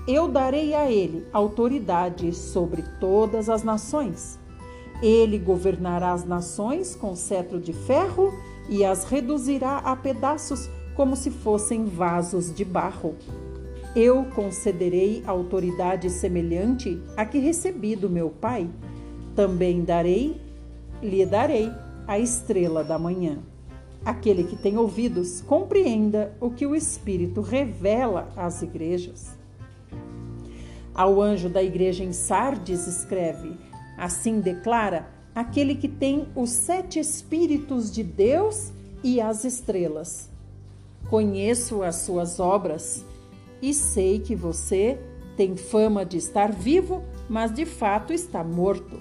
eu 0.07 0.29
darei 0.29 0.75
a 0.75 0.91
ele 0.91 1.27
autoridade 1.33 2.33
sobre 2.33 2.83
todas 3.01 3.49
as 3.49 3.63
nações. 3.63 4.39
Ele 5.03 5.39
governará 5.39 6.13
as 6.13 6.25
nações 6.25 6.95
com 6.95 7.15
cetro 7.15 7.61
de 7.61 7.73
ferro 7.73 8.33
e 8.69 8.85
as 8.85 9.05
reduzirá 9.05 9.79
a 9.79 9.95
pedaços 9.97 10.69
como 10.95 11.15
se 11.17 11.31
fossem 11.31 11.85
vasos 11.85 12.55
de 12.55 12.65
barro. 12.65 13.15
Eu 13.95 14.25
concederei 14.35 15.23
autoridade 15.27 16.09
semelhante 16.11 17.01
à 17.17 17.25
que 17.25 17.39
recebi 17.39 17.97
do 17.97 18.09
meu 18.09 18.31
Pai. 18.31 18.69
Também 19.35 19.85
darei, 19.85 20.41
lhe 21.03 21.25
darei 21.27 21.71
a 22.07 22.19
estrela 22.19 22.85
da 22.85 22.99
manhã. 22.99 23.39
Aquele 24.07 24.45
que 24.45 24.55
tem 24.55 24.79
ouvidos, 24.79 25.41
compreenda 25.41 26.33
o 26.41 26.49
que 26.49 26.65
o 26.65 26.77
Espírito 26.77 27.41
revela 27.41 28.33
às 28.37 28.63
igrejas. 28.63 29.37
Ao 30.95 31.21
anjo 31.21 31.49
da 31.49 31.61
igreja 31.61 32.05
em 32.05 32.13
Sardes, 32.13 32.87
escreve: 32.87 33.59
Assim 33.99 34.39
declara 34.39 35.09
aquele 35.35 35.75
que 35.75 35.89
tem 35.89 36.29
os 36.37 36.51
sete 36.51 37.01
Espíritos 37.01 37.91
de 37.91 38.05
Deus 38.05 38.71
e 39.03 39.21
as 39.21 39.43
estrelas. 39.43 40.31
Conheço 41.11 41.83
as 41.83 41.97
suas 41.97 42.39
obras 42.39 43.05
e 43.61 43.75
sei 43.75 44.21
que 44.21 44.37
você 44.37 45.01
tem 45.37 45.57
fama 45.57 46.07
de 46.07 46.17
estar 46.17 46.53
vivo, 46.53 47.03
mas 47.29 47.53
de 47.53 47.67
fato 47.67 48.13
está 48.13 48.45
morto. 48.45 49.01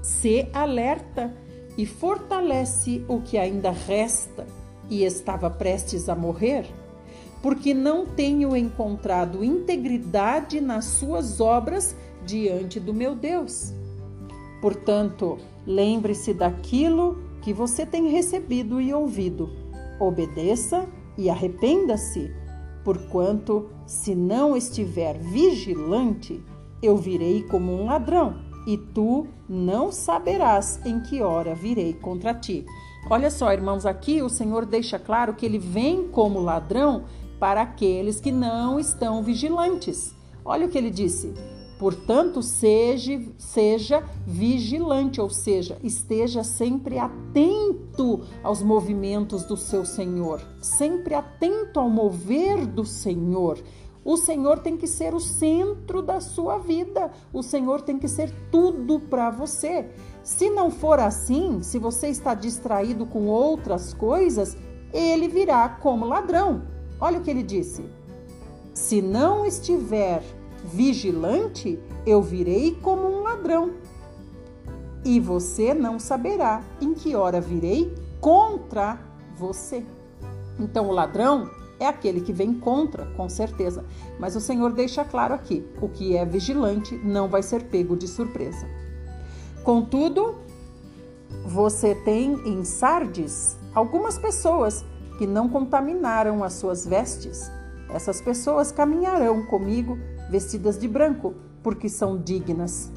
Se 0.00 0.48
alerta 0.52 1.34
e 1.76 1.84
fortalece 1.84 3.04
o 3.08 3.20
que 3.20 3.36
ainda 3.36 3.70
resta 3.70 4.46
e 4.88 5.04
estava 5.04 5.50
prestes 5.50 6.08
a 6.08 6.14
morrer, 6.14 6.66
porque 7.42 7.74
não 7.74 8.06
tenho 8.06 8.56
encontrado 8.56 9.44
integridade 9.44 10.60
nas 10.60 10.84
suas 10.84 11.40
obras 11.40 11.94
diante 12.24 12.80
do 12.80 12.94
meu 12.94 13.14
Deus. 13.14 13.72
Portanto, 14.60 15.38
lembre-se 15.66 16.32
daquilo 16.32 17.18
que 17.42 17.52
você 17.52 17.84
tem 17.84 18.08
recebido 18.08 18.80
e 18.80 18.92
ouvido. 18.92 19.50
Obedeça 20.00 20.88
e 21.16 21.28
arrependa-se, 21.28 22.32
porquanto, 22.84 23.68
se 23.86 24.14
não 24.14 24.56
estiver 24.56 25.18
vigilante, 25.18 26.42
eu 26.82 26.96
virei 26.96 27.42
como 27.42 27.72
um 27.72 27.86
ladrão 27.86 28.45
e 28.66 28.76
tu 28.76 29.26
não 29.48 29.92
saberás 29.92 30.80
em 30.84 31.00
que 31.00 31.22
hora 31.22 31.54
virei 31.54 31.94
contra 31.94 32.34
ti. 32.34 32.66
Olha 33.08 33.30
só, 33.30 33.52
irmãos, 33.52 33.86
aqui 33.86 34.20
o 34.20 34.28
Senhor 34.28 34.66
deixa 34.66 34.98
claro 34.98 35.34
que 35.34 35.46
ele 35.46 35.58
vem 35.58 36.08
como 36.08 36.40
ladrão 36.40 37.04
para 37.38 37.62
aqueles 37.62 38.20
que 38.20 38.32
não 38.32 38.80
estão 38.80 39.22
vigilantes. 39.22 40.14
Olha 40.44 40.66
o 40.66 40.68
que 40.68 40.76
ele 40.76 40.90
disse. 40.90 41.32
Portanto, 41.78 42.42
seja, 42.42 43.20
seja 43.36 44.02
vigilante, 44.26 45.20
ou 45.20 45.28
seja, 45.28 45.76
esteja 45.82 46.42
sempre 46.42 46.98
atento 46.98 48.22
aos 48.42 48.62
movimentos 48.62 49.44
do 49.44 49.58
seu 49.58 49.84
Senhor, 49.84 50.40
sempre 50.60 51.14
atento 51.14 51.78
ao 51.78 51.90
mover 51.90 52.64
do 52.64 52.84
Senhor. 52.86 53.58
O 54.06 54.16
Senhor 54.16 54.60
tem 54.60 54.76
que 54.76 54.86
ser 54.86 55.12
o 55.14 55.18
centro 55.18 56.00
da 56.00 56.20
sua 56.20 56.58
vida. 56.58 57.10
O 57.32 57.42
Senhor 57.42 57.82
tem 57.82 57.98
que 57.98 58.06
ser 58.06 58.32
tudo 58.52 59.00
para 59.00 59.30
você. 59.30 59.90
Se 60.22 60.48
não 60.48 60.70
for 60.70 61.00
assim, 61.00 61.60
se 61.60 61.76
você 61.76 62.06
está 62.06 62.32
distraído 62.32 63.04
com 63.04 63.26
outras 63.26 63.92
coisas, 63.92 64.56
ele 64.92 65.26
virá 65.26 65.68
como 65.68 66.06
ladrão. 66.06 66.62
Olha 67.00 67.18
o 67.18 67.20
que 67.20 67.28
ele 67.28 67.42
disse: 67.42 67.84
Se 68.72 69.02
não 69.02 69.44
estiver 69.44 70.22
vigilante, 70.64 71.76
eu 72.06 72.22
virei 72.22 72.76
como 72.76 73.08
um 73.08 73.24
ladrão. 73.24 73.72
E 75.04 75.18
você 75.18 75.74
não 75.74 75.98
saberá 75.98 76.62
em 76.80 76.94
que 76.94 77.16
hora 77.16 77.40
virei 77.40 77.92
contra 78.20 79.00
você. 79.36 79.84
Então, 80.60 80.86
o 80.88 80.92
ladrão 80.92 81.50
é 81.78 81.86
aquele 81.86 82.20
que 82.20 82.32
vem 82.32 82.54
contra, 82.54 83.06
com 83.16 83.28
certeza. 83.28 83.84
Mas 84.18 84.34
o 84.34 84.40
Senhor 84.40 84.72
deixa 84.72 85.04
claro 85.04 85.34
aqui: 85.34 85.66
o 85.80 85.88
que 85.88 86.16
é 86.16 86.24
vigilante 86.24 86.96
não 86.96 87.28
vai 87.28 87.42
ser 87.42 87.64
pego 87.64 87.96
de 87.96 88.08
surpresa. 88.08 88.66
Contudo, 89.62 90.36
você 91.44 91.94
tem 91.94 92.32
em 92.48 92.64
Sardes 92.64 93.56
algumas 93.74 94.18
pessoas 94.18 94.84
que 95.18 95.26
não 95.26 95.48
contaminaram 95.48 96.42
as 96.44 96.54
suas 96.54 96.86
vestes. 96.86 97.50
Essas 97.90 98.20
pessoas 98.20 98.72
caminharão 98.72 99.44
comigo 99.46 99.98
vestidas 100.30 100.78
de 100.78 100.88
branco, 100.88 101.34
porque 101.62 101.88
são 101.88 102.18
dignas. 102.18 102.90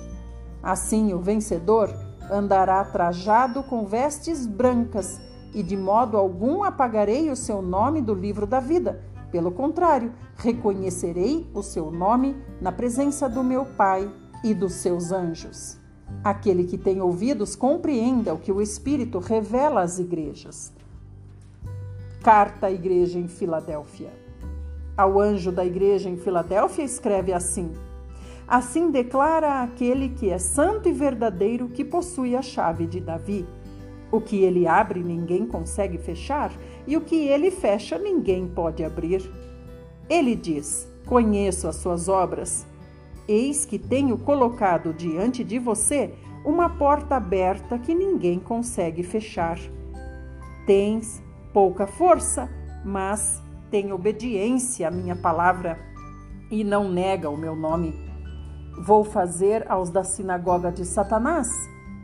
Assim, 0.61 1.13
o 1.13 1.19
vencedor 1.19 1.89
andará 2.31 2.83
trajado 2.83 3.63
com 3.63 3.85
vestes 3.85 4.45
brancas 4.45 5.19
e 5.53 5.63
de 5.63 5.75
modo 5.75 6.17
algum 6.17 6.63
apagarei 6.63 7.29
o 7.29 7.35
seu 7.35 7.61
nome 7.61 8.01
do 8.01 8.13
livro 8.13 8.45
da 8.45 8.59
vida. 8.59 9.01
Pelo 9.31 9.51
contrário, 9.51 10.11
reconhecerei 10.37 11.47
o 11.53 11.61
seu 11.61 11.91
nome 11.91 12.35
na 12.59 12.71
presença 12.71 13.29
do 13.29 13.43
meu 13.43 13.65
Pai 13.65 14.11
e 14.43 14.53
dos 14.53 14.73
seus 14.73 15.11
anjos. 15.11 15.77
Aquele 16.23 16.63
que 16.63 16.77
tem 16.77 17.01
ouvidos, 17.01 17.55
compreenda 17.55 18.33
o 18.33 18.39
que 18.39 18.51
o 18.51 18.61
Espírito 18.61 19.19
revela 19.19 19.81
às 19.81 19.99
igrejas. 19.99 20.73
Carta 22.23 22.67
à 22.67 22.71
Igreja 22.71 23.19
em 23.19 23.27
Filadélfia. 23.27 24.11
Ao 24.97 25.19
anjo 25.19 25.51
da 25.51 25.65
igreja 25.65 26.09
em 26.09 26.17
Filadélfia, 26.17 26.83
escreve 26.83 27.31
assim: 27.31 27.71
Assim 28.45 28.91
declara 28.91 29.61
aquele 29.61 30.09
que 30.09 30.29
é 30.29 30.37
santo 30.37 30.89
e 30.89 30.91
verdadeiro, 30.91 31.69
que 31.69 31.85
possui 31.85 32.35
a 32.35 32.41
chave 32.41 32.85
de 32.85 32.99
Davi 32.99 33.47
o 34.11 34.19
que 34.19 34.43
ele 34.43 34.67
abre, 34.67 35.03
ninguém 35.03 35.45
consegue 35.45 35.97
fechar, 35.97 36.51
e 36.87 36.97
o 36.97 37.01
que 37.01 37.15
ele 37.15 37.51
fecha, 37.51 37.97
ninguém 37.97 38.47
pode 38.47 38.83
abrir. 38.83 39.21
Ele 40.09 40.35
diz: 40.35 40.87
Conheço 41.05 41.67
as 41.67 41.75
suas 41.75 42.09
obras. 42.09 42.65
Eis 43.27 43.65
que 43.65 43.77
tenho 43.77 44.17
colocado 44.17 44.93
diante 44.93 45.43
de 45.43 45.59
você 45.59 46.13
uma 46.43 46.69
porta 46.69 47.15
aberta 47.15 47.77
que 47.77 47.93
ninguém 47.93 48.39
consegue 48.39 49.03
fechar. 49.03 49.59
Tens 50.65 51.21
pouca 51.53 51.85
força, 51.85 52.49
mas 52.83 53.41
tem 53.69 53.91
obediência 53.91 54.87
à 54.87 54.91
minha 54.91 55.15
palavra 55.15 55.77
e 56.49 56.63
não 56.63 56.89
nega 56.89 57.29
o 57.29 57.37
meu 57.37 57.55
nome. 57.55 57.93
Vou 58.81 59.03
fazer 59.03 59.69
aos 59.69 59.91
da 59.91 60.03
sinagoga 60.03 60.71
de 60.71 60.85
Satanás 60.85 61.47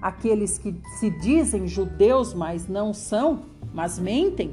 aqueles 0.05 0.59
que 0.59 0.75
se 0.99 1.09
dizem 1.09 1.67
judeus, 1.67 2.31
mas 2.31 2.67
não 2.67 2.93
são, 2.93 3.41
mas 3.73 3.97
mentem? 3.97 4.51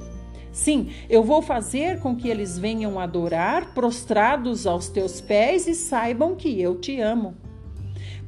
Sim, 0.51 0.91
eu 1.11 1.23
vou 1.23 1.43
fazer 1.43 2.01
com 2.01 2.17
que 2.17 2.27
eles 2.27 2.59
venham 2.59 2.99
adorar 2.99 3.75
prostrados 3.75 4.67
aos 4.67 4.89
teus 4.89 5.21
pés 5.21 5.67
e 5.67 5.75
saibam 5.75 6.35
que 6.35 6.59
eu 6.59 6.81
te 6.81 6.99
amo. 6.99 7.35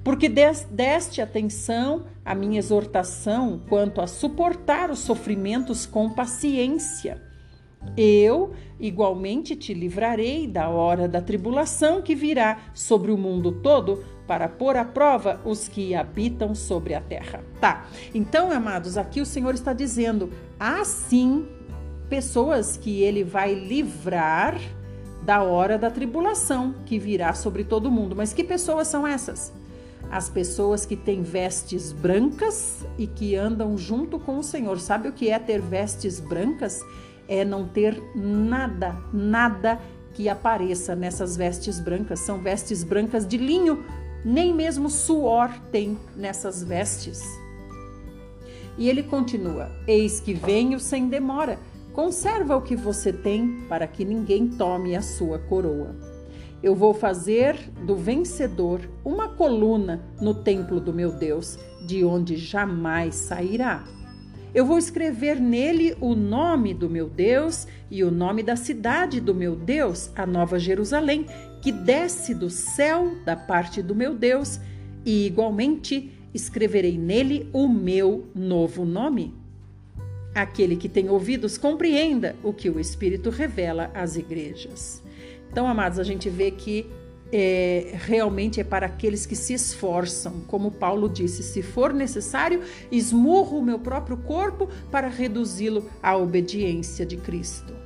Porque 0.04 0.28
deste 0.28 1.22
atenção 1.22 2.04
à 2.22 2.34
minha 2.34 2.58
exortação 2.58 3.58
quanto 3.70 4.02
a 4.02 4.06
suportar 4.06 4.90
os 4.90 4.98
sofrimentos 4.98 5.86
com 5.86 6.10
paciência. 6.10 7.22
Eu 7.96 8.52
igualmente 8.78 9.56
te 9.56 9.72
livrarei 9.72 10.46
da 10.46 10.68
hora 10.68 11.08
da 11.08 11.22
tribulação 11.22 12.02
que 12.02 12.14
virá 12.14 12.58
sobre 12.74 13.10
o 13.10 13.16
mundo 13.16 13.50
todo 13.50 14.04
para 14.26 14.48
pôr 14.48 14.76
à 14.76 14.84
prova 14.84 15.40
os 15.44 15.68
que 15.68 15.94
habitam 15.94 16.54
sobre 16.54 16.94
a 16.94 17.00
terra. 17.00 17.44
Tá. 17.60 17.86
Então, 18.14 18.50
amados, 18.50 18.96
aqui 18.96 19.20
o 19.20 19.26
Senhor 19.26 19.54
está 19.54 19.72
dizendo: 19.72 20.30
há 20.58 20.84
sim 20.84 21.46
pessoas 22.08 22.76
que 22.76 23.02
ele 23.02 23.24
vai 23.24 23.54
livrar 23.54 24.58
da 25.24 25.42
hora 25.42 25.78
da 25.78 25.90
tribulação 25.90 26.74
que 26.84 26.98
virá 26.98 27.32
sobre 27.32 27.64
todo 27.64 27.90
mundo. 27.90 28.14
Mas 28.14 28.32
que 28.32 28.44
pessoas 28.44 28.88
são 28.88 29.06
essas? 29.06 29.52
As 30.10 30.28
pessoas 30.28 30.84
que 30.84 30.96
têm 30.96 31.22
vestes 31.22 31.92
brancas 31.92 32.84
e 32.98 33.06
que 33.06 33.34
andam 33.34 33.76
junto 33.76 34.18
com 34.18 34.38
o 34.38 34.42
Senhor. 34.42 34.78
Sabe 34.78 35.08
o 35.08 35.12
que 35.12 35.30
é 35.30 35.38
ter 35.38 35.60
vestes 35.60 36.20
brancas? 36.20 36.80
É 37.26 37.42
não 37.42 37.66
ter 37.66 38.00
nada, 38.14 38.94
nada 39.12 39.80
que 40.12 40.28
apareça 40.28 40.94
nessas 40.94 41.36
vestes 41.36 41.80
brancas. 41.80 42.20
São 42.20 42.38
vestes 42.38 42.84
brancas 42.84 43.26
de 43.26 43.38
linho, 43.38 43.82
nem 44.24 44.54
mesmo 44.54 44.88
suor 44.88 45.50
tem 45.70 45.98
nessas 46.16 46.62
vestes. 46.62 47.20
E 48.78 48.88
ele 48.88 49.02
continua: 49.02 49.70
Eis 49.86 50.20
que 50.20 50.32
venho 50.32 50.80
sem 50.80 51.08
demora. 51.08 51.58
Conserva 51.92 52.56
o 52.56 52.62
que 52.62 52.74
você 52.74 53.12
tem, 53.12 53.60
para 53.68 53.86
que 53.86 54.04
ninguém 54.04 54.48
tome 54.48 54.96
a 54.96 55.02
sua 55.02 55.38
coroa. 55.38 55.94
Eu 56.60 56.74
vou 56.74 56.92
fazer 56.92 57.56
do 57.86 57.94
vencedor 57.94 58.80
uma 59.04 59.28
coluna 59.28 60.02
no 60.20 60.34
templo 60.34 60.80
do 60.80 60.92
meu 60.92 61.12
Deus, 61.12 61.56
de 61.86 62.04
onde 62.04 62.36
jamais 62.36 63.14
sairá. 63.14 63.84
Eu 64.54 64.64
vou 64.64 64.78
escrever 64.78 65.40
nele 65.40 65.96
o 66.00 66.14
nome 66.14 66.72
do 66.72 66.88
meu 66.88 67.08
Deus 67.08 67.66
e 67.90 68.02
o 68.02 68.10
nome 68.10 68.42
da 68.42 68.56
cidade 68.56 69.20
do 69.20 69.34
meu 69.34 69.54
Deus, 69.54 70.10
a 70.16 70.24
Nova 70.26 70.58
Jerusalém, 70.58 71.26
que 71.64 71.72
desce 71.72 72.34
do 72.34 72.50
céu 72.50 73.16
da 73.24 73.34
parte 73.34 73.80
do 73.80 73.94
meu 73.94 74.14
Deus, 74.14 74.60
e 75.02 75.24
igualmente 75.24 76.12
escreverei 76.34 76.98
nele 76.98 77.48
o 77.54 77.66
meu 77.66 78.26
novo 78.34 78.84
nome. 78.84 79.32
Aquele 80.34 80.76
que 80.76 80.90
tem 80.90 81.08
ouvidos 81.08 81.56
compreenda 81.56 82.36
o 82.42 82.52
que 82.52 82.68
o 82.68 82.78
Espírito 82.78 83.30
revela 83.30 83.90
às 83.94 84.14
igrejas. 84.14 85.02
Então, 85.50 85.66
amados, 85.66 85.98
a 85.98 86.02
gente 86.02 86.28
vê 86.28 86.50
que 86.50 86.84
é, 87.32 87.94
realmente 87.94 88.60
é 88.60 88.64
para 88.64 88.84
aqueles 88.84 89.24
que 89.24 89.34
se 89.34 89.54
esforçam, 89.54 90.42
como 90.46 90.70
Paulo 90.70 91.08
disse: 91.08 91.42
se 91.42 91.62
for 91.62 91.94
necessário, 91.94 92.60
esmurro 92.92 93.60
o 93.60 93.64
meu 93.64 93.78
próprio 93.78 94.18
corpo 94.18 94.68
para 94.90 95.08
reduzi-lo 95.08 95.88
à 96.02 96.14
obediência 96.14 97.06
de 97.06 97.16
Cristo. 97.16 97.83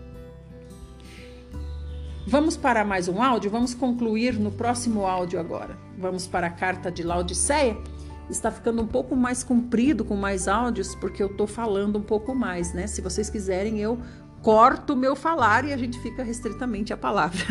Vamos 2.31 2.59
para 2.59 2.85
mais 2.85 3.09
um 3.09 3.22
áudio? 3.22 3.51
Vamos 3.51 3.72
concluir 3.72 4.39
no 4.39 4.53
próximo 4.53 5.07
áudio 5.07 5.41
agora. 5.41 5.79
Vamos 5.97 6.26
para 6.26 6.49
a 6.49 6.51
carta 6.51 6.93
de 6.93 7.03
Laodiceia. 7.03 7.74
Está 8.29 8.51
ficando 8.51 8.83
um 8.83 8.87
pouco 8.87 9.16
mais 9.16 9.43
comprido 9.43 10.05
com 10.05 10.14
mais 10.14 10.47
áudios, 10.47 10.95
porque 10.95 11.22
eu 11.22 11.29
estou 11.29 11.47
falando 11.47 11.99
um 11.99 12.03
pouco 12.03 12.35
mais, 12.35 12.74
né? 12.74 12.87
Se 12.87 13.01
vocês 13.01 13.31
quiserem, 13.31 13.79
eu 13.79 13.99
corto 14.43 14.93
o 14.93 14.97
meu 14.97 15.16
falar 15.16 15.64
e 15.64 15.72
a 15.72 15.76
gente 15.79 15.99
fica 16.01 16.22
restritamente 16.22 16.93
a 16.93 16.99
palavra. 16.99 17.41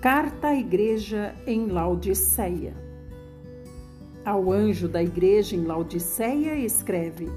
Carta 0.00 0.46
à 0.46 0.54
Igreja 0.54 1.34
em 1.46 1.66
Laodiceia. 1.66 2.87
Ao 4.28 4.52
anjo 4.52 4.86
da 4.86 5.02
igreja 5.02 5.56
em 5.56 5.64
Laodiceia 5.64 6.54
escreve: 6.54 7.32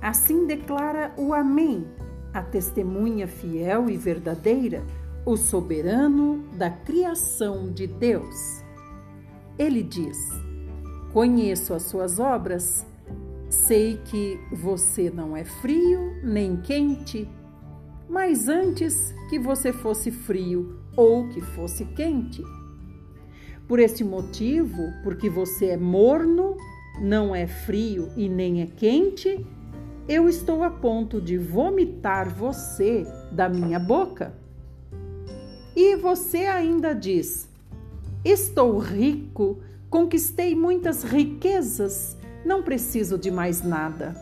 Assim 0.00 0.46
declara 0.46 1.12
o 1.18 1.34
Amém, 1.34 1.86
a 2.32 2.42
testemunha 2.42 3.28
fiel 3.28 3.90
e 3.90 3.96
verdadeira, 3.98 4.82
o 5.26 5.36
soberano 5.36 6.42
da 6.56 6.70
criação 6.70 7.70
de 7.70 7.86
Deus. 7.86 8.64
Ele 9.58 9.82
diz: 9.82 10.16
Conheço 11.12 11.74
as 11.74 11.82
suas 11.82 12.18
obras, 12.18 12.86
sei 13.50 13.98
que 14.06 14.40
você 14.50 15.10
não 15.10 15.36
é 15.36 15.44
frio 15.44 16.22
nem 16.22 16.56
quente, 16.56 17.28
mas 18.08 18.48
antes 18.48 19.14
que 19.28 19.38
você 19.38 19.74
fosse 19.74 20.10
frio 20.10 20.80
ou 20.96 21.28
que 21.28 21.42
fosse 21.42 21.84
quente. 21.84 22.42
Por 23.66 23.78
este 23.78 24.04
motivo, 24.04 24.92
porque 25.02 25.30
você 25.30 25.66
é 25.66 25.76
morno, 25.76 26.56
não 27.00 27.34
é 27.34 27.46
frio 27.46 28.10
e 28.16 28.28
nem 28.28 28.62
é 28.62 28.66
quente, 28.66 29.44
eu 30.06 30.28
estou 30.28 30.62
a 30.62 30.70
ponto 30.70 31.20
de 31.20 31.38
vomitar 31.38 32.28
você 32.28 33.06
da 33.32 33.48
minha 33.48 33.78
boca. 33.78 34.34
E 35.74 35.96
você 35.96 36.44
ainda 36.44 36.94
diz: 36.94 37.48
Estou 38.24 38.78
rico, 38.78 39.60
conquistei 39.88 40.54
muitas 40.54 41.02
riquezas, 41.02 42.16
não 42.44 42.62
preciso 42.62 43.18
de 43.18 43.30
mais 43.30 43.62
nada. 43.62 44.14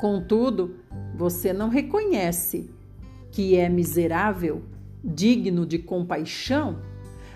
Contudo, 0.00 0.76
você 1.14 1.52
não 1.52 1.68
reconhece 1.68 2.70
que 3.30 3.56
é 3.56 3.68
miserável 3.68 4.62
digno 5.02 5.64
de 5.64 5.78
compaixão, 5.78 6.80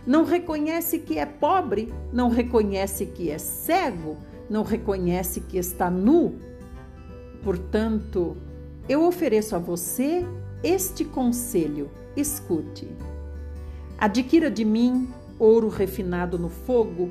não 0.06 0.24
reconhece 0.24 0.98
que 0.98 1.18
é 1.18 1.26
pobre, 1.26 1.92
não 2.12 2.28
reconhece 2.28 3.06
que 3.06 3.30
é 3.30 3.38
cego, 3.38 4.16
não 4.50 4.62
reconhece 4.62 5.40
que 5.40 5.56
está 5.56 5.90
nu. 5.90 6.40
Portanto, 7.42 8.36
eu 8.88 9.04
ofereço 9.04 9.54
a 9.54 9.58
você 9.58 10.24
este 10.62 11.04
conselho: 11.04 11.90
escute. 12.16 12.88
Adquira 13.98 14.50
de 14.50 14.64
mim 14.64 15.08
ouro 15.38 15.68
refinado 15.68 16.38
no 16.38 16.48
fogo, 16.48 17.10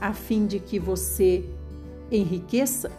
a 0.00 0.12
fim 0.12 0.46
de 0.46 0.58
que 0.58 0.78
você 0.78 1.44
enriqueça. 2.10 2.90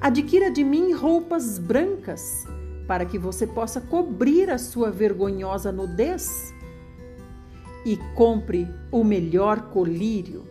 Adquira 0.00 0.50
de 0.50 0.64
mim 0.64 0.92
roupas 0.92 1.58
brancas, 1.58 2.44
para 2.86 3.04
que 3.04 3.18
você 3.18 3.46
possa 3.46 3.80
cobrir 3.80 4.50
a 4.50 4.58
sua 4.58 4.90
vergonhosa 4.90 5.70
nudez. 5.70 6.52
E 7.84 7.96
compre 8.14 8.68
o 8.90 9.02
melhor 9.02 9.70
colírio, 9.70 10.44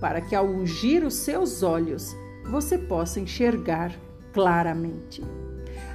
para 0.00 0.20
que 0.20 0.34
ao 0.34 0.46
ungir 0.46 1.04
os 1.04 1.14
seus 1.14 1.62
olhos 1.62 2.14
você 2.50 2.76
possa 2.78 3.20
enxergar 3.20 3.92
claramente. 4.32 5.22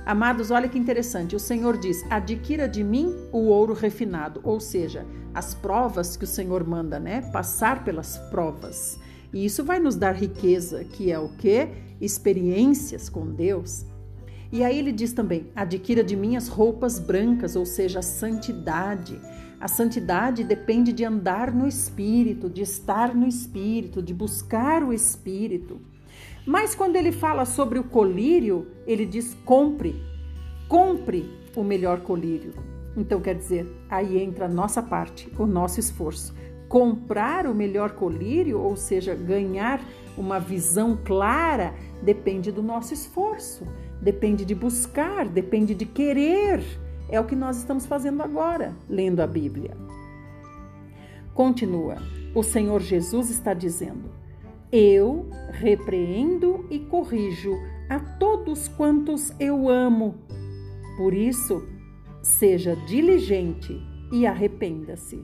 Amados, 0.06 0.52
olha 0.52 0.68
que 0.68 0.78
interessante. 0.78 1.36
O 1.36 1.40
Senhor 1.40 1.78
diz: 1.78 2.04
adquira 2.10 2.68
de 2.68 2.84
mim 2.84 3.16
o 3.32 3.46
ouro 3.48 3.74
refinado, 3.74 4.42
ou 4.44 4.60
seja, 4.60 5.06
as 5.34 5.54
provas 5.54 6.18
que 6.18 6.26
o 6.26 6.28
Senhor 6.28 6.66
manda, 6.68 7.00
né? 7.00 7.22
Passar 7.32 7.84
pelas 7.84 8.18
provas. 8.30 9.00
E 9.34 9.46
isso 9.46 9.64
vai 9.64 9.80
nos 9.80 9.96
dar 9.96 10.14
riqueza, 10.14 10.84
que 10.84 11.12
é 11.12 11.18
o 11.18 11.30
que? 11.30 11.70
Experiências 12.00 13.10
com 13.10 13.32
Deus. 13.32 13.86
E 14.52 14.64
aí 14.64 14.78
ele 14.78 14.92
diz 14.92 15.14
também: 15.14 15.50
adquira 15.56 16.04
de 16.04 16.16
mim 16.16 16.36
as 16.36 16.48
roupas 16.48 17.00
brancas, 17.00 17.56
ou 17.56 17.66
seja, 17.66 18.00
a 18.00 18.04
santidade. 18.04 19.20
A 19.64 19.68
santidade 19.70 20.44
depende 20.44 20.92
de 20.92 21.06
andar 21.06 21.50
no 21.50 21.66
espírito, 21.66 22.50
de 22.50 22.62
estar 22.62 23.16
no 23.16 23.26
espírito, 23.26 24.02
de 24.04 24.14
buscar 24.14 24.84
o 24.84 24.92
espírito. 24.92 25.80
Mas 26.46 26.76
quando 26.76 26.98
ele 26.98 27.14
fala 27.14 27.46
sobre 27.46 27.80
o 27.80 27.84
colírio, 27.86 28.68
ele 28.86 29.06
diz: 29.06 29.34
compre, 29.46 30.04
compre 30.68 31.32
o 31.56 31.64
melhor 31.64 32.02
colírio. 32.02 32.52
Então 32.98 33.22
quer 33.22 33.36
dizer, 33.36 33.66
aí 33.90 34.22
entra 34.22 34.48
a 34.48 34.50
nossa 34.50 34.84
parte, 34.84 35.32
o 35.40 35.46
nosso 35.46 35.80
esforço. 35.80 36.36
Comprar 36.68 37.48
o 37.48 37.56
melhor 37.56 37.92
colírio, 37.92 38.60
ou 38.60 38.76
seja, 38.76 39.16
ganhar 39.16 39.80
uma 40.18 40.42
visão 40.42 41.00
clara, 41.06 41.74
depende 42.02 42.52
do 42.52 42.62
nosso 42.62 42.94
esforço 42.94 43.66
depende 44.04 44.44
de 44.44 44.54
buscar, 44.54 45.28
depende 45.28 45.74
de 45.74 45.86
querer. 45.86 46.62
É 47.14 47.20
o 47.20 47.26
que 47.26 47.36
nós 47.36 47.58
estamos 47.58 47.86
fazendo 47.86 48.24
agora, 48.24 48.76
lendo 48.90 49.20
a 49.20 49.28
Bíblia. 49.28 49.78
Continua. 51.36 51.98
O 52.34 52.42
Senhor 52.42 52.82
Jesus 52.82 53.30
está 53.30 53.54
dizendo: 53.54 54.10
Eu 54.72 55.30
repreendo 55.52 56.66
e 56.72 56.80
corrijo 56.80 57.54
a 57.88 58.00
todos 58.00 58.68
quantos 58.68 59.32
eu 59.40 59.70
amo. 59.70 60.16
Por 60.98 61.14
isso, 61.14 61.64
seja 62.24 62.76
diligente 62.88 63.80
e 64.12 64.26
arrependa-se. 64.26 65.24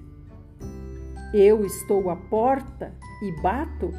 Eu 1.33 1.65
estou 1.65 2.11
à 2.11 2.15
porta 2.15 2.93
e 3.23 3.41
bato. 3.41 3.91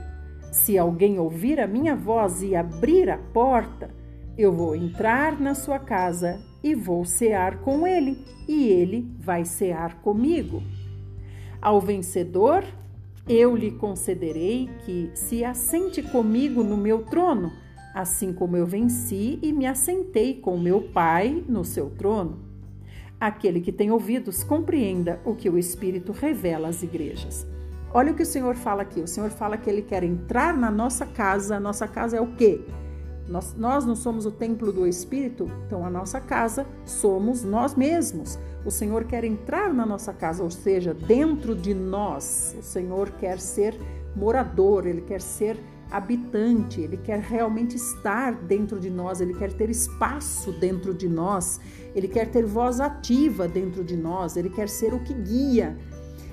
Se 0.52 0.78
alguém 0.78 1.18
ouvir 1.18 1.58
a 1.58 1.66
minha 1.66 1.96
voz 1.96 2.40
e 2.40 2.54
abrir 2.54 3.10
a 3.10 3.18
porta, 3.18 3.92
eu 4.38 4.52
vou 4.52 4.76
entrar 4.76 5.40
na 5.40 5.56
sua 5.56 5.80
casa 5.80 6.48
e 6.62 6.74
vou 6.74 7.04
cear 7.04 7.58
com 7.60 7.86
ele, 7.86 8.18
e 8.46 8.68
ele 8.68 9.10
vai 9.18 9.44
cear 9.44 10.00
comigo. 10.02 10.62
Ao 11.60 11.80
vencedor, 11.80 12.64
eu 13.28 13.54
lhe 13.54 13.70
concederei 13.70 14.68
que 14.84 15.10
se 15.14 15.44
assente 15.44 16.02
comigo 16.02 16.62
no 16.62 16.76
meu 16.76 17.02
trono, 17.02 17.52
assim 17.94 18.32
como 18.32 18.56
eu 18.56 18.66
venci 18.66 19.38
e 19.42 19.52
me 19.52 19.66
assentei 19.66 20.34
com 20.34 20.58
meu 20.58 20.82
Pai 20.82 21.44
no 21.48 21.64
seu 21.64 21.90
trono. 21.90 22.38
Aquele 23.20 23.60
que 23.60 23.70
tem 23.70 23.90
ouvidos, 23.90 24.42
compreenda 24.42 25.20
o 25.24 25.34
que 25.34 25.50
o 25.50 25.58
Espírito 25.58 26.12
revela 26.12 26.68
às 26.68 26.82
igrejas. 26.82 27.46
Olha 27.92 28.12
o 28.12 28.14
que 28.14 28.22
o 28.22 28.26
Senhor 28.26 28.54
fala 28.54 28.82
aqui. 28.82 29.00
O 29.00 29.06
Senhor 29.06 29.30
fala 29.30 29.58
que 29.58 29.68
ele 29.68 29.82
quer 29.82 30.02
entrar 30.02 30.56
na 30.56 30.70
nossa 30.70 31.04
casa. 31.04 31.56
A 31.56 31.60
nossa 31.60 31.86
casa 31.86 32.16
é 32.16 32.20
o 32.20 32.34
quê? 32.34 32.64
Nós, 33.30 33.54
nós 33.56 33.86
não 33.86 33.94
somos 33.94 34.26
o 34.26 34.30
templo 34.32 34.72
do 34.72 34.84
Espírito, 34.86 35.48
então 35.66 35.86
a 35.86 35.90
nossa 35.90 36.20
casa 36.20 36.66
somos 36.84 37.44
nós 37.44 37.76
mesmos. 37.76 38.36
O 38.64 38.72
Senhor 38.72 39.04
quer 39.04 39.22
entrar 39.22 39.72
na 39.72 39.86
nossa 39.86 40.12
casa, 40.12 40.42
ou 40.42 40.50
seja, 40.50 40.92
dentro 40.92 41.54
de 41.54 41.72
nós. 41.72 42.56
O 42.58 42.62
Senhor 42.62 43.10
quer 43.12 43.38
ser 43.38 43.78
morador, 44.16 44.84
ele 44.84 45.00
quer 45.00 45.20
ser 45.20 45.56
habitante, 45.90 46.80
ele 46.80 46.96
quer 46.96 47.20
realmente 47.20 47.76
estar 47.76 48.34
dentro 48.34 48.78
de 48.78 48.90
nós, 48.90 49.20
ele 49.20 49.34
quer 49.34 49.52
ter 49.52 49.70
espaço 49.70 50.52
dentro 50.52 50.92
de 50.92 51.08
nós, 51.08 51.60
ele 51.94 52.06
quer 52.08 52.30
ter 52.30 52.44
voz 52.44 52.80
ativa 52.80 53.48
dentro 53.48 53.82
de 53.82 53.96
nós, 53.96 54.36
ele 54.36 54.50
quer 54.50 54.68
ser 54.68 54.92
o 54.92 55.00
que 55.00 55.14
guia. 55.14 55.76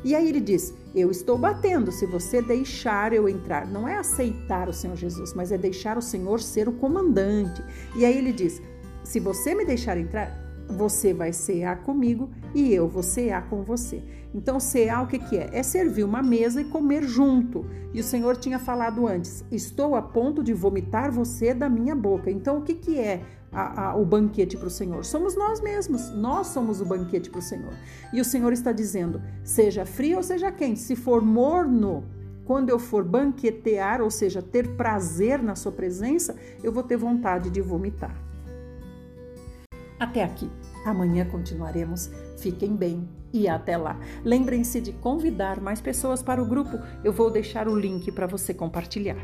E 0.03 0.15
aí 0.15 0.27
ele 0.27 0.41
diz: 0.41 0.73
Eu 0.95 1.11
estou 1.11 1.37
batendo, 1.37 1.91
se 1.91 2.05
você 2.05 2.41
deixar 2.41 3.13
eu 3.13 3.27
entrar. 3.27 3.67
Não 3.67 3.87
é 3.87 3.97
aceitar 3.97 4.69
o 4.69 4.73
Senhor 4.73 4.95
Jesus, 4.95 5.33
mas 5.33 5.51
é 5.51 5.57
deixar 5.57 5.97
o 5.97 6.01
Senhor 6.01 6.39
ser 6.39 6.67
o 6.67 6.73
comandante. 6.73 7.61
E 7.95 8.05
aí 8.05 8.17
ele 8.17 8.31
diz: 8.31 8.61
Se 9.03 9.19
você 9.19 9.55
me 9.55 9.65
deixar 9.65 9.97
entrar, 9.97 10.47
você 10.69 11.13
vai 11.13 11.31
cear 11.31 11.83
comigo 11.83 12.29
e 12.53 12.73
eu 12.73 12.87
vou 12.87 13.03
cear 13.03 13.49
com 13.49 13.63
você. 13.63 14.03
Então, 14.33 14.59
cear 14.59 15.03
o 15.03 15.07
que, 15.07 15.17
que 15.17 15.37
é? 15.37 15.49
É 15.53 15.63
servir 15.63 16.03
uma 16.03 16.21
mesa 16.21 16.61
e 16.61 16.65
comer 16.65 17.03
junto. 17.03 17.65
E 17.93 17.99
o 17.99 18.03
Senhor 18.03 18.35
tinha 18.37 18.59
falado 18.59 19.07
antes: 19.07 19.43
Estou 19.51 19.95
a 19.95 20.01
ponto 20.01 20.43
de 20.43 20.53
vomitar 20.53 21.11
você 21.11 21.53
da 21.53 21.69
minha 21.69 21.95
boca. 21.95 22.29
Então, 22.29 22.57
o 22.57 22.61
que, 22.61 22.75
que 22.75 22.99
é 22.99 23.21
a, 23.57 23.89
a, 23.89 23.95
o 23.95 24.05
banquete 24.05 24.55
para 24.55 24.67
o 24.67 24.71
Senhor? 24.71 25.03
Somos 25.03 25.35
nós 25.35 25.59
mesmos, 25.59 26.09
nós 26.11 26.47
somos 26.47 26.79
o 26.79 26.85
banquete 26.85 27.29
para 27.29 27.39
o 27.39 27.41
Senhor. 27.41 27.73
E 28.13 28.21
o 28.21 28.25
Senhor 28.25 28.53
está 28.53 28.71
dizendo: 28.71 29.21
seja 29.43 29.85
frio 29.85 30.17
ou 30.17 30.23
seja 30.23 30.51
quente, 30.51 30.79
se 30.79 30.95
for 30.95 31.21
morno, 31.21 32.05
quando 32.45 32.69
eu 32.69 32.79
for 32.79 33.03
banquetear, 33.03 34.01
ou 34.01 34.09
seja, 34.09 34.41
ter 34.41 34.75
prazer 34.75 35.41
na 35.41 35.55
Sua 35.55 35.71
presença, 35.71 36.35
eu 36.63 36.71
vou 36.71 36.83
ter 36.83 36.97
vontade 36.97 37.49
de 37.49 37.61
vomitar. 37.61 38.15
Até 39.99 40.23
aqui. 40.23 40.49
Amanhã 40.85 41.25
continuaremos. 41.25 42.09
Fiquem 42.37 42.75
bem 42.75 43.09
e 43.33 43.47
até 43.47 43.75
lá. 43.75 43.99
Lembrem-se 44.23 44.79
de 44.79 44.93
convidar 44.93 45.59
mais 45.59 45.81
pessoas 45.81 46.21
para 46.21 46.41
o 46.41 46.45
grupo. 46.45 46.79
Eu 47.03 47.11
vou 47.11 47.29
deixar 47.29 47.67
o 47.67 47.75
link 47.77 48.11
para 48.11 48.27
você 48.27 48.53
compartilhar. 48.53 49.17